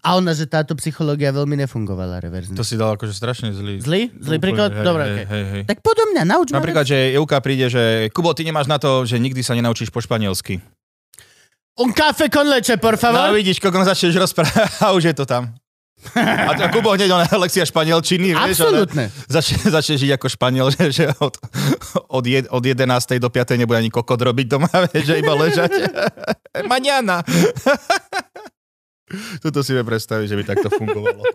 A 0.00 0.14
ona, 0.14 0.30
že 0.30 0.44
táto 0.44 0.72
psychológia 0.74 1.28
veľmi 1.28 1.58
nefungovala 1.58 2.18
reverzne. 2.18 2.54
To 2.54 2.62
si 2.62 2.74
dal 2.74 2.94
akože 2.94 3.10
strašne 3.10 3.50
zlý. 3.50 3.82
Zlý? 3.82 4.14
Zlý 4.14 4.36
Úplne, 4.36 4.40
príklad? 4.40 4.70
hej, 4.70 4.84
Dobre, 4.84 5.02
hej, 5.02 5.12
okej. 5.12 5.26
hej, 5.26 5.44
hej. 5.50 5.62
Tak 5.66 5.78
podo 5.80 6.02
mňa, 6.06 6.22
nauč 6.24 6.48
ma. 6.48 6.56
Napríklad, 6.56 6.84
že 6.84 6.96
Euka 7.12 7.38
príde, 7.38 7.66
že 7.66 7.82
Kubo, 8.08 8.30
ty 8.30 8.42
nemáš 8.42 8.66
na 8.66 8.76
to, 8.76 9.02
že 9.02 9.16
nikdy 9.16 9.40
sa 9.40 9.52
nenaučíš 9.52 9.88
po 9.88 9.98
španielsky. 9.98 10.62
Un 11.76 11.90
café 11.90 12.26
con 12.26 12.42
leche, 12.44 12.74
por 12.76 12.94
No 12.94 13.00
favor. 13.00 13.30
vidíš, 13.32 13.58
koľko 13.58 13.82
začneš 13.84 14.14
rozprávať 14.20 14.70
a 14.82 14.90
už 14.92 15.02
je 15.04 15.14
to 15.14 15.24
tam. 15.24 15.50
A 16.14 16.54
to 16.54 16.62
Kubo 16.70 16.94
hneď 16.94 17.10
ona 17.10 17.26
lekcia 17.26 17.66
španielčiny, 17.66 18.30
vieš, 18.30 18.62
Absolútne. 18.62 19.10
začne, 19.26 19.58
začne 19.60 19.98
žiť 19.98 20.10
ako 20.14 20.26
španiel, 20.28 20.70
že, 20.74 20.94
že 20.94 21.04
od, 21.18 21.34
od, 22.08 22.22
jed, 22.24 22.46
od 22.46 22.62
11. 22.62 22.86
do 23.18 23.26
5. 23.26 23.58
nebude 23.58 23.74
ani 23.76 23.90
kokot 23.90 24.14
robiť 24.16 24.46
doma, 24.46 24.70
vieš, 24.88 25.04
že 25.04 25.14
iba 25.18 25.34
ležať. 25.34 25.70
Maňana. 26.64 27.26
Tuto 29.44 29.64
si 29.64 29.72
vie 29.72 29.84
predstaviť, 29.84 30.26
že 30.28 30.36
by 30.36 30.44
takto 30.44 30.68
fungovalo. 30.72 31.22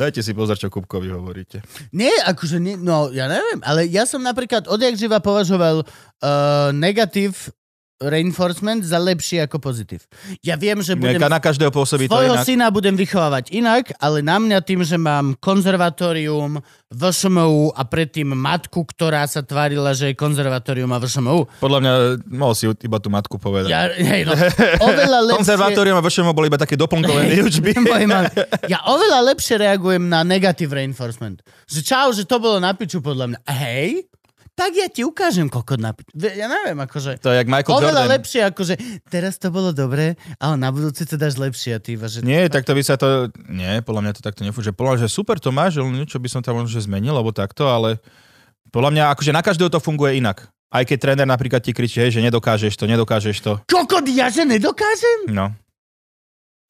Dajte 0.00 0.20
si 0.20 0.36
pozor, 0.36 0.60
čo 0.60 0.68
Kupkovi 0.68 1.08
hovoríte. 1.10 1.64
Nie, 1.94 2.12
akože, 2.28 2.60
nie, 2.60 2.76
no 2.76 3.08
ja 3.10 3.30
neviem, 3.30 3.60
ale 3.64 3.88
ja 3.88 4.04
som 4.04 4.20
napríklad 4.20 4.68
odjak 4.68 4.98
živa 4.98 5.24
považoval 5.24 5.84
uh, 5.84 5.88
negatív 6.76 7.48
reinforcement 8.06 8.84
za 8.84 9.00
lepší 9.00 9.42
ako 9.42 9.60
pozitív. 9.60 10.04
Ja 10.44 10.54
viem, 10.54 10.80
že 10.84 10.94
budem... 10.94 11.20
Na 11.24 11.40
každého 11.40 11.72
pôsobí 11.72 12.06
to 12.06 12.20
inak. 12.20 12.44
syna 12.44 12.68
budem 12.68 12.94
vychovávať 12.94 13.50
inak, 13.50 13.90
ale 13.98 14.20
na 14.20 14.36
mňa 14.38 14.58
tým, 14.62 14.84
že 14.84 15.00
mám 15.00 15.34
konzervatórium, 15.40 16.60
VŠMU 16.94 17.74
a 17.74 17.82
predtým 17.82 18.30
matku, 18.38 18.86
ktorá 18.86 19.26
sa 19.26 19.42
tvárila, 19.42 19.90
že 19.92 20.12
je 20.12 20.14
konzervatórium 20.14 20.88
a 20.94 21.02
VŠMU. 21.02 21.58
Podľa 21.58 21.78
mňa 21.82 21.92
mohol 22.30 22.54
si 22.54 22.70
iba 22.70 22.98
tú 23.02 23.10
matku 23.10 23.36
povedať. 23.42 23.68
Ja, 23.74 23.90
hej, 23.90 24.22
no, 24.22 24.32
oveľa 24.88 25.18
lepšie... 25.26 25.38
Konzervatórium 25.42 25.98
a 25.98 26.02
VŠMO 26.06 26.30
boli 26.30 26.46
iba 26.46 26.60
také 26.60 26.78
doplnkové 26.78 27.26
výučby. 27.34 27.74
Ja 28.70 28.86
oveľa 28.86 29.34
lepšie 29.34 29.58
reagujem 29.58 30.06
na 30.06 30.22
negative 30.22 30.70
reinforcement. 30.70 31.42
Že 31.66 31.80
čau, 31.82 32.06
že 32.14 32.22
to 32.22 32.38
bolo 32.38 32.62
na 32.62 32.70
piču 32.78 33.02
podľa 33.02 33.34
mňa. 33.34 33.38
Hej, 33.50 34.06
tak 34.54 34.70
ja 34.78 34.86
ti 34.86 35.02
ukážem 35.02 35.50
kokot 35.50 35.82
na 35.82 35.90
piču. 35.90 36.14
Ja 36.14 36.46
neviem, 36.46 36.78
akože... 36.78 37.18
To 37.18 37.34
je 37.34 37.42
jak 37.42 37.50
Michael 37.50 37.74
Oveľa 37.74 38.06
Jordan. 38.06 38.14
lepšie, 38.14 38.40
akože 38.54 38.74
teraz 39.10 39.34
to 39.42 39.50
bolo 39.50 39.74
dobré, 39.74 40.14
ale 40.38 40.54
na 40.54 40.70
budúci 40.70 41.02
to 41.06 41.18
dáš 41.18 41.34
lepšie 41.34 41.74
a 41.74 41.82
ty 41.82 41.98
že... 41.98 42.22
Nie, 42.22 42.46
tak 42.46 42.62
to 42.62 42.72
by 42.72 42.82
sa 42.86 42.94
to... 42.94 43.34
Nie, 43.50 43.82
podľa 43.82 44.00
mňa 44.06 44.12
to 44.14 44.22
takto 44.22 44.46
nefúže. 44.46 44.70
Podľa 44.70 44.90
mňa, 44.94 45.02
že 45.06 45.10
super 45.10 45.42
to 45.42 45.50
máš, 45.50 45.82
ale 45.82 45.90
niečo 45.90 46.22
by 46.22 46.30
som 46.30 46.40
tam 46.40 46.62
možno 46.62 46.78
zmenil, 46.78 47.18
alebo 47.18 47.34
takto, 47.34 47.66
ale 47.66 47.98
podľa 48.70 48.90
mňa, 48.94 49.02
akože 49.14 49.34
na 49.34 49.42
každého 49.42 49.70
to 49.74 49.82
funguje 49.82 50.22
inak. 50.22 50.46
Aj 50.74 50.82
keď 50.82 50.98
tréner 50.98 51.26
napríklad 51.26 51.62
ti 51.62 51.70
kričí, 51.70 52.02
hej, 52.02 52.18
že 52.18 52.22
nedokážeš 52.22 52.74
to, 52.74 52.90
nedokážeš 52.90 53.36
to. 53.42 53.52
Kokot, 53.70 54.06
ja 54.10 54.26
že 54.26 54.42
nedokážem? 54.42 55.30
No, 55.30 55.54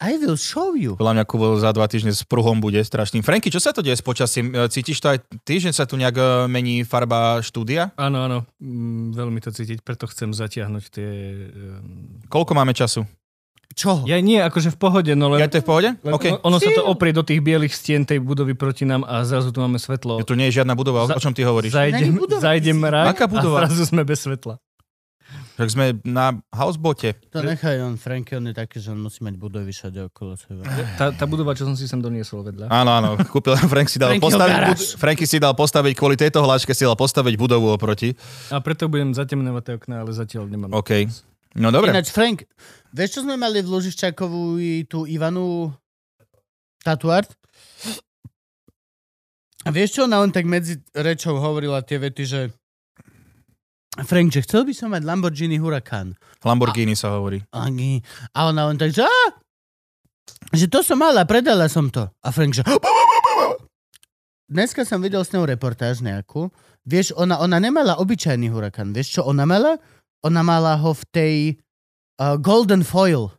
I 0.04 0.20
will 0.20 0.36
show 0.36 0.76
you. 0.76 0.94
podľa 0.94 1.16
mňa 1.16 1.24
Kubo 1.24 1.56
za 1.56 1.72
dva 1.72 1.86
týždne 1.86 2.12
s 2.12 2.20
pruhom 2.22 2.58
bude 2.58 2.76
strašným. 2.76 3.20
Franky, 3.20 3.48
čo 3.48 3.56
sa 3.56 3.72
to 3.72 3.80
deje 3.80 3.96
s 3.96 4.04
počasím? 4.04 4.52
E, 4.52 4.68
Cítiš 4.68 5.00
to 5.00 5.08
aj 5.08 5.18
ty, 5.40 5.56
že 5.56 5.72
sa 5.72 5.84
tu 5.84 5.96
nejak 5.96 6.12
e, 6.12 6.24
mení 6.46 6.82
farba 6.82 7.40
štúdia? 7.40 7.96
Áno, 7.96 8.20
áno, 8.20 8.38
mm, 8.58 9.12
veľmi 9.12 9.40
to 9.40 9.48
cítiť, 9.48 9.80
preto 9.80 10.04
chcem 10.04 10.30
zatiahnuť 10.30 10.84
tie... 10.86 11.08
ehm, 11.48 12.28
Koľko 12.28 12.52
máme 12.52 12.70
času? 12.70 13.08
Čo? 13.72 14.04
Ja 14.04 14.20
nie, 14.20 14.38
akože 14.38 14.70
v 14.70 14.78
pohode, 14.78 15.12
no 15.14 15.34
Ja 15.34 15.46
len... 15.46 15.50
to 15.50 15.58
je 15.58 15.64
v 15.64 15.66
pohode? 15.66 15.88
len 15.96 16.12
OK. 16.12 16.26
ono- 16.42 16.60
sa 16.60 16.70
to 16.70 16.84
oprie 16.84 17.10
do 17.10 17.26
tých 17.26 17.40
bielých 17.40 17.72
stien 17.72 18.04
tej 18.04 18.20
budovy 18.20 18.54
proti 18.54 18.84
nám 18.84 19.02
a 19.02 19.24
zrazu 19.24 19.50
tu 19.50 19.58
máme 19.58 19.82
svetlo. 19.82 20.22
Tu 20.22 20.36
nie 20.36 20.46
je 20.46 20.62
žiadna 20.62 20.76
budova, 20.76 21.02
o- 21.02 21.10
Za- 21.10 21.18
o 21.18 21.22
čom 21.22 21.32
ty 21.32 21.42
hovoríš? 21.42 21.74
Zajdem, 21.74 22.14
budova. 22.14 22.38
zajdem 22.44 22.78
Aká 22.86 23.26
budova? 23.26 23.64
a 23.64 23.72
zrazu 23.72 23.88
sme 23.88 24.06
bez 24.06 24.22
svetla. 24.22 24.62
Tak 25.54 25.70
sme 25.70 25.94
na 26.02 26.34
housebote. 26.50 27.14
To 27.30 27.38
nechaj 27.38 27.78
on, 27.78 27.94
Franky, 27.94 28.34
on 28.34 28.50
je 28.50 28.54
taký, 28.58 28.82
že 28.82 28.90
on 28.90 28.98
musí 28.98 29.22
mať 29.22 29.38
budovy 29.38 29.70
všade 29.70 30.10
okolo 30.10 30.34
seba. 30.34 30.66
Tá, 30.98 31.14
tá 31.14 31.24
budova, 31.30 31.54
čo 31.54 31.62
som 31.62 31.78
si 31.78 31.86
sem 31.86 32.02
doniesol 32.02 32.42
vedľa. 32.42 32.74
Áno, 32.74 32.90
áno, 32.90 33.10
kúpil, 33.30 33.54
Frank 33.72 33.86
si 33.86 34.02
dal 34.02 34.18
postaviť, 34.18 34.58
bud- 34.66 34.98
Franky 34.98 35.24
si 35.30 35.38
dal 35.38 35.54
postaviť, 35.54 35.94
kvôli 35.94 36.18
tejto 36.18 36.42
hláške 36.42 36.74
si 36.74 36.82
dal 36.82 36.98
postaviť 36.98 37.38
budovu 37.38 37.70
oproti. 37.70 38.18
A 38.50 38.58
preto 38.58 38.90
budem 38.90 39.14
zatemňovať 39.14 39.62
tie 39.62 39.74
okná, 39.78 39.96
ale 40.02 40.10
zatiaľ 40.10 40.50
nemám. 40.50 40.74
OK. 40.74 41.06
No 41.54 41.70
dobre. 41.70 41.94
Ináč, 41.94 42.10
Frank, 42.10 42.50
vieš, 42.90 43.14
čo 43.14 43.20
sme 43.22 43.38
mali 43.38 43.62
v 43.62 43.70
Lužiščákovú 43.70 44.58
i 44.58 44.82
tú 44.90 45.06
Ivanu 45.06 45.70
Tatuart? 46.82 47.30
A 49.64 49.70
vieš, 49.70 49.96
čo 49.96 50.10
ona 50.10 50.18
len 50.18 50.34
tak 50.34 50.44
medzi 50.44 50.82
rečou 50.92 51.38
hovorila 51.38 51.80
tie 51.80 51.96
vety, 51.96 52.24
že 52.26 52.40
Frank, 54.02 54.34
že 54.34 54.42
chcel 54.42 54.66
by 54.66 54.74
som 54.74 54.90
mať 54.90 55.06
Lamborghini 55.06 55.62
Huracan. 55.62 56.18
Lamborghini 56.42 56.98
sa 56.98 57.14
hovorí. 57.14 57.38
A 58.34 58.50
ona 58.50 58.66
len 58.66 58.74
tak, 58.74 58.90
že, 58.90 59.06
"Á, 59.06 59.20
že 60.50 60.66
to 60.66 60.82
som 60.82 60.98
mala, 60.98 61.22
predala 61.22 61.70
som 61.70 61.86
to. 61.90 62.10
A 62.22 62.28
Frank, 62.34 62.58
že 62.58 62.66
Dneska 64.44 64.84
som 64.84 65.00
videl 65.00 65.24
s 65.24 65.32
ňou 65.32 65.48
reportáž 65.48 66.04
nejakú. 66.04 66.52
Vieš, 66.84 67.16
ona, 67.16 67.40
ona 67.40 67.56
nemala 67.56 67.96
obyčajný 67.96 68.52
hurakan. 68.52 68.92
Vieš, 68.92 69.18
čo 69.18 69.20
ona 69.24 69.48
mala? 69.48 69.80
Ona 70.20 70.44
mala 70.44 70.76
ho 70.76 70.92
v 70.92 71.04
tej 71.10 71.34
uh, 72.20 72.36
Golden 72.36 72.84
Foil. 72.84 73.32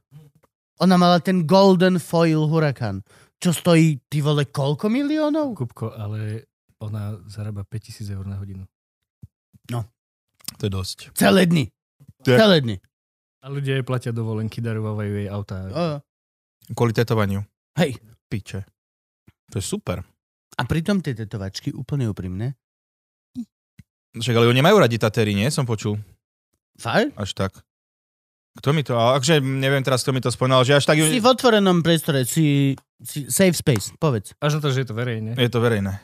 Ona 0.82 0.98
mala 0.98 1.22
ten 1.22 1.46
Golden 1.46 2.02
Foil 2.02 2.50
hurakan. 2.50 3.06
Čo 3.38 3.54
stojí, 3.54 4.02
ty 4.10 4.26
vole, 4.26 4.50
koľko 4.50 4.89
miliónov? 4.89 5.54
Kupko, 5.54 5.94
ale 5.94 6.50
ona 6.82 7.22
zarába 7.30 7.63
5000 7.63 8.10
eur 8.10 8.26
na 8.26 8.41
hodinu. 8.41 8.65
To 10.55 10.63
je 10.63 10.71
dosť. 10.71 10.97
Celé 11.13 11.45
dny. 11.45 11.69
Je- 12.21 12.34
Celé 12.34 12.58
dny. 12.60 12.75
A 13.39 13.47
ľudia 13.47 13.77
jej 13.77 13.86
platia 13.86 14.10
dovolenky, 14.10 14.58
darovajú 14.58 15.13
jej 15.15 15.27
autá. 15.27 15.58
O, 15.67 15.86
Kvôli 16.71 16.91
tetovaniu. 16.91 17.45
hej. 17.77 17.97
Piče. 18.25 18.65
To 19.49 19.58
je 19.58 19.63
super. 19.63 20.01
A 20.58 20.62
pritom 20.63 20.97
tie 20.97 21.13
tetovačky, 21.13 21.69
úplne 21.69 22.08
úprimne, 22.08 22.58
Však 24.15 24.31
ale 24.34 24.47
oni 24.47 24.63
nemajú 24.63 24.79
radi 24.79 24.95
tatéry, 24.95 25.36
nie? 25.36 25.51
Som 25.51 25.67
počul. 25.67 25.99
fakt? 26.73 27.12
Až 27.13 27.36
tak. 27.36 27.51
Kto 28.55 28.71
mi 28.71 28.79
to... 28.79 28.95
Akže 28.95 29.43
neviem 29.43 29.84
teraz, 29.84 30.01
kto 30.01 30.15
mi 30.15 30.23
to 30.23 30.31
spomínal, 30.31 30.63
že 30.63 30.71
až 30.73 30.88
tak... 30.88 30.95
Si 30.95 31.19
v 31.19 31.27
otvorenom 31.27 31.84
priestore, 31.84 32.23
si, 32.23 32.71
si 32.97 33.27
safe 33.27 33.51
space, 33.51 33.91
povedz. 33.99 34.31
Až 34.39 34.58
na 34.58 34.62
to, 34.63 34.71
že 34.71 34.81
je 34.81 34.88
to 34.88 34.95
verejné. 34.95 35.36
Je 35.36 35.51
to 35.51 35.60
verejné. 35.60 35.99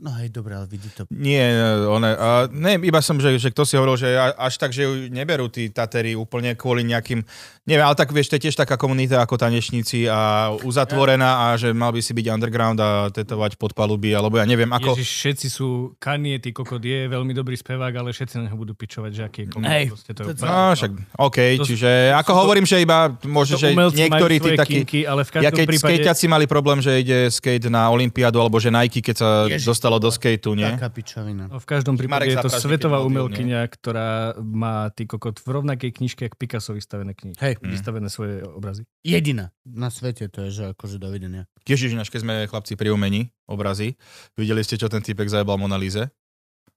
No 0.00 0.16
hej, 0.16 0.32
dobré, 0.32 0.56
ale 0.56 0.64
vidí 0.64 0.88
to. 0.90 1.04
Nie, 1.12 1.52
one, 1.84 2.08
a, 2.10 2.48
ne, 2.48 2.80
iba 2.80 3.04
som, 3.04 3.20
že, 3.20 3.36
že 3.36 3.52
kto 3.52 3.68
si 3.68 3.76
hovoril, 3.76 4.00
že 4.00 4.08
až 4.16 4.56
tak, 4.56 4.72
že 4.72 4.88
ju 4.88 5.12
neberú 5.12 5.52
tí 5.52 5.68
tatery 5.68 6.16
úplne 6.16 6.56
kvôli 6.56 6.88
nejakým, 6.88 7.20
neviem, 7.68 7.84
ale 7.84 7.92
tak 7.92 8.08
vieš, 8.08 8.32
to 8.32 8.40
je 8.40 8.48
tiež 8.48 8.56
taká 8.56 8.80
komunita 8.80 9.20
ako 9.20 9.36
tanečníci 9.36 10.08
a 10.08 10.50
uzatvorená 10.56 11.52
a 11.52 11.60
že 11.60 11.76
mal 11.76 11.92
by 11.92 12.00
si 12.00 12.16
byť 12.16 12.26
underground 12.32 12.80
a 12.80 13.12
tetovať 13.12 13.60
pod 13.60 13.76
paluby, 13.76 14.16
alebo 14.16 14.40
ja 14.40 14.48
neviem, 14.48 14.72
ako... 14.72 14.96
Ježiš, 14.96 15.10
všetci 15.20 15.46
sú 15.52 15.68
Kanye, 16.00 16.40
ty 16.40 16.56
kokot 16.56 16.80
je 16.80 17.04
veľmi 17.04 17.36
dobrý 17.36 17.60
spevák, 17.60 17.92
ale 17.92 18.16
všetci 18.16 18.40
na 18.40 18.48
neho 18.48 18.56
budú 18.56 18.72
pičovať, 18.72 19.10
že 19.12 19.22
aký 19.28 19.40
je 19.44 19.48
kokot. 19.52 19.68
Hej, 19.68 19.84
to 20.16 20.32
je 20.32 20.34
to- 20.40 20.48
No, 20.48 20.72
však, 20.72 20.90
OK, 21.20 21.38
To- 21.60 21.66
čiže 21.68 21.90
ako 22.16 22.32
to- 22.32 22.38
hovorím, 22.40 22.64
že 22.64 22.80
iba 22.80 23.12
to 23.20 23.28
že 23.44 23.76
niektorí 23.76 24.40
tí 24.40 24.50
takí... 24.56 24.74
kinky, 24.80 25.00
ale 25.04 25.28
v 25.28 25.44
Ja 25.44 25.52
keď 25.52 25.66
prípade... 25.68 25.92
skejťaci 26.00 26.24
mali 26.24 26.48
problém, 26.48 26.80
že 26.80 26.96
ide 26.96 27.28
skate 27.28 27.68
na 27.68 27.92
Olympiádu, 27.92 28.40
alebo 28.40 28.56
že 28.56 28.72
Nike, 28.72 29.04
keď 29.04 29.16
sa 29.20 29.28
Ježiš, 29.44 29.68
dostalo 29.90 29.98
do 29.98 30.10
skateu, 30.14 30.52
nie? 30.54 30.70
Taká 30.70 30.90
pičovina. 30.94 31.50
No, 31.50 31.58
v 31.58 31.66
každom 31.66 31.98
prípade 31.98 32.30
Marek 32.30 32.38
je 32.38 32.46
to 32.46 32.50
svetová 32.52 33.02
umelkyňa, 33.02 33.66
ktorá 33.66 34.38
má 34.38 34.86
ty 34.94 35.10
kokot 35.10 35.42
v 35.42 35.48
rovnakej 35.50 35.90
knižke, 35.90 36.30
jak 36.30 36.38
Picasso 36.38 36.70
vystavené 36.70 37.18
knihy. 37.18 37.34
Hej. 37.42 37.58
Vystavené 37.58 38.06
svoje 38.06 38.46
obrazy. 38.46 38.86
Jediná 39.02 39.50
na 39.66 39.90
svete 39.90 40.30
to 40.30 40.46
je, 40.46 40.50
že 40.54 40.64
akože 40.78 41.02
dovidenia. 41.02 41.50
Ježiš, 41.66 41.98
ináč, 41.98 42.14
keď 42.14 42.20
sme 42.22 42.34
chlapci 42.46 42.78
pri 42.78 42.94
umení, 42.94 43.34
obrazy, 43.50 43.98
videli 44.38 44.62
ste, 44.62 44.78
čo 44.78 44.86
ten 44.86 45.02
typek 45.02 45.26
zajebal 45.26 45.58
Monalíze? 45.58 46.14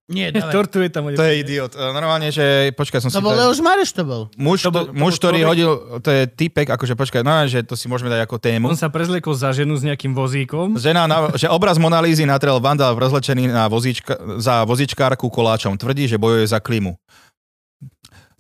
Nie, 0.06 0.30
dávaj. 0.36 0.52
Tortuje 0.52 0.88
tam. 0.88 1.08
To 1.08 1.24
je 1.24 1.34
idiot. 1.38 1.72
E, 1.72 1.80
Normálne, 1.90 2.28
že 2.28 2.44
počkaj, 2.72 3.00
som 3.00 3.10
To 3.10 3.18
si... 3.18 3.24
bol 3.24 3.32
Leoš 3.32 3.60
Mareš, 3.60 3.92
to 3.92 4.04
bol. 4.04 4.28
Muž, 4.36 4.60
To 4.62 4.70
bol- 4.70 4.86
to 4.86 4.92
muž, 4.92 5.16
ktorý 5.16 5.40
človek- 5.40 5.50
hodil, 5.50 5.70
to 5.98 6.10
je 6.10 6.22
typek, 6.28 6.68
akože 6.70 6.94
počkaj, 6.94 7.22
no, 7.22 7.32
že 7.46 7.62
to 7.62 7.74
si 7.74 7.86
môžeme 7.86 8.10
dať 8.10 8.22
ako 8.22 8.36
tému. 8.38 8.66
On 8.66 8.76
sa 8.76 8.88
prezliekol 8.88 9.32
za 9.32 9.50
ženu 9.50 9.74
s 9.74 9.82
nejakým 9.82 10.12
vozíkom. 10.12 10.76
Žena, 10.76 11.06
na, 11.06 11.32
že 11.32 11.48
obraz 11.48 11.76
Monalízy 11.76 12.24
natrel 12.24 12.60
vandal 12.60 12.94
rozlečený 12.94 13.48
na 13.48 13.66
vozička, 13.66 14.12
za 14.38 14.64
vozičkárku 14.64 15.26
koláčom. 15.26 15.74
Tvrdí, 15.74 16.06
že 16.06 16.16
bojuje 16.16 16.46
za 16.46 16.60
klímu. 16.60 17.00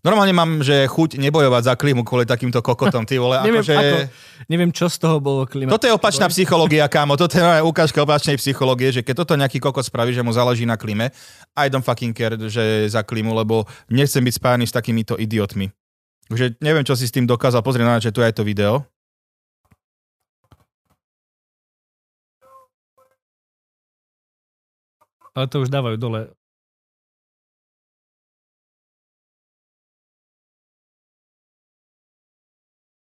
Normálne 0.03 0.35
mám, 0.35 0.59
že 0.59 0.83
chuť 0.83 1.15
nebojovať 1.15 1.63
za 1.63 1.73
klímu 1.79 2.03
kvôli 2.03 2.27
takýmto 2.27 2.59
kokotom, 2.59 3.07
ty 3.07 3.15
vole. 3.15 3.39
Neviem, 3.39 3.63
akože... 3.63 3.75
ako, 3.79 3.97
neviem, 4.51 4.71
čo 4.75 4.91
z 4.91 4.99
toho 4.99 5.23
bolo 5.23 5.47
klima. 5.47 5.71
Toto 5.71 5.87
je 5.87 5.95
opačná 5.95 6.27
psychológia, 6.27 6.91
kámo. 6.91 7.15
Toto 7.15 7.39
je 7.39 7.63
ukážka 7.63 8.03
opačnej 8.03 8.35
psychológie, 8.35 8.91
že 8.91 8.99
keď 8.99 9.23
toto 9.23 9.39
nejaký 9.39 9.63
kokot 9.63 9.87
spraví, 9.87 10.11
že 10.11 10.19
mu 10.19 10.35
záleží 10.35 10.67
na 10.67 10.75
klíme, 10.75 11.07
I 11.55 11.71
don't 11.71 11.87
fucking 11.87 12.11
care, 12.11 12.35
že 12.35 12.91
za 12.91 12.99
klímu, 12.99 13.31
lebo 13.31 13.63
nechcem 13.87 14.19
byť 14.19 14.35
spájaný 14.35 14.67
s 14.67 14.75
takýmito 14.75 15.15
idiotmi. 15.15 15.71
Takže 16.27 16.59
neviem, 16.59 16.83
čo 16.83 16.99
si 16.99 17.07
s 17.07 17.15
tým 17.15 17.23
dokázal. 17.23 17.63
Pozri 17.63 17.87
na 17.87 17.95
že 18.03 18.11
tu 18.11 18.19
je 18.19 18.27
aj 18.27 18.35
to 18.35 18.43
video. 18.43 18.83
Ale 25.31 25.47
to 25.47 25.63
už 25.63 25.71
dávajú 25.71 25.95
dole. 25.95 26.27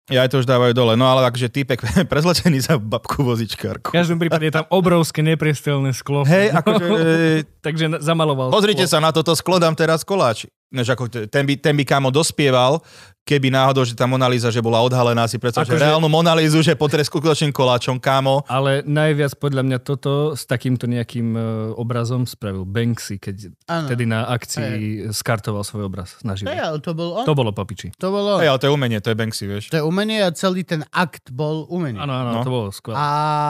Ja 0.10 0.26
aj 0.26 0.30
to 0.34 0.42
už 0.42 0.48
dávajú 0.50 0.74
dole. 0.74 0.94
No 0.98 1.06
ale 1.06 1.30
akože 1.30 1.48
týpek 1.54 1.80
prezlečený 2.12 2.60
za 2.66 2.76
babku 2.82 3.22
V 3.22 3.38
vozičkárku. 3.38 3.94
každom 3.94 4.18
prípade 4.18 4.50
je 4.50 4.54
tam 4.58 4.66
obrovské 4.74 5.22
nepriestelné 5.22 5.94
sklo. 5.94 6.26
Hej, 6.26 6.50
akože... 6.54 6.86
e, 7.46 7.48
Takže 7.62 8.02
zamaloval. 8.02 8.50
Pozrite 8.50 8.90
sklo. 8.90 8.94
sa 8.98 9.00
na 9.00 9.12
toto 9.14 9.38
sklo, 9.38 9.62
dám 9.62 9.78
teraz 9.78 10.02
koláč. 10.02 10.50
Než 10.70 10.94
ako 10.94 11.10
ten 11.10 11.44
by, 11.50 11.54
ten 11.58 11.74
by 11.74 11.84
kámo 11.86 12.14
dospieval, 12.14 12.82
keby 13.30 13.54
náhodou, 13.54 13.86
že 13.86 13.94
tá 13.94 14.04
Monalíza, 14.04 14.50
že 14.50 14.58
bola 14.58 14.82
odhalená, 14.82 15.30
si 15.30 15.38
predstav, 15.38 15.62
že 15.62 15.72
Akože- 15.72 15.86
reálnu 15.86 16.10
Monalízu, 16.10 16.60
že 16.60 16.74
potresku 16.74 17.20
skutočným 17.20 17.52
koláčom, 17.52 18.00
kámo. 18.00 18.42
Ale 18.48 18.82
najviac 18.82 19.36
podľa 19.36 19.62
mňa 19.62 19.78
toto 19.80 20.34
s 20.34 20.44
takýmto 20.44 20.88
nejakým 20.88 21.28
e, 21.32 21.42
obrazom 21.76 22.24
spravil 22.24 22.64
Banksy, 22.64 23.20
keď 23.20 23.54
Áno. 23.68 23.86
tedy 23.86 24.04
na 24.04 24.24
akcii 24.26 24.72
skartoval 25.12 25.62
svoj 25.62 25.86
obraz 25.86 26.16
na 26.22 26.34
živo. 26.34 26.48
Hej, 26.48 26.64
ale 26.64 26.78
to 26.80 26.92
bol 26.92 27.20
on. 27.20 27.26
To 27.28 27.36
bolo 27.36 27.52
papiči. 27.52 27.92
To 27.98 28.10
bolo 28.10 28.36
on. 28.36 28.42
Ale 28.42 28.56
to 28.56 28.66
je 28.66 28.74
umenie, 28.74 28.98
to 28.98 29.12
je 29.12 29.18
Banksy, 29.18 29.44
vieš. 29.46 29.64
To 29.70 29.78
je 29.78 29.84
umenie 29.84 30.24
a 30.24 30.32
celý 30.32 30.64
ten 30.64 30.88
akt 30.90 31.30
bol 31.30 31.68
umenie. 31.68 32.00
Áno, 32.00 32.10
áno, 32.10 32.30
No. 32.32 32.42
to 32.42 32.50
bolo 32.50 32.68
skvelé. 32.72 32.96
A... 32.96 33.06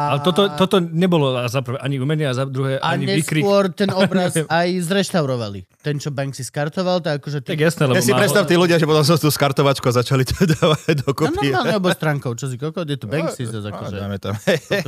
Ale 0.10 0.20
toto, 0.22 0.50
toto 0.52 0.82
nebolo 0.82 1.30
za 1.46 1.62
prvé 1.62 1.78
ani 1.78 1.96
umenie 1.96 2.26
a 2.26 2.34
za 2.34 2.44
druhé 2.44 2.82
a 2.82 2.92
ani 2.92 3.06
výkrik. 3.06 3.46
neskôr 3.46 3.70
ten 3.70 3.94
obraz 3.94 4.34
aj 4.50 4.68
zreštaurovali. 4.82 5.70
Ten, 5.80 5.96
čo 5.96 6.10
Banksy 6.10 6.42
skartoval, 6.42 7.00
tak 7.00 7.22
akože... 7.22 7.46
Tak 7.46 7.56
jasné, 7.56 7.86
lebo 7.86 7.96
Ja 7.96 8.02
si 8.02 8.12
predstav 8.12 8.44
tí 8.44 8.56
ľudia, 8.56 8.76
že 8.76 8.84
potom 8.84 9.00
sa 9.00 9.14
tú 9.14 9.30
skartovačku 9.72 9.86
a 9.86 9.94
začali 9.96 10.24
to 10.24 10.34
dávať 10.56 10.96
No 10.96 11.04
dokopy. 11.04 11.36
normálne 11.46 11.76
obostránkou, 11.76 12.34
čo 12.34 12.46
si 12.46 12.56
kokot, 12.56 12.84
je 12.84 12.98
to 12.98 13.06
Banksy 13.06 13.46
zase 13.46 13.62
No, 13.64 13.70
akože. 13.72 13.96
dáme 13.96 14.18
tam. 14.18 14.34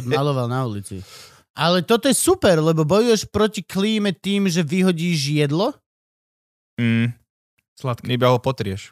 maloval 0.06 0.48
na 0.48 0.65
ulici. 0.65 0.98
Ale 1.54 1.82
toto 1.82 2.08
je 2.08 2.15
super, 2.15 2.58
lebo 2.58 2.82
bojuješ 2.82 3.28
proti 3.28 3.62
klíme 3.62 4.13
tým, 4.13 4.48
že 4.48 4.62
vyhodíš 4.62 5.20
jedlo. 5.38 5.76
Mm, 6.76 7.12
Sladké. 7.76 8.08
iba 8.10 8.28
ho 8.28 8.39
potrieš. 8.39 8.89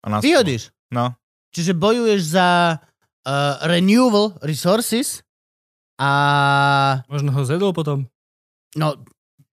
A 0.00 0.18
Vyhodíš. 0.18 0.70
No. 0.88 1.12
Čiže 1.50 1.74
bojuješ 1.74 2.32
za 2.32 2.48
uh, 2.74 3.30
renewable 3.62 4.38
resources 4.40 5.20
a 5.98 6.10
Možno 7.06 7.30
ho 7.30 7.42
zedol 7.42 7.70
potom. 7.70 8.06
no, 8.72 8.96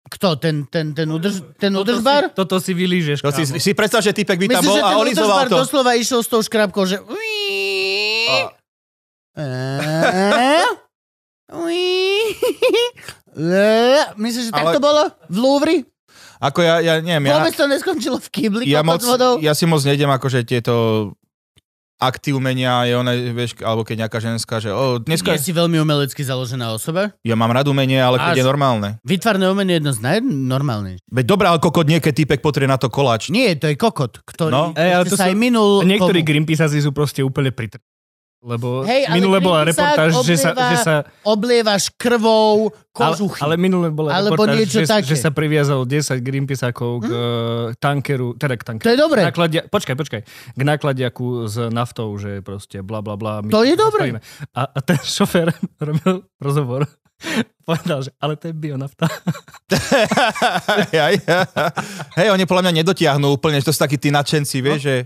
kto? 0.09 0.37
Ten, 0.41 0.65
ten, 0.67 0.95
ten, 0.97 1.13
udrž, 1.13 1.41
ten 1.61 1.73
Toto 1.73 1.81
udržbar? 1.85 2.23
si, 2.29 2.35
toto 2.35 2.57
si 2.59 2.73
vylížeš, 2.75 3.21
To 3.21 3.33
si, 3.33 3.47
si 3.47 3.75
predstav, 3.77 4.03
že 4.03 4.13
typek 4.17 4.39
by 4.41 4.49
tam 4.49 4.65
Myslíš, 4.65 4.73
bol 4.73 4.77
že 4.77 4.83
a 4.83 4.91
ten 4.91 4.99
olizoval 4.99 5.47
to. 5.47 5.57
doslova 5.63 5.95
išiel 5.95 6.23
s 6.25 6.29
tou 6.29 6.43
škrabkou, 6.43 6.87
že... 6.89 6.99
Myslíš, 14.19 14.45
že 14.51 14.53
tak 14.53 14.75
to 14.75 14.81
bolo? 14.83 15.07
V 15.31 15.37
Louvre? 15.39 15.77
Ako 16.39 16.63
ja, 16.63 16.79
ja 16.79 17.03
neviem, 17.03 17.35
ja, 17.35 17.43
Vôbec 17.43 17.55
to 17.55 17.67
neskončilo 17.67 18.23
v 18.23 18.29
kybli 18.31 18.63
ja, 18.71 18.87
moc, 18.87 19.03
pod 19.03 19.19
vodou? 19.19 19.33
ja 19.43 19.59
si 19.59 19.67
moc 19.67 19.83
nejdem 19.83 20.07
akože 20.07 20.47
tieto 20.47 20.75
akty 21.99 22.31
umenia, 22.31 22.87
je 22.87 22.95
ona, 22.95 23.13
vieš, 23.35 23.59
alebo 23.59 23.83
keď 23.83 24.07
nejaká 24.07 24.19
ženská, 24.23 24.63
že 24.63 24.71
o, 24.71 25.03
dneska 25.03 25.35
Nie 25.35 25.43
si 25.43 25.51
veľmi 25.51 25.83
umelecky 25.83 26.23
založená 26.23 26.71
osoba? 26.71 27.11
ja 27.27 27.35
mám 27.35 27.51
rád 27.51 27.67
umenie, 27.69 27.99
ale 27.99 28.23
keď 28.23 28.39
je 28.39 28.47
normálne. 28.47 28.89
Vytvarné 29.03 29.51
umenie 29.51 29.77
je 29.77 29.79
jedno 29.83 29.93
z 29.93 30.01
najnormálnejších. 30.07 31.05
Veď 31.11 31.25
dobrá, 31.27 31.51
ale 31.51 31.59
kokot 31.59 31.91
nie, 31.91 31.99
keď 31.99 32.15
typek 32.25 32.41
potrie 32.41 32.71
na 32.71 32.79
to 32.79 32.87
koláč. 32.87 33.35
Nie, 33.35 33.59
to 33.59 33.67
je 33.67 33.75
kokot, 33.75 34.23
ktorý 34.23 34.51
No. 34.55 34.63
Ej, 34.79 34.91
ale 34.95 35.05
to 35.11 35.19
sa 35.19 35.27
sú- 35.27 35.31
aj 35.31 35.37
minul... 35.37 35.83
Niektorí 35.85 36.23
komu. 36.23 36.47
Sú 36.79 36.95
proste 36.95 37.27
úplne 37.27 37.51
pritr... 37.51 37.83
Lebo 38.39 38.87
Hej, 38.87 39.11
ale 39.11 39.19
minule 39.19 39.43
bola 39.43 39.67
reportáž, 39.67 40.15
že 40.23 40.39
sa, 40.39 40.55
oblieva 40.55 40.71
že 40.71 40.77
sa 40.79 40.95
Oblievaš 41.27 41.85
krvou 41.99 42.71
ale, 42.71 42.95
kožuchy. 42.95 43.43
ale 43.43 43.55
minule 43.59 43.91
bola 43.91 44.15
Alebo 44.15 44.39
reportáž, 44.39 44.63
niečo 44.63 44.79
že, 44.79 44.87
také. 44.87 45.11
že 45.11 45.19
sa 45.19 45.35
priviazalo 45.35 45.83
10 45.83 46.23
Greenpeaceákov 46.23 47.03
k 47.03 47.11
hm? 47.11 47.19
tankeru, 47.83 48.39
teda 48.39 48.55
k 48.55 48.63
tankeru. 48.63 48.87
To 48.87 48.95
je 48.95 49.01
dobré. 49.03 49.21
Nakladia, 49.27 49.67
počkaj, 49.67 49.95
počkaj. 49.99 50.21
K 50.55 50.61
nakladiaku 50.63 51.51
s 51.51 51.59
naftou, 51.75 52.15
že 52.15 52.39
proste 52.47 52.79
bla 52.79 53.03
bla 53.03 53.19
bla. 53.19 53.43
To 53.43 53.67
je 53.67 53.75
dobré. 53.75 54.23
A, 54.55 54.63
a 54.71 54.79
ten 54.87 55.03
šofér 55.03 55.51
robil 55.91 56.23
rozhovor. 56.39 56.87
Povedal, 57.69 58.01
že 58.07 58.11
ale 58.23 58.39
to 58.39 58.49
je 58.49 58.55
bionafta. 58.55 59.11
Hej, 62.19 62.29
oni 62.33 62.45
podľa 62.49 62.71
mňa 62.71 62.79
nedotiahnú 62.83 63.37
úplne, 63.37 63.61
že 63.61 63.69
to 63.69 63.75
sú 63.75 63.81
takí 63.85 63.99
tí 64.01 64.09
nadšenci, 64.09 64.57
vieš, 64.65 64.81
že 64.81 64.97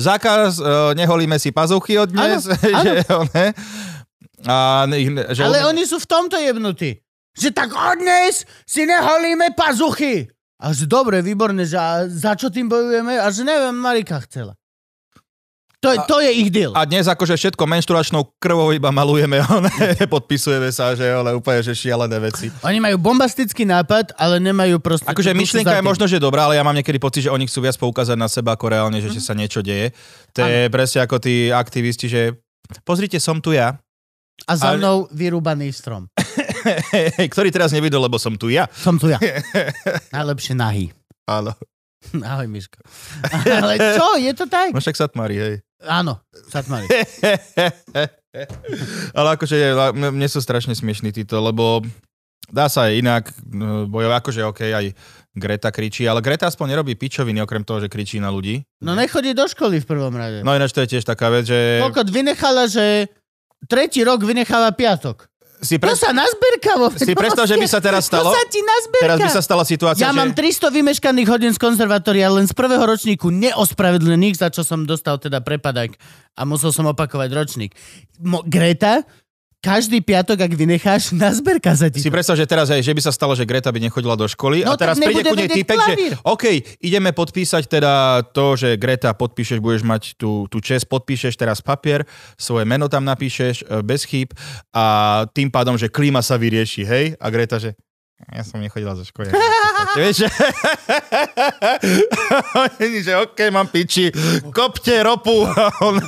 zákaz, 0.00 0.62
uh, 0.62 0.66
neholíme 0.96 1.36
si 1.36 1.52
pazuchy 1.52 1.98
od 2.00 2.08
dnes, 2.08 2.48
Áno, 2.48 2.82
že 2.84 2.92
one, 3.12 3.46
a, 4.46 4.86
že 5.34 5.42
Ale 5.42 5.66
oni 5.66 5.82
sú 5.84 5.98
v 5.98 6.08
tomto 6.08 6.36
jebnutí. 6.38 7.02
Že 7.36 7.48
tak 7.52 7.68
od 7.74 8.00
dnes 8.00 8.48
si 8.64 8.88
neholíme 8.88 9.52
pazuchy. 9.52 10.24
A 10.56 10.72
že 10.72 10.88
dobre, 10.88 11.20
výborné, 11.20 11.68
že 11.68 11.76
a 11.76 12.08
za 12.08 12.32
čo 12.32 12.48
tým 12.48 12.64
bojujeme? 12.64 13.20
A 13.20 13.28
že 13.28 13.44
neviem, 13.44 13.76
Marika 13.76 14.16
chcela. 14.24 14.56
To 15.84 15.92
je, 15.92 15.98
to 16.08 16.16
je 16.24 16.30
ich 16.32 16.48
deal. 16.48 16.72
A 16.72 16.88
dnes 16.88 17.04
akože 17.04 17.36
všetko 17.36 17.62
menštruačnou 17.68 18.32
krvou 18.40 18.72
iba 18.72 18.88
malujeme, 18.88 19.44
podpisujeme 20.14 20.72
sa, 20.72 20.96
že 20.96 21.04
ale 21.04 21.36
úplne, 21.36 21.60
že 21.60 21.76
šialené 21.76 22.16
veci. 22.16 22.48
Oni 22.64 22.80
majú 22.80 22.96
bombastický 22.96 23.68
nápad, 23.68 24.16
ale 24.16 24.40
nemajú 24.40 24.80
proste... 24.80 25.04
Akože 25.04 25.36
myšlienka 25.36 25.76
je 25.76 25.84
možno, 25.84 26.08
že 26.08 26.16
dobrá, 26.16 26.48
ale 26.48 26.56
ja 26.56 26.64
mám 26.64 26.74
niekedy 26.74 26.96
pocit, 26.96 27.28
že 27.28 27.30
oni 27.30 27.44
chcú 27.44 27.68
viac 27.68 27.76
poukázať 27.76 28.16
na 28.16 28.26
seba 28.26 28.56
ako 28.56 28.72
reálne, 28.72 28.98
že, 29.04 29.12
že 29.12 29.20
sa 29.20 29.36
niečo 29.36 29.60
deje. 29.60 29.92
To 30.32 30.48
je 30.48 30.72
presne 30.72 31.04
ako 31.04 31.20
tí 31.20 31.52
aktivisti, 31.52 32.08
že 32.08 32.40
pozrite, 32.82 33.20
som 33.20 33.38
tu 33.44 33.52
ja, 33.52 33.76
A 34.44 34.52
za 34.56 34.72
Ale- 34.72 34.80
mnou 34.80 35.08
vyrúbaný 35.12 35.72
strom. 35.72 36.08
ktorý 37.32 37.48
teraz 37.48 37.70
nevidel, 37.72 38.02
lebo 38.02 38.20
som 38.20 38.36
tu 38.36 38.52
ja. 38.52 38.68
Som 38.72 39.00
tu 39.00 39.08
ja. 39.08 39.16
Najlepšie 40.16 40.52
nahý. 40.56 40.92
Áno. 41.24 41.56
Ahoj, 42.14 42.46
Miško. 42.46 42.78
Ale 43.48 43.98
čo, 43.98 44.06
je 44.20 44.32
to 44.36 44.46
tak? 44.46 44.70
No 44.70 44.78
však 44.78 44.94
sa 44.94 45.10
tmári, 45.10 45.36
hej. 45.40 45.54
Áno, 45.84 46.24
Satmari. 46.48 46.88
Ale 49.18 49.28
akože 49.36 49.56
mne 49.96 50.28
sú 50.28 50.40
strašne 50.40 50.76
smiešní 50.76 51.12
títo, 51.12 51.40
lebo 51.40 51.84
dá 52.52 52.68
sa 52.68 52.88
aj 52.88 52.92
inak 52.96 53.24
no, 53.48 53.88
bojovať, 53.88 54.16
akože 54.20 54.40
OK, 54.44 54.60
aj 54.72 54.86
Greta 55.36 55.68
kričí, 55.68 56.08
ale 56.08 56.24
Greta 56.24 56.48
aspoň 56.48 56.72
nerobí 56.72 56.96
pičoviny, 56.96 57.44
okrem 57.44 57.60
toho, 57.60 57.84
že 57.84 57.92
kričí 57.92 58.16
na 58.16 58.32
ľudí. 58.32 58.64
No 58.80 58.96
nechodí 58.96 59.36
do 59.36 59.44
školy 59.44 59.84
v 59.84 59.86
prvom 59.88 60.16
rade. 60.16 60.40
No 60.40 60.56
ináč 60.56 60.72
to 60.72 60.80
je 60.80 60.96
tiež 60.96 61.04
taká 61.04 61.28
vec, 61.28 61.44
že 61.44 61.84
Kokot 61.84 62.08
vynechala, 62.08 62.64
že 62.64 63.12
tretí 63.68 64.00
rok 64.00 64.24
vynecháva 64.24 64.72
piatok. 64.72 65.28
Si, 65.58 65.74
To 65.74 65.82
pre... 65.82 65.92
sa 65.92 66.10
nazberka 66.10 66.76
vo 66.76 66.88
si 66.90 67.12
predstav, 67.12 67.44
že 67.44 67.54
by 67.54 67.66
sa 67.66 67.78
teraz 67.78 68.04
stalo, 68.04 68.28
To 68.28 68.32
sa 68.32 68.44
ti 68.46 68.58
nazberka. 68.58 69.04
teraz 69.06 69.18
by 69.18 69.30
sa 69.30 69.42
stala 69.42 69.62
situácia, 69.62 70.02
Ja 70.02 70.10
že... 70.10 70.16
mám 70.16 70.30
300 70.30 70.68
vymeškaných 70.70 71.28
hodín 71.28 71.52
z 71.52 71.58
konzervatória 71.58 72.28
len 72.28 72.44
z 72.44 72.52
prvého 72.52 72.80
ročníku 72.80 73.28
neospravedlených, 73.30 74.36
za 74.36 74.48
čo 74.48 74.60
som 74.60 74.82
dostal 74.82 75.16
teda 75.16 75.40
prepadak 75.40 75.96
a 76.32 76.42
musel 76.42 76.70
som 76.70 76.84
opakovať 76.86 77.28
ročník. 77.30 77.72
Mo- 78.18 78.42
Greta, 78.42 79.02
každý 79.66 79.98
piatok, 79.98 80.46
ak 80.46 80.52
vynecháš, 80.54 81.10
nazberka 81.18 81.74
sa 81.74 81.90
ti. 81.90 81.98
Si 81.98 82.14
predstav, 82.14 82.38
že 82.38 82.46
teraz 82.46 82.70
aj, 82.70 82.86
že 82.86 82.94
by 82.94 83.02
sa 83.02 83.10
stalo, 83.10 83.34
že 83.34 83.42
Greta 83.42 83.74
by 83.74 83.82
nechodila 83.82 84.14
do 84.14 84.30
školy 84.30 84.62
No 84.62 84.74
a 84.74 84.78
teraz 84.78 84.94
príde 85.02 85.26
ku 85.26 85.34
nej 85.34 85.50
typek, 85.50 85.78
že. 85.82 85.94
OK, 86.22 86.44
ideme 86.78 87.10
podpísať 87.10 87.66
teda 87.66 88.22
to, 88.30 88.54
že 88.54 88.78
Greta 88.78 89.10
podpíšeš, 89.18 89.58
budeš 89.58 89.82
mať 89.82 90.02
tú, 90.14 90.46
tú 90.46 90.62
čest, 90.62 90.86
podpíšeš 90.86 91.34
teraz 91.34 91.58
papier, 91.58 92.06
svoje 92.38 92.62
meno 92.62 92.86
tam 92.86 93.02
napíšeš 93.02 93.66
e, 93.66 93.82
bez 93.82 94.06
chýb 94.06 94.30
a 94.70 95.26
tým 95.34 95.50
pádom, 95.50 95.74
že 95.74 95.90
klíma 95.90 96.22
sa 96.22 96.38
vyrieši, 96.38 96.82
hej? 96.86 97.04
A 97.18 97.26
Greta, 97.34 97.58
že 97.58 97.74
ja 98.16 98.42
som 98.42 98.64
nechodila 98.64 98.96
zo 98.96 99.04
školy. 99.04 99.28
Vieš, 99.92 100.24
že... 103.04 103.12
OK, 103.20 103.38
mám 103.52 103.68
piči, 103.68 104.08
kopte 104.56 105.04
ropu. 105.04 105.44
On- 105.84 106.00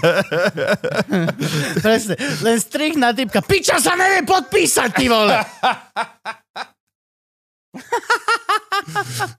Presne. 1.85 2.17
Len 2.43 2.57
strich 2.57 2.97
na 2.97 3.13
typka. 3.13 3.45
Piča 3.45 3.77
sa 3.77 3.93
nevie 3.93 4.25
podpísať, 4.25 4.89
ty 4.97 5.13
vole. 5.13 5.37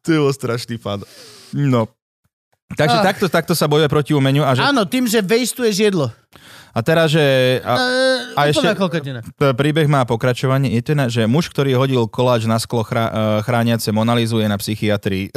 to 0.05 0.09
je 0.13 0.21
strašný 0.29 0.77
fan. 0.77 1.01
No. 1.57 1.89
Takže 2.77 3.01
Ach. 3.01 3.05
takto, 3.05 3.25
takto 3.33 3.57
sa 3.57 3.65
bojuje 3.65 3.89
proti 3.89 4.13
umeniu 4.13 4.45
a 4.45 4.53
že 4.53 4.61
Áno, 4.61 4.85
tým, 4.85 5.09
že 5.09 5.25
vejstuješ 5.25 5.89
jedlo. 5.89 6.13
A 6.79 6.81
teraz, 6.81 7.11
že 7.11 7.19
a, 7.59 7.75
Uh, 7.75 8.39
a 8.39 8.41
ešte- 8.47 8.71
príbeh 9.51 9.83
má 9.91 10.07
pokračovanie, 10.07 10.71
je 10.71 10.81
ten, 10.81 10.99
že 11.11 11.27
muž, 11.27 11.51
ktorý 11.51 11.75
hodil 11.75 12.07
koláč 12.07 12.47
na 12.47 12.55
sklo 12.55 12.87
chrá, 12.87 13.11
eh, 13.11 13.13
chrániace 13.43 13.91
Monalizu 13.91 14.39
je 14.39 14.47
na 14.47 14.55
psychiatrii. 14.55 15.27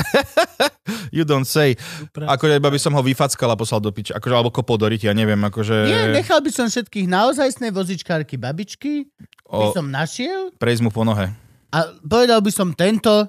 you 1.16 1.26
don't 1.26 1.42
say. 1.50 1.74
Akože 2.14 2.62
iba 2.62 2.70
by 2.70 2.78
som 2.78 2.94
ho 2.94 3.02
vyfackal 3.02 3.50
a 3.50 3.59
poslal 3.59 3.83
do 3.83 3.90
piče. 3.90 4.14
Akože, 4.14 4.35
alebo 4.38 4.55
kopol 4.55 4.78
do 4.78 4.87
ryti, 4.87 5.11
ja 5.11 5.14
neviem. 5.18 5.42
Akože, 5.42 5.74
Nie, 5.83 6.14
nechal 6.14 6.38
by 6.38 6.50
som 6.55 6.70
všetkých 6.70 7.11
naozajstné 7.11 7.74
vozičkárky 7.74 8.38
babičky, 8.38 9.11
by 9.50 9.66
o, 9.66 9.74
som 9.74 9.90
našiel 9.90 10.55
prejsť 10.62 10.83
mu 10.87 10.94
po 10.94 11.02
nohe. 11.02 11.35
a 11.74 11.78
povedal 12.07 12.38
by 12.38 12.55
som 12.55 12.70
tento 12.70 13.26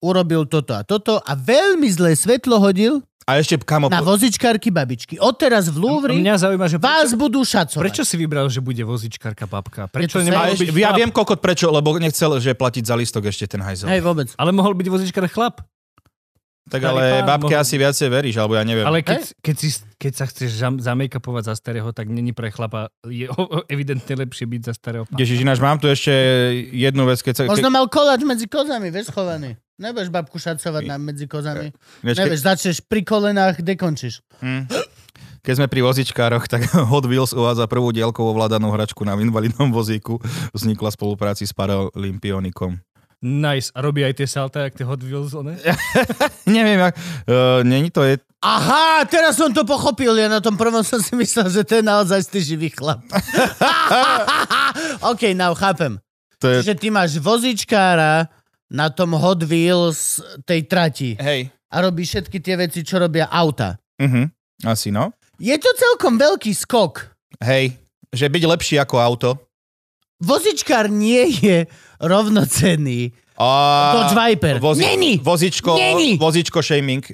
urobil 0.00 0.48
toto 0.48 0.72
a 0.72 0.82
toto 0.84 1.20
a 1.20 1.32
veľmi 1.36 1.88
zlé 1.92 2.16
svetlo 2.16 2.56
hodil 2.60 3.04
A 3.26 3.42
ešte, 3.42 3.58
kamo, 3.58 3.90
na 3.90 4.06
vozičkárky 4.06 4.70
babičky. 4.70 5.18
Odteraz 5.18 5.66
v 5.66 5.82
Louvre 5.82 6.14
Mňa 6.14 6.46
zaujíma, 6.46 6.70
že 6.70 6.78
vás 6.78 7.10
prečo, 7.10 7.18
budú 7.18 7.42
šacovať. 7.42 7.82
prečo 7.82 8.06
si 8.06 8.14
vybral, 8.14 8.46
že 8.46 8.62
bude 8.62 8.78
vozičkárka 8.86 9.50
babka? 9.50 9.90
Prečo 9.90 10.22
ešte, 10.22 10.70
byť 10.70 10.78
ja 10.78 10.94
chlap? 10.94 10.98
viem 11.02 11.10
kokot 11.10 11.42
prečo, 11.42 11.66
lebo 11.74 11.98
nechcel, 11.98 12.38
že 12.38 12.54
platiť 12.54 12.86
za 12.86 12.94
listok 12.94 13.26
ešte 13.26 13.50
ten 13.50 13.58
hajzel. 13.58 13.90
Hej, 13.90 14.06
vôbec. 14.06 14.30
Ale 14.38 14.54
mohol 14.54 14.78
byť 14.78 14.86
vozičkár 14.86 15.26
chlap. 15.26 15.58
Tak 16.66 16.80
starý 16.80 16.90
ale 16.90 17.02
pán 17.12 17.26
babke 17.28 17.46
mohol- 17.48 17.62
asi 17.62 17.74
viacej 17.76 18.08
veríš, 18.08 18.36
alebo 18.36 18.52
ja 18.52 18.62
neviem. 18.62 18.82
Ale 18.82 18.98
keď, 19.00 19.38
keď, 19.38 19.56
si, 19.56 19.68
keď 19.94 20.12
sa 20.12 20.24
chceš 20.24 20.50
zam- 20.52 20.76
zamejkapovať 20.76 21.42
za 21.44 21.54
starého, 21.54 21.88
tak 21.90 22.06
není 22.06 22.30
pre 22.30 22.48
chlapa 22.48 22.90
je 23.02 23.26
o- 23.28 23.38
o- 23.52 23.66
evidentne 23.66 24.18
lepšie 24.18 24.44
byť 24.44 24.62
za 24.64 24.72
starého. 24.72 25.04
pána. 25.04 25.14
Ježiš, 25.16 25.38
ináč 25.40 25.58
mám 25.58 25.76
tu 25.76 25.86
ešte 25.86 26.10
jednu 26.68 27.04
vec, 27.04 27.18
keď 27.18 27.32
sa... 27.32 27.42
Možno 27.46 27.68
mal 27.68 27.86
koláč 27.86 28.20
medzi 28.20 28.44
kozami, 28.44 28.88
vieš, 28.88 29.08
schovaný. 29.08 29.54
Nebudeš 29.76 30.08
babku 30.08 30.36
šacovať 30.36 30.82
na 30.84 30.96
medzi 30.96 31.24
kozami. 31.24 31.70
Vieš, 32.00 32.14
keď- 32.14 32.26
Nevieš, 32.26 32.42
začneš 32.42 32.76
pri 32.80 33.00
kolenách, 33.00 33.60
kde 33.60 33.72
končíš. 33.74 34.24
Hm. 34.38 34.66
keď 35.40 35.54
sme 35.54 35.68
pri 35.68 35.80
vozičkároch, 35.80 36.44
tak 36.44 36.66
Hot 36.90 37.04
Wheels 37.04 37.30
uvádza 37.30 37.64
prvú 37.64 37.88
dielkovú 37.88 38.32
ovládanú 38.32 38.68
hračku 38.68 39.00
na 39.00 39.14
invalidnom 39.14 39.70
vozíku. 39.70 40.18
Vznikla 40.50 40.90
v 40.90 40.96
spolupráci 40.96 41.44
s 41.44 41.54
Paralympionikom. 41.54 42.82
Nice. 43.24 43.72
A 43.72 43.80
robí 43.80 44.04
aj 44.04 44.20
tie 44.20 44.28
salta, 44.28 44.68
jak 44.68 44.76
tie 44.76 44.84
Hot 44.84 45.00
Wheels, 45.00 45.32
one? 45.32 45.56
Neviem, 46.56 46.78
jak, 46.78 46.94
uh, 47.26 47.64
není 47.64 47.88
to 47.90 48.04
je... 48.04 48.20
Aha, 48.44 49.08
teraz 49.08 49.40
som 49.40 49.50
to 49.50 49.64
pochopil. 49.64 50.12
Ja 50.14 50.28
na 50.28 50.44
tom 50.44 50.54
prvom 50.54 50.84
som 50.84 51.00
si 51.00 51.16
myslel, 51.16 51.48
že 51.48 51.64
to 51.64 51.80
je 51.80 51.84
naozaj 51.84 52.28
ty 52.28 52.38
živý 52.44 52.68
chlap. 52.70 53.00
OK, 55.10 55.32
now 55.32 55.56
chápem. 55.56 55.98
To 56.38 56.46
je 56.52 56.62
Čiže 56.62 56.76
ty 56.76 56.88
máš 56.92 57.16
vozičkára 57.16 58.28
na 58.70 58.86
tom 58.92 59.16
Hot 59.16 59.40
Wheels 59.48 60.20
tej 60.44 60.68
trati 60.68 61.16
hej. 61.16 61.48
a 61.48 61.76
robí 61.80 62.04
všetky 62.04 62.38
tie 62.44 62.60
veci, 62.60 62.84
čo 62.84 63.00
robia 63.00 63.32
auta. 63.32 63.80
Uh-huh. 63.96 64.28
Asi 64.68 64.92
no. 64.92 65.16
Je 65.40 65.56
to 65.56 65.72
celkom 65.72 66.20
veľký 66.20 66.52
skok. 66.52 67.16
Hej, 67.40 67.76
že 68.12 68.28
byť 68.28 68.42
lepší 68.44 68.76
ako 68.80 68.96
auto. 69.00 69.30
Vozičkár 70.20 70.88
nie 70.88 71.28
je 71.28 71.68
rovnocenný. 72.00 73.12
A... 73.36 73.48
Dodge 73.92 74.16
Viper. 74.16 74.56
Není. 74.76 75.20
Vozičko, 75.20 75.76
Není. 75.76 76.16
vozičko 76.16 76.64
shaming. 76.64 77.04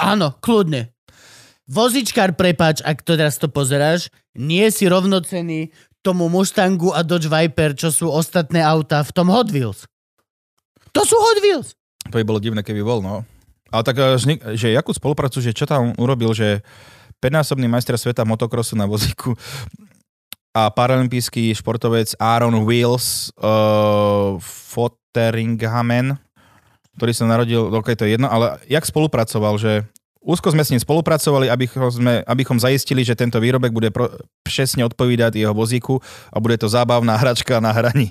Áno, 0.00 0.32
kľudne. 0.40 0.92
Vozičkár, 1.68 2.32
prepač, 2.32 2.80
ak 2.80 3.04
to 3.04 3.20
teraz 3.20 3.36
to 3.36 3.52
pozeráš, 3.52 4.08
nie 4.32 4.64
si 4.72 4.88
rovnocený 4.88 5.68
tomu 6.00 6.32
Mustangu 6.32 6.96
a 6.96 7.04
Dodge 7.04 7.28
Viper, 7.28 7.76
čo 7.76 7.92
sú 7.92 8.08
ostatné 8.08 8.64
auta 8.64 9.04
v 9.04 9.12
tom 9.12 9.28
Hot 9.28 9.52
Wheels. 9.52 9.84
To 10.96 11.04
sú 11.04 11.20
Hot 11.20 11.44
Wheels. 11.44 11.76
To 12.08 12.16
by 12.16 12.24
bolo 12.24 12.40
divné, 12.40 12.64
keby 12.64 12.80
bol, 12.80 13.04
no. 13.04 13.28
Ale 13.68 13.82
tak, 13.84 14.00
eh, 14.00 14.16
že- 14.56 14.72
jakú 14.72 14.96
spoluprácu, 14.96 15.44
že 15.44 15.52
čo 15.52 15.68
tam 15.68 15.92
urobil, 16.00 16.32
že 16.32 16.64
5-násobný 17.20 17.68
majster 17.68 17.98
sveta 18.00 18.24
motokrosu 18.24 18.72
na 18.72 18.88
vozíku 18.88 19.36
a 20.56 20.72
paralympijský 20.72 21.52
športovec 21.54 22.16
Aaron 22.18 22.64
Wills 22.64 23.30
uh, 23.38 24.40
Fotheringhamen, 24.40 26.16
ktorý 26.98 27.12
sa 27.14 27.24
narodil, 27.30 27.68
ok, 27.70 27.94
to 27.94 28.08
je 28.08 28.18
jedno, 28.18 28.26
ale 28.26 28.58
jak 28.66 28.82
spolupracoval, 28.82 29.54
že 29.60 29.86
úzko 30.18 30.50
sme 30.50 30.66
s 30.66 30.72
ním 30.74 30.82
spolupracovali, 30.82 31.46
abychom, 31.46 31.88
sme, 31.88 32.14
abychom 32.26 32.58
zaistili, 32.58 33.06
že 33.06 33.14
tento 33.14 33.38
výrobek 33.38 33.70
bude 33.70 33.88
pro, 33.94 34.10
presne 34.42 34.84
odpovídať 34.84 35.38
jeho 35.38 35.54
vozíku 35.54 36.02
a 36.28 36.36
bude 36.42 36.58
to 36.58 36.66
zábavná 36.66 37.14
hračka 37.16 37.62
na 37.62 37.70
hraní. 37.70 38.10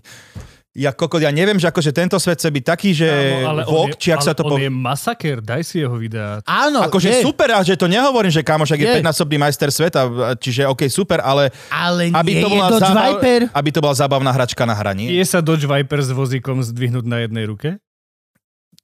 Ja 0.78 0.94
kokot, 0.94 1.18
ja 1.18 1.34
neviem, 1.34 1.58
že 1.58 1.66
akože 1.66 1.90
tento 1.90 2.22
svet 2.22 2.38
chce 2.38 2.54
byť 2.54 2.64
taký, 2.64 2.94
že 2.94 3.10
Áno, 3.42 3.66
vok, 3.66 3.98
či 3.98 4.14
ak 4.14 4.22
ale 4.22 4.28
sa 4.30 4.34
to 4.38 4.46
on 4.46 4.52
povie. 4.54 4.70
je 4.70 4.72
masaker, 4.72 5.38
daj 5.42 5.66
si 5.66 5.82
jeho 5.82 5.98
videá. 5.98 6.38
Áno, 6.46 6.86
Akože 6.86 7.10
je, 7.10 7.26
super, 7.26 7.50
a 7.50 7.66
že 7.66 7.74
to 7.74 7.90
nehovorím, 7.90 8.30
že 8.30 8.46
kamoš, 8.46 8.78
ak 8.78 8.80
je 8.80 8.86
Je. 8.86 8.96
5-násobný 9.02 9.42
majster 9.42 9.74
sveta, 9.74 10.06
čiže 10.38 10.70
OK, 10.70 10.86
super, 10.86 11.18
ale 11.20 11.50
ale 11.68 12.14
aby 12.14 12.30
nie 12.32 12.44
to, 12.46 12.48
je 12.48 12.54
bola 12.54 12.66
Dodge 12.70 12.86
zábav, 12.86 13.10
Viper. 13.18 13.42
aby 13.50 13.70
to 13.74 13.80
bola 13.82 13.96
zábavná 13.98 14.30
hračka 14.30 14.64
na 14.64 14.78
hraní. 14.78 15.10
Je 15.10 15.26
sa 15.26 15.42
Dodge 15.42 15.66
Viper 15.66 15.98
s 15.98 16.14
vozíkom 16.14 16.62
zdvihnúť 16.62 17.06
na 17.10 17.26
jednej 17.26 17.50
ruke? 17.50 17.82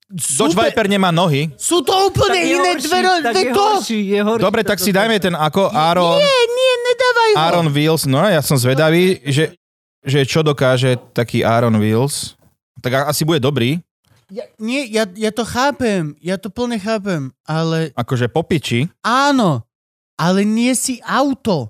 Dodge 0.09 0.53
Super. 0.53 0.69
Viper 0.69 0.85
nemá 0.89 1.09
nohy. 1.09 1.49
Sú 1.57 1.81
to 1.81 1.93
úplne 2.05 2.37
iné 2.37 2.77
dve, 2.77 3.01
dve 3.01 3.49
to. 3.49 3.65
Dobre, 4.37 4.61
tak 4.61 4.77
si 4.77 4.89
dajme 4.89 5.17
ten 5.17 5.33
ako 5.33 5.69
Aaron, 5.69 6.17
Nie, 6.17 6.39
nie, 6.49 6.73
nedávaj 6.83 7.29
ho. 7.33 7.37
Aaron 7.39 7.67
Wills. 7.69 8.05
No 8.05 8.21
ja 8.21 8.41
som 8.41 8.53
zvedavý, 8.53 9.17
že, 9.25 9.57
že 10.03 10.23
čo 10.23 10.39
dokáže 10.39 10.95
taký 11.11 11.41
Aaron 11.41 11.75
Wills. 11.75 12.35
Tak 12.77 13.07
asi 13.07 13.23
bude 13.23 13.39
dobrý, 13.39 13.79
Ja, 14.27 14.43
nie, 14.57 14.87
ja, 14.87 15.05
ja 15.07 15.29
to 15.29 15.43
chápem, 15.43 16.17
ja 16.17 16.35
to 16.35 16.47
plne 16.47 16.75
chápem, 16.75 17.29
ale 17.43 17.93
akože 17.93 18.27
popiči. 18.27 18.89
áno, 18.99 19.61
ale 20.15 20.41
nie 20.41 20.73
si 20.73 20.97
auto. 20.99 21.69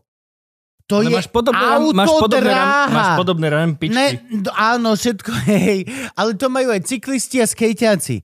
To 0.86 1.00
Ale 1.00 1.08
je 1.08 1.15
máš 1.15 1.28
podobné, 1.28 1.60
ram- 1.60 1.91
máš 1.91 2.10
podobné, 2.10 2.39
ram, 2.46 2.60
autodráha. 2.60 2.91
máš 2.91 3.10
podobné 3.15 3.48
rampičky. 3.50 3.93
Ne, 3.93 4.08
áno, 4.54 4.89
všetko, 4.93 5.32
hej, 5.50 5.78
ale 6.12 6.32
to 6.34 6.48
majú 6.48 6.69
aj 6.69 6.82
cyklisti 6.84 7.39
a 7.39 7.46
skejťáci. 7.46 8.19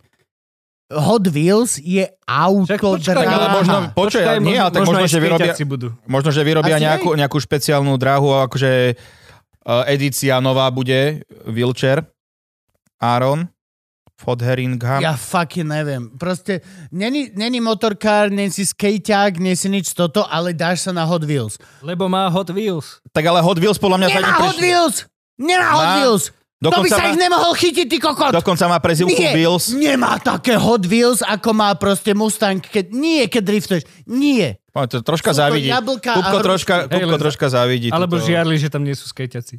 Hot 0.90 1.26
Wheels 1.28 1.78
je 1.78 2.02
Však 2.10 2.82
počkaj, 2.82 2.82
autodráha. 2.82 3.30
ale 3.30 3.48
možno- 3.56 3.82
počkaj, 3.94 4.26
ale 4.26 4.42
nie, 4.42 4.58
ale 4.58 4.72
tak 4.72 4.82
možno, 4.84 5.00
aj 5.00 5.08
že 5.08 5.20
vyrobia- 5.20 5.56
budú. 5.64 5.88
Možno, 6.04 6.30
že 6.32 6.42
vyrobia 6.42 6.76
Asi 6.76 6.84
nejakú, 6.84 7.10
nejakú 7.14 7.38
špeciálnu 7.38 7.94
dráhu, 7.94 8.34
akože 8.42 8.98
edícia 9.88 10.40
nová 10.42 10.72
bude, 10.72 11.24
wheelchair, 11.46 12.06
Aaron, 13.00 13.48
Fodheringham. 14.20 15.00
Ja 15.00 15.16
fucking 15.16 15.64
neviem. 15.64 16.12
Proste, 16.20 16.60
není, 16.92 17.32
není 17.40 17.64
motorkár, 17.64 18.28
nie 18.28 18.52
si 18.52 18.68
skejťák, 18.68 19.40
nie 19.40 19.56
si 19.56 19.72
nič 19.72 19.96
toto, 19.96 20.28
ale 20.28 20.52
dáš 20.52 20.84
sa 20.84 20.92
na 20.92 21.08
Hot 21.08 21.24
Wheels. 21.24 21.56
Lebo 21.80 22.12
má 22.12 22.28
Hot 22.28 22.52
Wheels. 22.52 23.00
Tak 23.16 23.24
ale 23.24 23.40
Hot 23.40 23.56
Wheels 23.56 23.80
podľa 23.80 24.04
mňa 24.04 24.08
Nemá. 24.12 24.36
Hot 24.44 24.60
Wheels! 24.60 25.08
Nemá 25.40 25.72
Hot 25.72 25.88
Má. 25.88 25.96
Wheels! 26.60 26.76
To 26.76 26.84
by 26.84 26.92
Dokonca 26.92 26.92
sa 26.92 27.02
má- 27.02 27.10
ich 27.10 27.20
nemohol 27.20 27.54
chytiť, 27.56 27.86
ty 27.88 27.98
kokot! 27.98 28.32
Dokonca 28.32 28.66
má 28.68 28.78
prezivku 28.78 29.16
Nie, 29.16 29.32
Wheels. 29.32 29.72
nemá 29.72 30.20
také 30.20 30.60
Hot 30.60 30.84
Wheels, 30.84 31.24
ako 31.24 31.56
má 31.56 31.72
proste 31.74 32.12
Mustang, 32.12 32.60
keď, 32.60 32.92
nie, 32.92 33.24
keď 33.26 33.44
driftuješ. 33.46 33.84
Nie. 34.06 34.60
No, 34.70 34.84
to 34.84 35.00
troška 35.00 35.32
Sú 35.32 35.40
závidí. 35.40 35.72
a 35.72 35.80
Kupko 35.80 36.12
hrušky. 36.12 36.44
troška, 36.44 36.76
Kupko 36.86 37.10
len- 37.10 37.22
troška 37.22 37.48
závidí. 37.48 37.88
Alebo 37.90 38.16
toto. 38.16 38.28
žiarli, 38.28 38.56
že 38.56 38.68
tam 38.68 38.84
nie 38.84 38.92
sú 38.92 39.08
skejťaci. 39.08 39.56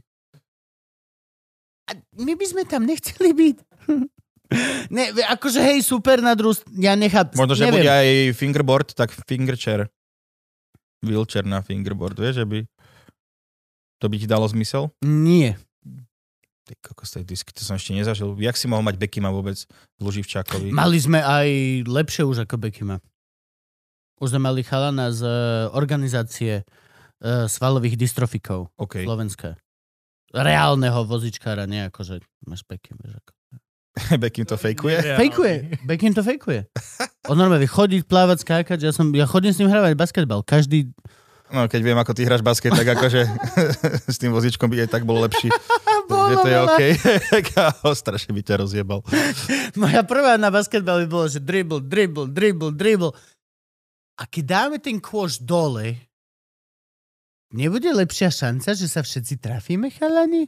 A 1.88 1.96
my 2.20 2.32
by 2.32 2.46
sme 2.46 2.62
tam 2.64 2.84
nechceli 2.84 3.32
byť. 3.32 3.56
ne, 4.94 5.04
akože 5.26 5.58
hej, 5.58 5.80
super 5.80 6.20
na 6.20 6.36
druhú... 6.36 6.52
Ja 6.76 6.94
nechápem. 6.94 7.34
Možno, 7.34 7.56
že 7.56 7.64
neviem. 7.64 7.80
bude 7.80 7.90
aj 7.90 8.08
fingerboard, 8.36 8.88
tak 8.92 9.08
fingerchair. 9.24 9.88
Wheelchair 11.00 11.42
na 11.42 11.64
fingerboard, 11.64 12.12
vieš, 12.14 12.34
že 12.34 12.46
by 12.46 12.58
to 13.96 14.06
by 14.06 14.16
ti 14.16 14.24
dalo 14.24 14.44
zmysel? 14.44 14.92
Nie. 15.00 15.56
Ty 16.70 16.78
kokos, 16.78 17.10
tej 17.10 17.26
disky, 17.26 17.50
to 17.50 17.66
som 17.66 17.74
ešte 17.74 17.90
nezažil. 17.90 18.38
Jak 18.38 18.54
si 18.54 18.70
mohol 18.70 18.86
mať 18.86 18.94
Bekima 18.94 19.34
vôbec 19.34 19.58
v 19.98 20.00
Luživčákovi? 20.06 20.70
Mali 20.70 21.02
sme 21.02 21.18
aj 21.18 21.82
lepšie 21.82 22.22
už 22.22 22.46
ako 22.46 22.62
Bekima. 22.62 23.02
Už 24.22 24.30
sme 24.30 24.46
mali 24.46 24.62
chalana 24.62 25.10
z 25.10 25.26
e, 25.26 25.34
organizácie 25.74 26.62
e, 26.62 26.64
svalových 27.50 27.98
dystrofikov 27.98 28.70
OK. 28.78 29.02
Slovenska. 29.02 29.58
Reálneho 30.30 31.02
vozičkára, 31.02 31.66
nie 31.66 31.82
ako, 31.90 32.06
že 32.06 32.14
máš 32.46 32.62
Bekim. 32.62 32.94
Vieš, 33.02 33.18
ako. 33.18 33.30
Bekim 34.22 34.46
to 34.46 34.54
fejkuje? 34.54 34.94
Nereálny. 34.94 35.18
Fejkuje. 35.26 35.54
Bekim 35.82 36.14
to 36.14 36.22
fejkuje. 36.22 36.70
On 37.26 37.34
normálne 37.34 37.66
chodiť, 37.66 38.06
plávať, 38.06 38.46
skákať. 38.46 38.78
Ja, 38.78 38.94
som, 38.94 39.10
ja 39.10 39.26
chodím 39.26 39.50
s 39.50 39.58
ním 39.58 39.74
hravať 39.74 39.98
basketbal. 39.98 40.46
Každý... 40.46 40.94
No, 41.50 41.66
keď 41.66 41.80
viem, 41.82 41.98
ako 41.98 42.14
ty 42.14 42.22
hráš 42.22 42.46
basket, 42.46 42.70
tak 42.70 42.86
akože 42.94 43.26
s 44.14 44.16
tým 44.22 44.30
vozičkom 44.30 44.70
by 44.70 44.86
aj 44.86 44.90
tak 44.94 45.02
bol 45.02 45.18
lepší. 45.18 45.50
Takže 46.10 46.36
to 46.42 46.48
je 46.48 46.56
Bolo 46.58 46.66
OK. 46.70 46.82
Kámo, 47.54 47.90
strašne 47.94 48.30
by 48.34 48.42
ťa 48.42 48.54
rozjebal. 48.62 49.02
Moja 49.78 50.02
prvá 50.06 50.38
na 50.38 50.50
basketbal 50.50 51.06
by 51.06 51.08
bolo, 51.10 51.26
že 51.26 51.42
dribble, 51.42 51.82
dribble, 51.82 52.30
dribble, 52.30 52.70
dribble. 52.74 53.12
A 54.18 54.22
keď 54.26 54.44
dáme 54.46 54.76
ten 54.78 54.98
kôš 55.02 55.42
dole, 55.42 55.98
nebude 57.50 57.90
lepšia 57.90 58.30
šanca, 58.30 58.74
že 58.74 58.86
sa 58.86 59.02
všetci 59.02 59.38
trafíme, 59.38 59.90
chalani? 59.90 60.46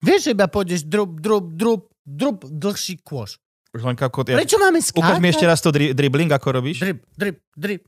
Vieš, 0.00 0.30
že 0.30 0.34
iba 0.34 0.48
pôjdeš 0.50 0.86
drup, 0.88 1.20
drup, 1.20 1.52
drup, 1.54 1.90
drup, 2.02 2.46
dlhší 2.48 3.02
kôš. 3.04 3.38
Už 3.70 3.86
len 3.86 3.94
kako, 3.94 4.26
ja, 4.26 4.40
Prečo 4.40 4.58
máme 4.58 4.82
ukáž 4.82 5.22
mi 5.22 5.30
skákať? 5.30 5.34
ešte 5.36 5.46
raz 5.46 5.58
to 5.62 5.70
dri, 5.70 5.94
dribbling, 5.94 6.30
ako 6.32 6.58
robíš. 6.58 6.82
Drip, 6.82 7.06
drip, 7.14 7.38
drip. 7.54 7.82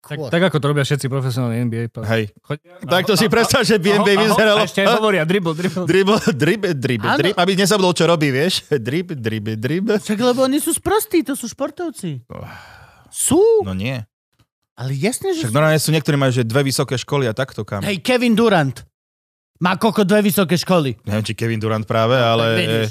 Tak, 0.00 0.16
tak 0.26 0.42
ako 0.42 0.56
to 0.56 0.66
robia 0.66 0.80
všetci 0.80 1.06
profesionálni 1.06 1.60
NBA. 1.62 1.92
Hej. 2.02 2.32
Chodia- 2.40 2.80
Tak 2.82 3.04
to 3.04 3.14
si 3.14 3.26
predstav, 3.26 3.62
že 3.62 3.76
by 3.76 4.00
NBA 4.00 4.16
vyzeralo. 4.18 4.64
Ešte 4.64 4.80
aj 4.80 4.96
hovoria 4.96 5.22
dribble, 5.22 5.52
dribble. 5.52 5.84
Dribble, 5.84 6.18
drib, 6.34 6.62
drib, 6.74 7.00
Áno. 7.02 7.16
drib, 7.16 7.36
aby 7.36 7.52
nezabudol, 7.54 7.92
čo 7.92 8.04
robí, 8.04 8.28
vieš. 8.28 8.64
Drib, 8.70 9.12
drib, 9.12 9.54
drib. 9.54 9.84
Však 9.94 10.16
lebo 10.16 10.42
oni 10.42 10.56
sú 10.56 10.72
sprostí, 10.72 11.20
to 11.20 11.32
sú 11.32 11.46
športovci. 11.46 12.24
Sú, 13.08 13.42
No 13.60 13.70
nie. 13.70 14.00
ale 14.72 14.90
jasne, 14.94 15.30
že 15.30 15.44
Však 15.44 15.52
normálne 15.52 15.76
sú 15.76 15.90
niektorí 15.90 16.16
majú, 16.16 16.32
že 16.32 16.42
dve 16.42 16.64
vysoké 16.64 16.96
školy 16.96 17.26
a 17.26 17.34
takto 17.34 17.60
kam. 17.62 17.82
Hej, 17.82 18.00
Kevin 18.00 18.32
Durant. 18.32 18.80
Má 19.58 19.76
koko 19.76 20.00
dve 20.02 20.24
vysoké 20.24 20.56
školy. 20.56 20.96
Neviem, 21.04 21.20
či 21.22 21.34
Kevin 21.34 21.60
Durant 21.60 21.84
práve, 21.84 22.16
ale... 22.16 22.44
Tak 22.48 22.64
vidíš. 22.64 22.90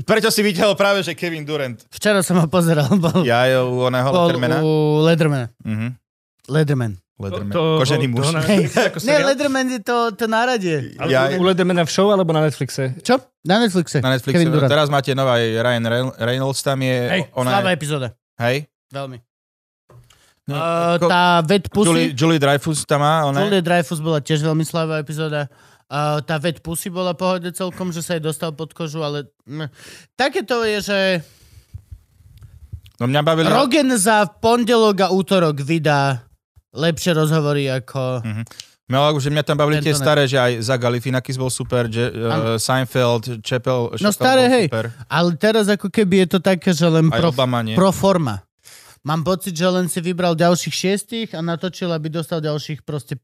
Prečo 0.00 0.32
si 0.32 0.40
videl 0.40 0.72
práve, 0.72 1.04
že 1.04 1.12
Kevin 1.12 1.44
Durant? 1.44 1.76
Včera 1.92 2.24
som 2.24 2.40
ho 2.40 2.48
pozeral, 2.48 2.88
bol, 2.96 3.20
Ja 3.22 3.44
je 3.44 3.60
u 3.60 3.84
oného 3.84 4.08
Lettermana. 4.08 4.56
u 4.58 4.70
Ledermana. 5.04 5.46
Mhm. 5.60 6.00
Lederman. 6.46 6.98
Letterman. 7.14 7.54
To- 7.54 7.78
Kožený 7.78 8.06
to- 8.06 8.12
muž. 8.12 8.26
to 8.26 8.32
na- 8.34 8.42
ako 8.90 8.98
ne? 9.06 9.14
Lederman 9.22 9.66
je 9.70 9.80
to, 9.80 9.96
to 10.18 10.24
náradie. 10.26 10.98
Ale 10.98 11.08
Ja- 11.08 11.30
u 11.38 11.42
Ledemana 11.46 11.86
v 11.86 11.90
show 11.90 12.10
alebo 12.10 12.34
na 12.34 12.42
Netflixe? 12.42 12.98
Čo? 13.00 13.22
Na 13.46 13.62
Netflixe. 13.62 14.02
Na 14.02 14.10
Netflixe. 14.10 14.34
Kevin 14.34 14.50
Durant. 14.50 14.66
Teraz 14.66 14.90
máte 14.90 15.14
nová 15.14 15.38
Ryan 15.38 15.84
Reyn- 15.86 16.14
Reynolds, 16.18 16.58
tam 16.60 16.82
je... 16.82 16.96
Hej, 17.08 17.22
ona 17.38 17.50
slabá 17.54 17.70
je, 17.70 17.76
epizóda. 17.78 18.08
hej? 18.42 18.66
Veľmi. 18.90 19.22
No, 20.44 20.54
Uh, 20.60 21.00
ko- 21.00 21.08
tá 21.08 21.40
Vet 21.40 21.70
Julie, 21.72 22.12
Pussy, 22.12 22.18
Julie 22.18 22.40
Dreyfus 22.42 22.84
tam 22.84 23.00
má, 23.00 23.24
ona 23.24 23.48
Julia 23.48 23.64
Dreyfus 23.64 23.96
bola 23.96 24.20
tiež 24.20 24.44
veľmi 24.44 24.60
slabá 24.60 25.00
epizóda. 25.00 25.48
Uh, 25.88 26.20
tá 26.20 26.36
Vet 26.36 26.60
Pussy 26.60 26.92
bola 26.92 27.14
pohode 27.16 27.48
celkom, 27.54 27.88
že 27.88 28.04
sa 28.04 28.18
jej 28.18 28.20
dostal 28.20 28.52
pod 28.52 28.74
kožu, 28.76 29.00
ale 29.00 29.24
mm, 29.48 29.70
také 30.18 30.44
to 30.44 30.60
je, 30.66 30.82
že 30.82 30.98
No 33.00 33.06
mňa 33.06 33.20
bavili... 33.22 33.48
Rogen 33.48 33.88
za 33.96 34.28
pondelok 34.28 35.00
a 35.00 35.08
útorok 35.10 35.58
vydá 35.58 36.22
lepšie 36.74 37.14
rozhovory 37.14 37.70
ako... 37.70 38.20
No, 38.84 39.00
že 39.16 39.32
mňa 39.32 39.48
tam 39.48 39.56
bavili 39.56 39.80
tie 39.80 39.96
staré, 39.96 40.28
že 40.28 40.36
aj 40.36 40.52
za 40.60 40.76
Galifianakis 40.76 41.40
bol 41.40 41.48
super, 41.48 41.88
že, 41.88 42.12
uh, 42.12 42.60
Seinfeld, 42.60 43.40
Chappell, 43.40 43.96
No 43.96 44.12
staré, 44.12 44.44
hej. 44.52 44.66
super. 44.68 44.92
Ale 45.08 45.40
teraz 45.40 45.72
ako 45.72 45.88
keby 45.88 46.28
je 46.28 46.36
to 46.36 46.40
také, 46.44 46.76
že 46.76 46.84
len 46.84 47.08
Aj 47.08 47.16
pro, 47.16 47.32
Obama, 47.32 47.64
pro 47.72 47.88
forma. 47.88 48.44
Mám 49.00 49.24
pocit, 49.24 49.56
že 49.56 49.64
len 49.72 49.88
si 49.88 50.04
vybral 50.04 50.36
ďalších 50.36 50.74
šiestich 50.74 51.28
a 51.32 51.40
natočil, 51.40 51.88
aby 51.88 52.12
dostal 52.12 52.44
ďalších 52.44 52.84
proste 52.84 53.16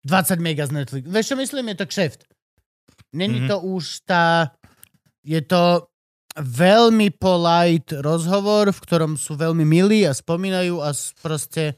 20 0.00 0.40
mega 0.40 0.64
z 0.64 0.80
Netflix. 0.80 1.04
Vieš 1.04 1.26
čo 1.28 1.36
myslím? 1.36 1.64
Je 1.68 1.76
to 1.76 1.86
kšeft. 1.86 2.20
Není 3.12 3.44
Mhm. 3.44 3.48
to 3.52 3.56
už 3.60 3.84
tá... 4.08 4.56
Je 5.20 5.44
to 5.44 5.92
veľmi 6.34 7.12
polite 7.12 7.92
rozhovor, 8.00 8.72
v 8.72 8.80
ktorom 8.80 9.20
sú 9.20 9.36
veľmi 9.36 9.68
milí 9.68 10.08
a 10.08 10.16
spomínajú 10.16 10.80
a 10.80 10.96
proste 11.20 11.76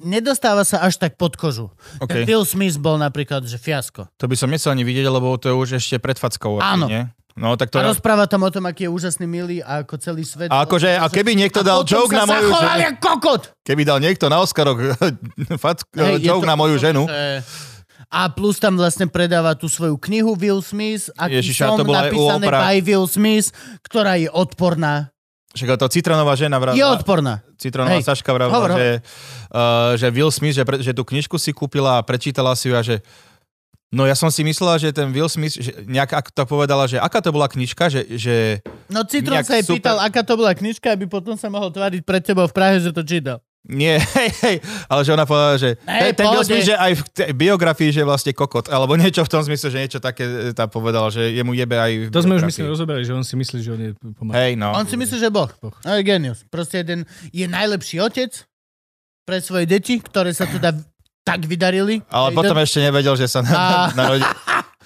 nedostáva 0.00 0.62
sa 0.64 0.84
až 0.84 1.00
tak 1.00 1.16
pod 1.16 1.36
kožu. 1.36 1.72
Okay. 2.00 2.22
Ten 2.22 2.28
Will 2.28 2.44
Smith 2.44 2.76
bol 2.76 3.00
napríklad, 3.00 3.44
že 3.48 3.56
fiasko. 3.56 4.08
To 4.20 4.24
by 4.28 4.36
som 4.36 4.52
nechcel 4.52 4.72
ani 4.72 4.84
vidieť, 4.84 5.06
lebo 5.08 5.36
to 5.40 5.48
je 5.48 5.54
už 5.56 5.68
ešte 5.80 5.96
pred 6.00 6.16
fackou. 6.20 6.60
Áno. 6.60 6.88
Nie? 6.88 7.12
No, 7.36 7.52
tak 7.60 7.68
to... 7.68 7.76
A 7.76 7.84
rozpráva 7.92 8.24
tam 8.24 8.48
o 8.48 8.50
tom, 8.50 8.64
aký 8.64 8.88
je 8.88 8.90
úžasný 8.90 9.28
milý 9.28 9.60
a 9.60 9.84
ako 9.84 10.00
celý 10.00 10.24
svet... 10.24 10.48
A 10.48 10.64
akože, 10.64 10.88
a 10.96 11.04
keby 11.12 11.36
niekto 11.36 11.60
dal 11.60 11.84
joke 11.84 12.08
na 12.16 12.24
moju 12.24 12.48
ženu, 12.48 12.96
kokot! 12.96 13.52
keby 13.60 13.82
dal 13.84 14.00
niekto 14.00 14.32
na 14.32 14.40
Oscaroch 14.40 14.80
je 14.88 16.24
joke 16.24 16.48
to- 16.48 16.48
na 16.48 16.56
moju 16.56 16.80
ženu, 16.80 17.04
Že- 17.04 17.44
A 18.08 18.32
plus 18.32 18.56
tam 18.56 18.80
vlastne 18.80 19.04
predáva 19.04 19.52
tú 19.52 19.68
svoju 19.68 20.00
knihu 20.00 20.32
Will 20.32 20.64
Smith, 20.64 21.12
aký 21.20 21.44
Ježiša, 21.44 21.76
som 21.76 21.76
to 21.76 21.84
bola 21.84 22.08
napísané 22.08 22.46
by 22.48 22.76
Will 22.80 23.04
Smith, 23.04 23.52
ktorá 23.84 24.16
je 24.16 24.32
odporná. 24.32 25.12
Však 25.56 25.80
to 25.80 25.88
citronová 25.88 26.36
žena 26.36 26.60
vravila, 26.60 26.76
Je 26.76 26.84
odporná. 26.86 27.40
citronová 27.56 27.96
Hej. 27.96 28.04
Saška 28.04 28.30
vravila, 28.30 28.52
Hovor, 28.52 28.70
že, 28.76 28.88
uh, 29.50 29.96
že 29.96 30.06
Will 30.12 30.28
Smith, 30.28 30.52
že, 30.54 30.68
pre, 30.68 30.76
že 30.84 30.92
tú 30.92 31.02
knižku 31.02 31.40
si 31.40 31.56
kúpila 31.56 31.98
a 31.98 32.04
prečítala 32.04 32.52
si 32.52 32.68
ju 32.68 32.76
a 32.76 32.84
že 32.84 33.00
No 33.94 34.02
ja 34.02 34.18
som 34.18 34.34
si 34.34 34.42
myslela, 34.42 34.82
že 34.82 34.90
ten 34.90 35.14
Will 35.14 35.30
Smith, 35.30 35.54
že 35.54 35.70
nejak 35.86 36.10
ak 36.10 36.26
to 36.34 36.42
povedala, 36.42 36.90
že 36.90 36.98
aká 36.98 37.22
to 37.22 37.30
bola 37.30 37.46
knižka, 37.46 37.86
že, 37.86 38.02
že 38.18 38.58
No 38.90 39.06
Citron 39.06 39.46
sa 39.46 39.56
jej 39.56 39.62
super. 39.62 39.78
pýtal, 39.78 39.96
aká 40.02 40.26
to 40.26 40.34
bola 40.34 40.52
knižka, 40.58 40.90
aby 40.90 41.06
potom 41.06 41.38
sa 41.38 41.46
mohol 41.46 41.70
tváriť 41.70 42.02
pred 42.02 42.18
tebou 42.18 42.50
v 42.50 42.54
Prahe, 42.54 42.82
že 42.82 42.90
to 42.90 43.06
čítal. 43.06 43.38
Nie, 43.68 43.98
hej, 44.16 44.30
hej, 44.40 44.56
ale 44.86 45.00
že 45.02 45.10
ona 45.10 45.22
povedala, 45.22 45.54
že 45.56 45.74
Hej, 45.82 46.14
ten, 46.14 46.24
Will. 46.24 46.40
Smith, 46.40 46.64
že 46.64 46.74
aj 46.74 46.92
v 46.94 47.02
biografii, 47.34 47.90
že 47.90 48.00
vlastne 48.00 48.30
kokot, 48.30 48.66
alebo 48.66 48.94
niečo 48.94 49.20
v 49.20 49.28
tom 49.28 49.42
zmysle, 49.42 49.68
že 49.68 49.78
niečo 49.80 49.98
také 49.98 50.22
tá 50.52 50.64
povedala, 50.64 51.08
že 51.08 51.30
jemu 51.32 51.50
jebe 51.52 51.74
aj 51.74 51.92
v 51.98 52.08
To 52.08 52.20
sme 52.20 52.34
už 52.34 52.42
biografii. 52.42 52.48
myslím 52.48 52.66
rozoberali, 52.68 53.02
že 53.02 53.12
on 53.12 53.22
si 53.22 53.34
myslí, 53.34 53.58
že 53.58 53.70
on 53.70 53.80
je 53.80 53.90
pomáha. 54.12 54.34
Hej, 54.38 54.52
no. 54.54 54.70
On 54.70 54.82
si 54.82 54.94
myslí, 54.94 55.16
že 55.18 55.28
Boh. 55.28 55.50
Boh. 55.58 55.74
No 55.82 55.90
je 55.92 56.02
genius. 56.02 56.46
Proste 56.46 56.80
jeden 56.80 57.02
je 57.28 57.44
najlepší 57.44 57.98
otec 58.00 58.30
pre 59.22 59.38
svoje 59.38 59.66
deti, 59.66 59.98
ktoré 59.98 60.30
sa 60.30 60.46
teda 60.46 60.70
tak 61.20 61.42
vydarili. 61.42 62.06
Ale 62.06 62.30
Hej, 62.30 62.36
potom 62.38 62.54
to- 62.54 62.62
ešte 62.62 62.78
nevedel, 62.80 63.14
že 63.14 63.26
sa 63.26 63.42
na, 63.42 63.50
A- 63.50 63.90
narodil. 63.92 64.30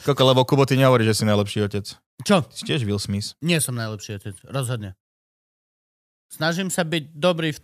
Koko, 0.01 0.25
lebo 0.25 0.41
Kubo, 0.43 0.65
ty 0.65 0.75
nehovorí, 0.75 1.05
že 1.05 1.13
si 1.13 1.29
najlepší 1.29 1.61
otec. 1.63 1.85
Čo? 2.25 2.49
Si 2.49 2.65
tiež 2.65 2.83
Will 2.83 2.97
Smith. 2.97 3.37
Nie 3.39 3.61
som 3.61 3.77
najlepší 3.77 4.17
otec, 4.17 4.33
rozhodne. 4.49 4.97
Snažím 6.31 6.71
sa 6.71 6.81
byť 6.83 7.13
dobrý 7.13 7.53
v... 7.53 7.61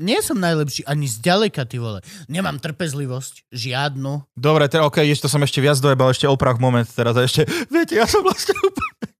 Nie 0.00 0.24
som 0.24 0.40
najlepší 0.40 0.88
ani 0.88 1.04
zďaleka, 1.04 1.68
ty 1.68 1.76
vole. 1.76 2.00
Nemám 2.24 2.56
trpezlivosť, 2.56 3.52
žiadnu. 3.52 4.32
Dobre, 4.32 4.64
teda, 4.66 4.88
ok, 4.88 5.04
ešte 5.04 5.28
to 5.28 5.32
som 5.36 5.44
ešte 5.44 5.60
viac 5.60 5.76
dojebal, 5.76 6.08
ešte 6.08 6.24
oprach 6.24 6.56
moment 6.56 6.88
teraz 6.88 7.12
a 7.20 7.22
ešte, 7.22 7.44
viete, 7.74 8.00
ja 8.00 8.08
som 8.08 8.24
vlastne 8.24 8.56
úplne... 8.64 9.12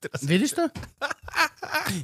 Teraz... 0.00 0.24
Vidíš 0.30 0.58
to? 0.58 0.64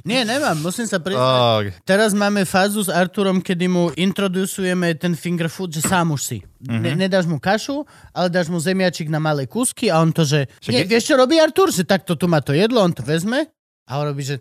Nie, 0.07 0.23
nemám, 0.23 0.55
musím 0.61 0.87
sa 0.87 1.01
priznať. 1.03 1.27
Oh, 1.27 1.59
Teraz 1.83 2.15
máme 2.15 2.47
fázu 2.47 2.79
s 2.79 2.87
Arturom, 2.87 3.43
kedy 3.43 3.65
mu 3.67 3.89
introducujeme 3.97 4.95
ten 4.95 5.11
finger 5.17 5.51
food, 5.51 5.75
že 5.75 5.83
sám 5.83 6.15
už 6.15 6.21
si. 6.23 6.37
Mhm. 6.63 6.79
Ne, 6.79 6.91
nedáš 6.95 7.27
mu 7.27 7.41
kašu, 7.41 7.83
ale 8.15 8.31
dáš 8.31 8.47
mu 8.47 8.61
zemiačik 8.61 9.11
na 9.11 9.19
malé 9.19 9.49
kúsky 9.49 9.91
a 9.91 9.99
on 9.99 10.15
to, 10.15 10.23
že... 10.23 10.47
Však 10.63 10.71
Nie, 10.71 10.85
je- 10.85 10.89
vieš, 10.89 11.03
čo 11.11 11.15
robí 11.19 11.35
Artur? 11.41 11.73
Že 11.75 11.83
takto 11.83 12.15
tu 12.15 12.29
má 12.31 12.39
to 12.39 12.55
jedlo, 12.55 12.79
on 12.79 12.93
to 12.95 13.03
vezme 13.03 13.51
a 13.83 13.91
on 13.99 14.13
robí, 14.13 14.23
že... 14.23 14.39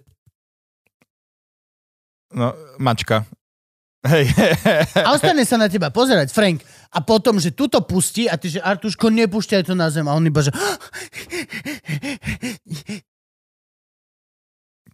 no, 2.30 2.52
mačka. 2.78 3.24
Hej, 4.06 4.26
A 5.02 5.12
ostane 5.12 5.42
sa 5.42 5.56
na 5.56 5.66
teba 5.66 5.90
pozerať, 5.90 6.30
Frank. 6.30 6.62
A 6.90 7.02
potom, 7.02 7.36
že 7.36 7.50
tuto 7.50 7.82
pustí 7.82 8.24
a 8.24 8.38
ty, 8.38 8.48
že 8.48 8.62
Artuško, 8.62 9.10
nepúšťaj 9.10 9.66
to 9.66 9.74
na 9.74 9.90
zem. 9.90 10.06
A 10.06 10.14
on 10.14 10.22
iba, 10.22 10.40
že... 10.40 10.54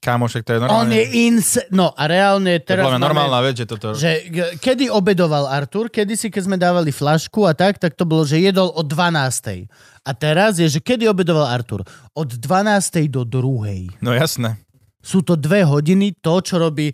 Kámošek, 0.03 0.43
to 0.43 0.51
je 0.51 0.59
On 0.59 0.67
normálne. 0.67 0.99
je 0.99 1.31
ins... 1.31 1.63
No 1.71 1.95
a 1.95 2.11
reálne 2.11 2.59
to 2.59 2.67
je 2.67 2.69
teraz 2.75 2.83
podľa 2.83 2.99
mňa 2.99 3.07
máme- 3.07 3.07
normálna 3.07 3.41
vec, 3.47 3.55
že 3.55 3.67
toto... 3.71 3.95
Že 3.95 4.11
kedy 4.59 4.91
obedoval 4.91 5.47
Artur, 5.47 5.87
kedy 5.95 6.19
si, 6.19 6.27
keď 6.27 6.43
sme 6.43 6.57
dávali 6.59 6.91
flašku 6.91 7.47
a 7.47 7.55
tak, 7.55 7.79
tak 7.79 7.95
to 7.95 8.03
bolo, 8.03 8.27
že 8.27 8.43
jedol 8.43 8.75
od 8.75 8.83
12. 8.91 9.71
A 10.03 10.11
teraz 10.11 10.59
je, 10.59 10.67
že 10.67 10.83
kedy 10.83 11.07
obedoval 11.07 11.47
Artur? 11.47 11.87
Od 12.19 12.27
12. 12.35 13.07
do 13.07 13.23
2. 13.23 14.03
No 14.03 14.11
jasné. 14.11 14.59
Sú 14.99 15.23
to 15.23 15.39
dve 15.39 15.63
hodiny, 15.63 16.19
to, 16.19 16.43
čo 16.43 16.59
robí... 16.59 16.91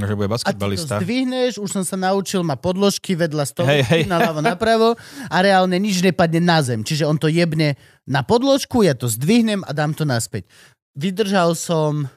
že 0.00 0.16
bude 0.16 0.24
A 0.24 0.28
ty 0.28 0.32
to 0.32 0.34
basketbalista. 0.56 0.96
zdvihneš, 1.04 1.60
už 1.60 1.70
som 1.70 1.84
sa 1.84 2.00
naučil, 2.00 2.40
má 2.40 2.56
podložky 2.56 3.12
vedľa 3.12 3.44
stolu, 3.44 3.68
Hej, 3.68 3.82
hej. 3.92 4.02
naľavo, 4.08 4.40
napravo 4.40 4.88
a 5.28 5.36
reálne 5.44 5.76
nič 5.76 6.00
nepadne 6.00 6.40
na 6.40 6.64
zem. 6.64 6.80
Čiže 6.80 7.04
on 7.04 7.20
to 7.20 7.28
jebne 7.28 7.76
na 8.08 8.24
podložku, 8.24 8.82
ja 8.82 8.96
to 8.96 9.04
zdvihnem 9.06 9.60
a 9.68 9.70
dám 9.76 9.92
to 9.92 10.08
naspäť. 10.08 10.48
Vydržal 10.96 11.52
som 11.52 12.08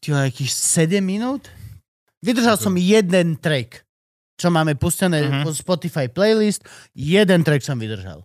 ty 0.00 0.16
nejakých 0.16 0.48
7 0.48 1.04
minút? 1.04 1.48
Vydržal 2.24 2.56
som 2.56 2.72
jeden 2.80 3.36
track, 3.36 3.84
čo 4.40 4.48
máme 4.48 4.74
pustené 4.80 5.44
po 5.44 5.52
Spotify 5.52 6.08
playlist. 6.08 6.64
Jeden 6.96 7.44
track 7.44 7.62
som 7.62 7.76
vydržal. 7.76 8.24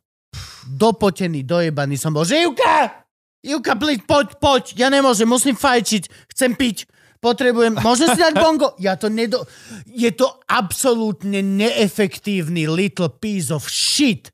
Dopotený, 0.72 1.44
dojebaný 1.44 2.00
som 2.00 2.16
bol, 2.16 2.24
že 2.24 2.40
Ivka! 2.40 3.04
Ivka, 3.42 3.74
please, 3.74 4.06
poď, 4.06 4.28
poď, 4.38 4.64
ja 4.78 4.88
nemôžem, 4.94 5.26
musím 5.26 5.58
fajčiť, 5.58 6.30
chcem 6.30 6.54
piť, 6.54 6.86
potrebujem, 7.22 7.78
môžem 7.80 8.10
si 8.12 8.20
dať 8.20 8.34
bongo? 8.36 8.74
Ja 8.82 8.98
to 8.98 9.08
nedo... 9.08 9.46
Je 9.86 10.10
to 10.12 10.42
absolútne 10.50 11.40
neefektívny 11.40 12.66
little 12.66 13.14
piece 13.14 13.54
of 13.54 13.70
shit. 13.70 14.34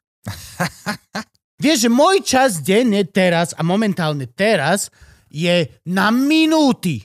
Vieš, 1.63 1.86
že 1.86 1.89
môj 1.91 2.23
čas 2.23 2.63
denne 2.63 3.04
teraz 3.04 3.52
a 3.54 3.62
momentálne 3.62 4.30
teraz 4.32 4.88
je 5.28 5.67
na 5.84 6.10
minúty. 6.10 7.04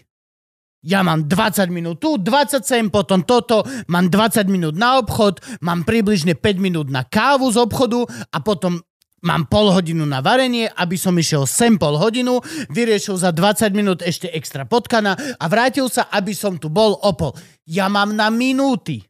Ja 0.83 1.07
mám 1.07 1.31
20 1.31 1.71
minút 1.71 2.03
tu, 2.03 2.19
27, 2.19 2.91
potom 2.91 3.23
toto, 3.23 3.63
mám 3.87 4.11
20 4.11 4.51
minút 4.51 4.75
na 4.75 4.99
obchod, 4.99 5.39
mám 5.63 5.87
približne 5.87 6.35
5 6.35 6.59
minút 6.59 6.91
na 6.91 7.07
kávu 7.07 7.55
z 7.55 7.63
obchodu 7.63 8.03
a 8.35 8.43
potom 8.43 8.83
mám 9.23 9.47
pol 9.47 9.71
hodinu 9.71 10.03
na 10.05 10.19
varenie, 10.21 10.69
aby 10.69 10.99
som 10.99 11.15
išiel 11.15 11.47
sem 11.47 11.79
pol 11.79 11.97
hodinu, 11.97 12.43
vyriešil 12.69 13.17
za 13.17 13.31
20 13.31 13.73
minút 13.73 13.99
ešte 14.03 14.29
extra 14.35 14.67
potkana 14.67 15.15
a 15.15 15.45
vrátil 15.47 15.87
sa, 15.87 16.11
aby 16.11 16.35
som 16.35 16.59
tu 16.59 16.69
bol 16.69 16.99
o 16.99 17.11
pol. 17.15 17.33
Ja 17.65 17.87
mám 17.87 18.13
na 18.13 18.29
minúty. 18.29 19.07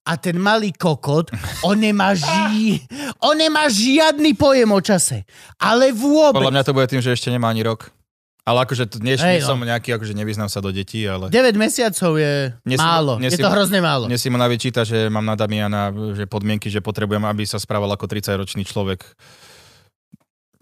A 0.00 0.16
ten 0.16 0.40
malý 0.40 0.72
kokot, 0.74 1.28
on 1.62 1.76
nemá, 1.76 2.16
ži... 2.18 2.82
on 3.20 3.36
nemá 3.36 3.68
žiadny 3.68 4.32
pojem 4.34 4.72
o 4.72 4.80
čase. 4.80 5.28
Ale 5.60 5.94
vôbec. 5.94 6.40
Podľa 6.40 6.54
mňa 6.56 6.66
to 6.66 6.74
bude 6.74 6.88
tým, 6.90 7.04
že 7.04 7.14
ešte 7.14 7.30
nemá 7.30 7.52
ani 7.52 7.62
rok. 7.62 7.92
Ale 8.40 8.64
akože 8.64 8.88
to 8.88 8.96
nie, 9.04 9.14
Hej, 9.14 9.38
nie 9.38 9.42
no. 9.44 9.48
som 9.52 9.60
nejaký, 9.60 9.92
akože 9.94 10.16
nevyznám 10.16 10.48
sa 10.48 10.64
do 10.64 10.72
detí, 10.72 11.04
ale... 11.04 11.28
9 11.28 11.60
mesiacov 11.60 12.16
je 12.16 12.56
Dnes 12.64 12.80
si- 12.80 12.84
málo. 12.84 13.20
dnes 13.20 13.36
je 13.36 13.38
to 13.38 13.52
hrozne 13.52 13.84
málo. 13.84 14.08
Mne 14.08 14.16
si 14.16 14.32
ma 14.32 14.48
vyčíta, 14.48 14.80
že 14.82 15.12
mám 15.12 15.22
na 15.22 15.36
Damiana 15.36 15.92
že 16.16 16.24
podmienky, 16.24 16.72
že 16.72 16.80
potrebujem, 16.80 17.20
aby 17.22 17.44
sa 17.44 17.60
správal 17.60 17.92
ako 17.92 18.08
30-ročný 18.08 18.64
človek. 18.64 19.04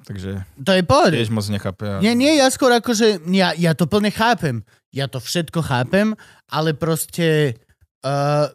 Takže 0.04 0.42
To 0.58 0.72
je 0.72 0.82
pohode. 0.82 1.16
tiež 1.20 1.30
moc 1.30 1.44
nechápe. 1.52 2.00
Nie, 2.00 2.16
nie, 2.16 2.34
ja 2.34 2.48
skôr 2.48 2.72
akože, 2.72 3.28
ja, 3.30 3.52
ja 3.54 3.72
to 3.76 3.84
plne 3.84 4.08
chápem. 4.08 4.64
Ja 4.88 5.04
to 5.04 5.20
všetko 5.20 5.60
chápem, 5.60 6.16
ale 6.48 6.72
proste 6.72 7.60
uh, 8.00 8.48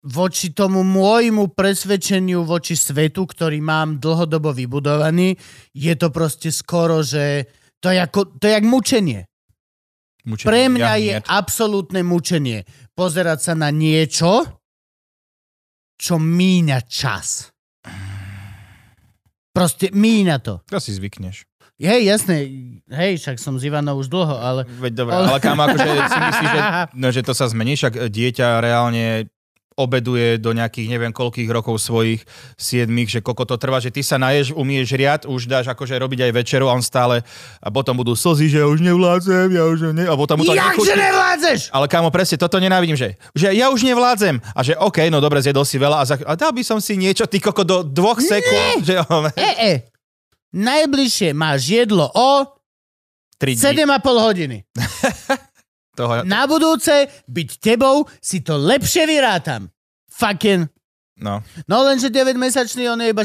voči 0.00 0.54
tomu 0.54 0.80
môjmu 0.86 1.50
presvedčeniu, 1.52 2.46
voči 2.46 2.78
svetu, 2.78 3.26
ktorý 3.26 3.58
mám 3.60 3.98
dlhodobo 3.98 4.54
vybudovaný, 4.54 5.34
je 5.74 5.94
to 5.98 6.08
proste 6.08 6.48
skoro, 6.54 7.02
že 7.02 7.50
to 7.80 7.88
je, 7.88 7.98
ako, 7.98 8.36
to 8.36 8.44
je 8.48 8.52
jak 8.52 8.66
mučenie. 8.68 9.20
Mučenie. 10.24 10.48
Pre 10.52 10.62
mňa 10.68 10.84
Ja 10.84 11.00
je 11.00 11.14
nie. 11.16 11.24
absolútne 11.24 12.00
mučenie 12.04 12.68
pozerať 12.92 13.38
sa 13.40 13.52
na 13.56 13.72
niečo, 13.72 14.44
čo 15.96 16.20
míňa 16.20 16.78
čas. 16.84 17.48
Proste 19.50 19.90
míňa 19.90 20.36
to. 20.44 20.60
To 20.68 20.78
si 20.78 20.92
zvykneš. 20.94 21.48
Hej, 21.80 22.04
jasné, 22.04 22.44
hej, 22.92 23.16
však 23.16 23.40
som 23.40 23.56
s 23.56 23.64
Ivanou 23.64 23.96
už 23.96 24.12
dlho, 24.12 24.36
ale... 24.36 24.68
Veď 24.68 25.00
dobre, 25.00 25.16
ale 25.16 25.40
kam 25.40 25.56
akože 25.56 25.88
si 26.12 26.18
myslíš, 26.28 26.50
že, 26.52 26.60
no, 27.00 27.06
že 27.08 27.24
to 27.24 27.32
sa 27.32 27.48
zmení, 27.48 27.72
však 27.72 28.04
dieťa 28.12 28.60
reálne 28.60 29.32
obeduje 29.78 30.36
do 30.36 30.50
nejakých 30.50 30.90
neviem 30.90 31.14
koľkých 31.14 31.46
rokov 31.48 31.78
svojich 31.78 32.26
siedmých, 32.58 33.18
že 33.18 33.20
koľko 33.22 33.54
to 33.54 33.56
trvá, 33.56 33.78
že 33.78 33.94
ty 33.94 34.02
sa 34.02 34.18
naješ, 34.18 34.52
umieš 34.52 34.92
riad, 34.92 35.24
už 35.24 35.46
dáš 35.46 35.70
akože 35.70 35.94
robiť 35.96 36.26
aj 36.28 36.32
večeru 36.36 36.66
a 36.68 36.74
on 36.74 36.82
stále 36.84 37.22
a 37.62 37.68
potom 37.72 37.96
budú 37.96 38.12
slzy, 38.12 38.50
že 38.50 38.58
ja 38.60 38.68
už 38.68 38.82
nevládzem, 38.82 39.48
ja 39.50 39.64
už 39.70 39.94
ne... 39.94 40.04
A 40.04 40.14
potom 40.18 40.42
mu 40.42 40.44
to 40.44 40.52
Jakže 40.52 40.74
nechutí. 40.74 40.98
nevládzeš? 40.98 41.60
Ale 41.70 41.86
kámo, 41.86 42.10
presne, 42.10 42.36
toto 42.36 42.58
nenávidím, 42.60 42.98
že, 42.98 43.14
že 43.32 43.54
ja 43.54 43.70
už 43.70 43.86
nevládzem. 43.86 44.42
A 44.52 44.60
že 44.60 44.76
OK, 44.76 45.06
no 45.08 45.22
dobre, 45.22 45.40
zjedol 45.40 45.64
si 45.64 45.80
veľa 45.80 46.02
a, 46.02 46.04
za, 46.04 46.16
a 46.18 46.34
dal 46.36 46.52
by 46.52 46.62
som 46.66 46.78
si 46.82 46.98
niečo, 47.00 47.24
ty 47.30 47.40
koko, 47.40 47.62
do 47.64 47.80
dvoch 47.86 48.20
sekúnd. 48.20 48.84
Že, 48.84 49.06
E, 49.38 49.50
e. 49.58 49.72
Najbližšie 50.50 51.30
máš 51.30 51.70
jedlo 51.70 52.10
o 52.10 52.42
3 53.38 53.56
dní 53.56 53.86
7,5 53.86 54.26
hodiny. 54.26 54.56
toho. 56.00 56.24
Na 56.24 56.48
budúce 56.48 56.92
byť 57.28 57.50
tebou 57.60 58.08
si 58.18 58.40
to 58.40 58.56
lepšie 58.56 59.04
vyrátam. 59.04 59.68
Fucking. 60.08 60.64
No, 61.20 61.44
No 61.68 61.84
lenže 61.84 62.08
9-mesačný 62.08 62.88
on 62.88 63.04
je 63.04 63.12
iba... 63.12 63.20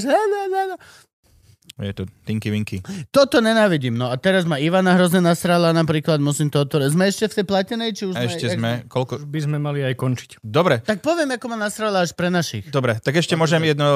je 1.76 1.94
to 1.96 2.04
tinky 2.24 2.52
winky. 2.52 2.80
Toto 3.12 3.40
nenávidím. 3.40 3.96
No 3.96 4.12
a 4.12 4.20
teraz 4.20 4.44
ma 4.44 4.60
Ivana 4.60 4.96
hrozne 4.96 5.20
nasrala 5.20 5.72
napríklad, 5.72 6.20
musím 6.20 6.48
to 6.48 6.64
otvoriť. 6.64 6.92
Sme 6.92 7.08
ešte 7.08 7.28
v 7.28 7.36
tej 7.40 7.46
platenej, 7.48 7.90
či 7.92 8.04
už 8.08 8.16
A 8.16 8.28
ešte 8.28 8.48
jak 8.48 8.60
sme, 8.60 8.84
koľko... 8.88 9.24
Už 9.24 9.28
by 9.28 9.40
sme 9.44 9.58
mali 9.60 9.80
aj 9.84 9.96
končiť. 9.96 10.30
Dobre, 10.40 10.84
Tak 10.84 11.00
poviem, 11.00 11.36
ako 11.36 11.46
ma 11.52 11.58
nasrala 11.58 12.04
až 12.04 12.12
pre 12.12 12.28
našich. 12.28 12.68
dobre, 12.68 13.00
tak 13.00 13.16
ešte 13.16 13.36
môžem 13.36 13.64
jedno 13.64 13.88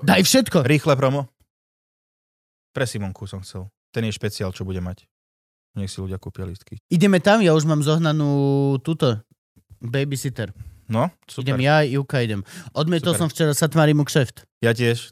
Daj 0.00 0.24
všetko. 0.24 0.64
rýchle 0.64 0.96
promo. 0.96 1.28
Pre 2.72 2.88
Simonku 2.88 3.28
som 3.28 3.44
chcel. 3.44 3.68
Ten 3.92 4.08
je 4.08 4.16
špeciál, 4.16 4.48
čo 4.52 4.64
bude 4.64 4.80
mať. 4.80 5.04
Nech 5.72 5.88
si 5.88 5.98
ľudia 6.04 6.20
kúpia 6.20 6.44
listky. 6.44 6.76
Ideme 6.92 7.16
tam, 7.16 7.40
ja 7.40 7.56
už 7.56 7.64
mám 7.64 7.80
zohnanú 7.80 8.76
túto 8.84 9.16
babysitter. 9.80 10.52
No, 10.92 11.08
super. 11.24 11.56
Idem 11.56 11.64
ja, 11.64 11.80
Juka 11.88 12.20
idem. 12.20 12.44
Odmietol 12.76 13.16
Super. 13.16 13.20
som 13.24 13.28
včera 13.32 13.52
Satmarimu 13.56 14.04
kšeft. 14.04 14.44
Ja 14.60 14.76
tiež. 14.76 15.08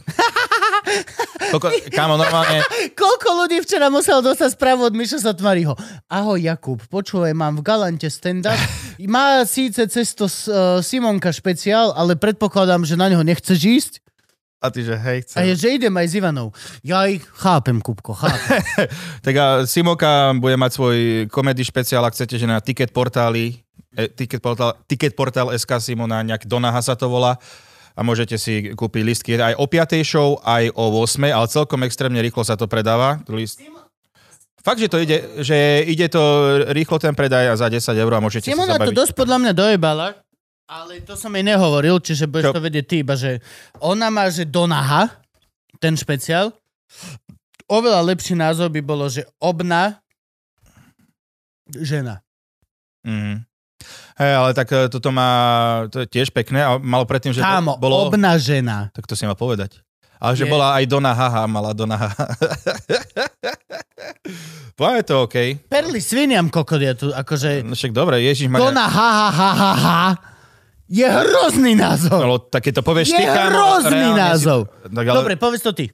Koľko, 1.50 1.72
kámo, 1.90 2.14
normálne, 2.20 2.62
Koľko 3.00 3.28
ľudí 3.44 3.58
včera 3.64 3.90
musel 3.90 4.22
dostať 4.22 4.54
správu 4.54 4.86
od 4.86 4.94
Miša 4.94 5.18
Satmariho? 5.24 5.74
Ahoj 6.06 6.38
Jakub, 6.38 6.78
počúvaj, 6.86 7.34
mám 7.34 7.58
v 7.58 7.66
Galante 7.66 8.06
stand-up. 8.06 8.58
Má 9.00 9.42
síce 9.48 9.88
cesto 9.88 10.28
uh, 10.28 10.84
Simonka 10.84 11.32
špeciál, 11.32 11.96
ale 11.96 12.20
predpokladám, 12.20 12.84
že 12.84 13.00
na 13.00 13.08
neho 13.08 13.24
nechceš 13.24 13.58
ísť. 13.64 13.92
A 14.60 14.66
ty, 14.68 14.84
že 14.84 14.92
hej, 14.92 15.24
chcem. 15.24 15.40
A 15.40 15.48
je, 15.48 15.54
že 15.56 15.68
idem 15.72 15.94
aj 15.96 16.06
s 16.06 16.14
Ivanou. 16.20 16.52
Ja 16.84 17.08
ich 17.08 17.24
chápem, 17.40 17.80
Kupko, 17.80 18.12
chápem. 18.12 18.60
Tak 19.24 19.34
a 19.40 19.46
Simoka 19.64 20.36
bude 20.36 20.60
mať 20.60 20.70
svoj 20.76 20.98
komedy 21.32 21.64
špeciál, 21.64 22.04
ak 22.04 22.12
chcete, 22.12 22.36
že 22.36 22.44
na 22.44 22.60
ticket 22.60 22.92
portáli, 22.92 23.64
e, 23.96 24.12
ticket 24.12 24.44
portál, 24.44 24.76
ticket 24.84 25.16
portál 25.16 25.48
SK 25.56 25.80
Simona, 25.80 26.20
nejak 26.20 26.44
Donaha 26.44 26.84
sa 26.84 26.92
to 26.92 27.08
volá 27.08 27.40
a 27.96 28.00
môžete 28.04 28.36
si 28.36 28.76
kúpiť 28.76 29.02
listky 29.02 29.30
aj 29.40 29.56
o 29.56 29.64
5. 29.64 30.04
show, 30.04 30.36
aj 30.44 30.70
o 30.76 30.84
8. 30.92 31.32
ale 31.32 31.46
celkom 31.48 31.80
extrémne 31.88 32.20
rýchlo 32.20 32.44
sa 32.44 32.54
to 32.54 32.68
predáva. 32.68 33.24
List... 33.32 33.64
Fakt, 34.60 34.76
že 34.76 34.92
to 34.92 35.00
ide, 35.00 35.40
že 35.40 35.88
ide 35.88 36.12
to 36.12 36.20
rýchlo 36.76 37.00
ten 37.00 37.16
predaj 37.16 37.48
a 37.48 37.54
za 37.56 37.72
10 37.72 37.96
eur 37.96 38.12
a 38.12 38.20
môžete 38.20 38.52
Simona 38.52 38.76
sa 38.76 38.84
to 38.84 38.92
zabaviť. 38.92 38.98
dosť 39.00 39.12
podľa 39.16 39.36
mňa 39.40 39.52
dojebala, 39.56 40.06
ale 40.70 41.02
to 41.02 41.18
som 41.18 41.34
jej 41.34 41.42
nehovoril, 41.42 41.98
čiže 41.98 42.30
budeš 42.30 42.46
Čo? 42.46 42.54
to 42.54 42.62
vedieť 42.62 42.84
ty, 42.86 42.96
iba 43.02 43.18
že 43.18 43.42
ona 43.82 44.06
má, 44.06 44.30
že 44.30 44.46
Donaha, 44.46 45.10
ten 45.82 45.98
špeciál. 45.98 46.54
Oveľa 47.66 48.06
lepší 48.06 48.38
názov 48.38 48.70
by 48.70 48.78
bolo, 48.78 49.10
že 49.10 49.26
obna 49.42 49.98
žena. 51.74 52.22
Mhm. 53.02 53.42
Hej, 54.20 54.32
ale 54.36 54.50
tak 54.52 54.68
e, 54.76 54.92
toto 54.92 55.08
má, 55.08 55.28
to 55.88 56.04
je 56.04 56.06
tiež 56.06 56.28
pekné 56.28 56.60
a 56.60 56.76
malo 56.76 57.08
predtým, 57.08 57.32
že 57.32 57.40
Kámo, 57.40 57.80
bolo... 57.80 58.04
obna 58.04 58.36
žena. 58.36 58.92
Tak 58.92 59.08
to 59.08 59.16
si 59.16 59.24
mal 59.24 59.32
povedať. 59.32 59.80
Ale 60.20 60.36
že 60.36 60.44
Nie. 60.44 60.52
bola 60.52 60.76
aj 60.76 60.84
Dona 60.84 61.16
Haha, 61.16 61.48
mala 61.48 61.72
Dona 61.72 61.96
Haha. 61.96 62.28
Poviem 64.78 65.04
to 65.08 65.24
OK. 65.24 65.64
Perly 65.72 66.04
sviniam 66.04 66.52
kokodia 66.52 66.92
tu, 66.92 67.08
akože 67.08 67.64
No 67.64 67.72
však 67.72 67.96
dobre, 67.96 68.20
Ježiš 68.20 68.52
ma... 68.52 68.60
Dona 68.60 68.84
ha 68.84 69.08
ha 69.16 69.28
ha 69.32 69.50
ha 69.56 69.72
ha 69.72 70.00
je 70.90 71.06
hrozný 71.06 71.78
názov. 71.78 72.18
No, 72.18 72.36
tak 72.42 72.66
keď 72.66 72.82
to 72.82 72.82
povieš 72.82 73.14
Je 73.14 73.22
ty, 73.22 73.24
kámo, 73.30 73.54
hrozný 73.54 74.10
reálne 74.10 74.18
názov. 74.18 74.60
Si... 74.66 74.90
Tak 74.90 75.04
ale... 75.06 75.16
Dobre, 75.22 75.34
povedz 75.38 75.62
to 75.62 75.70
ty. 75.70 75.86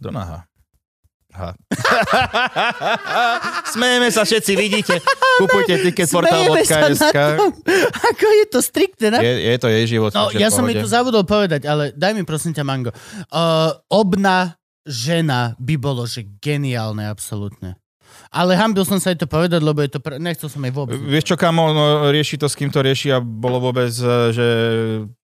Dona 0.00 0.24
Haha. 0.24 0.40
Ha. 1.34 1.50
Smejeme 3.74 4.06
sa 4.14 4.22
všetci, 4.22 4.54
vidíte. 4.54 5.02
Kupujte 5.42 5.82
ticketportal.sk 5.82 7.10
tom. 7.34 7.50
Ako 8.14 8.26
je 8.38 8.44
to 8.54 8.62
striktne, 8.62 9.18
ne? 9.18 9.18
je, 9.18 9.32
je 9.50 9.56
to 9.58 9.66
jej 9.66 9.98
život. 9.98 10.14
No, 10.14 10.30
ja 10.30 10.54
som 10.54 10.62
mi 10.62 10.78
to 10.78 10.86
zabudol 10.86 11.26
povedať, 11.26 11.66
ale 11.66 11.90
daj 11.90 12.14
mi 12.14 12.22
prosím 12.22 12.54
ťa, 12.54 12.62
Mango. 12.62 12.94
Uh, 13.34 13.74
obna 13.90 14.54
žena 14.86 15.58
by 15.58 15.74
bolo, 15.74 16.06
že 16.06 16.22
geniálne, 16.38 17.02
absolútne. 17.10 17.74
Ale 18.34 18.58
hambil 18.58 18.82
som 18.82 18.98
sa 18.98 19.14
aj 19.14 19.22
to 19.22 19.26
povedať, 19.30 19.62
lebo 19.62 19.78
je 19.78 19.94
to... 19.94 20.02
Pre... 20.02 20.18
Nechcel 20.18 20.50
som 20.50 20.58
aj 20.66 20.72
vôbec. 20.74 20.98
Vieš 20.98 21.30
čo, 21.30 21.36
kamo, 21.38 21.70
no, 21.70 21.84
rieši 22.10 22.34
to, 22.34 22.50
s 22.50 22.58
kým 22.58 22.74
to 22.74 22.82
rieši 22.82 23.14
a 23.14 23.22
bolo 23.22 23.62
vôbec, 23.62 23.94
e, 23.94 24.34
že 24.34 24.46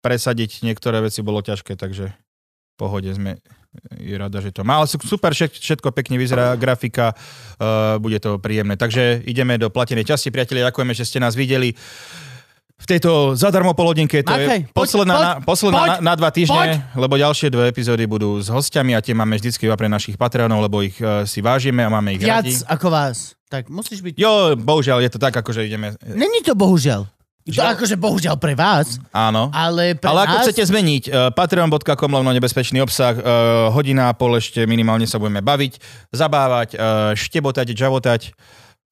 presadiť 0.05 0.61
niektoré 0.61 1.01
veci 1.01 1.25
bolo 1.25 1.41
ťažké, 1.41 1.73
takže 1.81 2.13
pohode 2.77 3.09
sme 3.09 3.41
je 4.01 4.17
rada, 4.17 4.39
že 4.41 4.53
to 4.53 4.65
má. 4.65 4.81
Ale 4.81 4.87
super, 4.89 5.33
všet- 5.33 5.61
všetko 5.61 5.93
pekne 5.93 6.17
vyzerá, 6.17 6.57
grafika, 6.57 7.13
uh, 7.13 8.01
bude 8.01 8.17
to 8.19 8.41
príjemné. 8.41 8.81
Takže 8.81 9.23
ideme 9.29 9.61
do 9.61 9.69
platenej 9.69 10.09
časti, 10.09 10.33
priatelia, 10.33 10.73
ďakujeme, 10.73 10.97
že 10.97 11.05
ste 11.05 11.21
nás 11.21 11.37
videli 11.37 11.77
v 12.79 12.87
tejto 12.87 13.35
zadarmo 13.35 13.75
polhodinke. 13.75 14.23
To 14.23 14.31
Makaj, 14.31 14.71
je 14.71 14.71
posledná, 14.71 15.15
poď, 15.15 15.25
na, 15.27 15.33
posledná 15.43 15.83
poď, 15.83 15.91
na, 15.91 15.97
na 15.99 16.13
dva 16.15 16.31
týždne, 16.31 16.71
poď. 16.79 16.95
lebo 16.95 17.15
ďalšie 17.19 17.49
dve 17.51 17.65
epizódy 17.67 18.07
budú 18.07 18.39
s 18.39 18.47
hostiami 18.47 18.95
a 18.95 19.03
tie 19.03 19.19
máme 19.19 19.35
vždycky 19.35 19.67
iba 19.67 19.75
pre 19.75 19.91
našich 19.91 20.15
Patreonov, 20.15 20.63
lebo 20.63 20.87
ich 20.87 20.95
uh, 21.03 21.27
si 21.27 21.43
vážime 21.43 21.83
a 21.83 21.91
máme 21.91 22.15
ich 22.15 22.23
Viac 22.23 22.47
radi. 22.47 22.55
ako 22.71 22.87
vás. 22.89 23.35
Tak 23.51 23.67
musíš 23.73 24.05
byť... 24.05 24.15
Jo, 24.15 24.55
bohužiaľ, 24.55 25.03
je 25.03 25.11
to 25.11 25.19
tak, 25.19 25.35
akože 25.35 25.67
ideme... 25.67 25.97
Není 26.05 26.45
to 26.47 26.55
bohužiaľ. 26.55 27.09
To 27.49 27.65
akože 27.65 27.97
bohužiaľ 27.97 28.37
pre 28.37 28.53
vás, 28.53 29.01
Áno. 29.09 29.49
ale 29.57 29.97
pre 29.97 30.05
Ale 30.13 30.29
ako 30.29 30.37
nás... 30.37 30.45
chcete 30.45 30.69
zmeniť, 30.69 31.03
uh, 31.09 31.33
patreon.com 31.33 32.13
lomno 32.13 32.29
nebezpečný 32.37 32.85
obsah, 32.85 33.17
uh, 33.17 33.73
hodina 33.73 34.13
a 34.13 34.17
pol 34.17 34.37
ešte 34.37 34.69
minimálne 34.69 35.09
sa 35.09 35.17
budeme 35.17 35.41
baviť, 35.41 35.81
zabávať, 36.13 36.77
uh, 36.77 37.17
štebotať, 37.17 37.73
žavotať. 37.73 38.37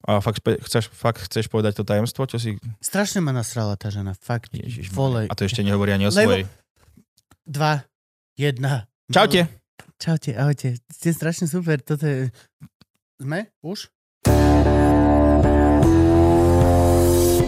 A 0.05 0.21
fakt, 0.21 0.45
chceš, 0.45 0.93
fakt 0.93 1.25
chceš 1.25 1.49
povedať 1.49 1.81
to 1.81 1.83
tajomstvo, 1.87 2.29
čo 2.29 2.37
si... 2.37 2.61
Strašne 2.77 3.25
ma 3.25 3.33
nasrala 3.33 3.73
tá 3.73 3.89
žena, 3.89 4.13
fakt. 4.13 4.53
Ježiš, 4.53 4.93
Volej. 4.93 5.25
a 5.25 5.33
to 5.33 5.49
ešte 5.49 5.65
nehovorí 5.65 5.89
ani 5.89 6.05
o 6.05 6.13
svojej. 6.13 6.45
Dva, 7.47 7.81
jedna. 8.37 8.85
Čaute. 9.09 9.49
Čaute, 9.97 10.37
ahojte. 10.37 10.77
Ste 10.93 11.09
strašne 11.09 11.49
super. 11.49 11.81
Toto 11.81 12.05
je... 12.05 12.29
Sme? 13.17 13.49
Už? 13.65 13.89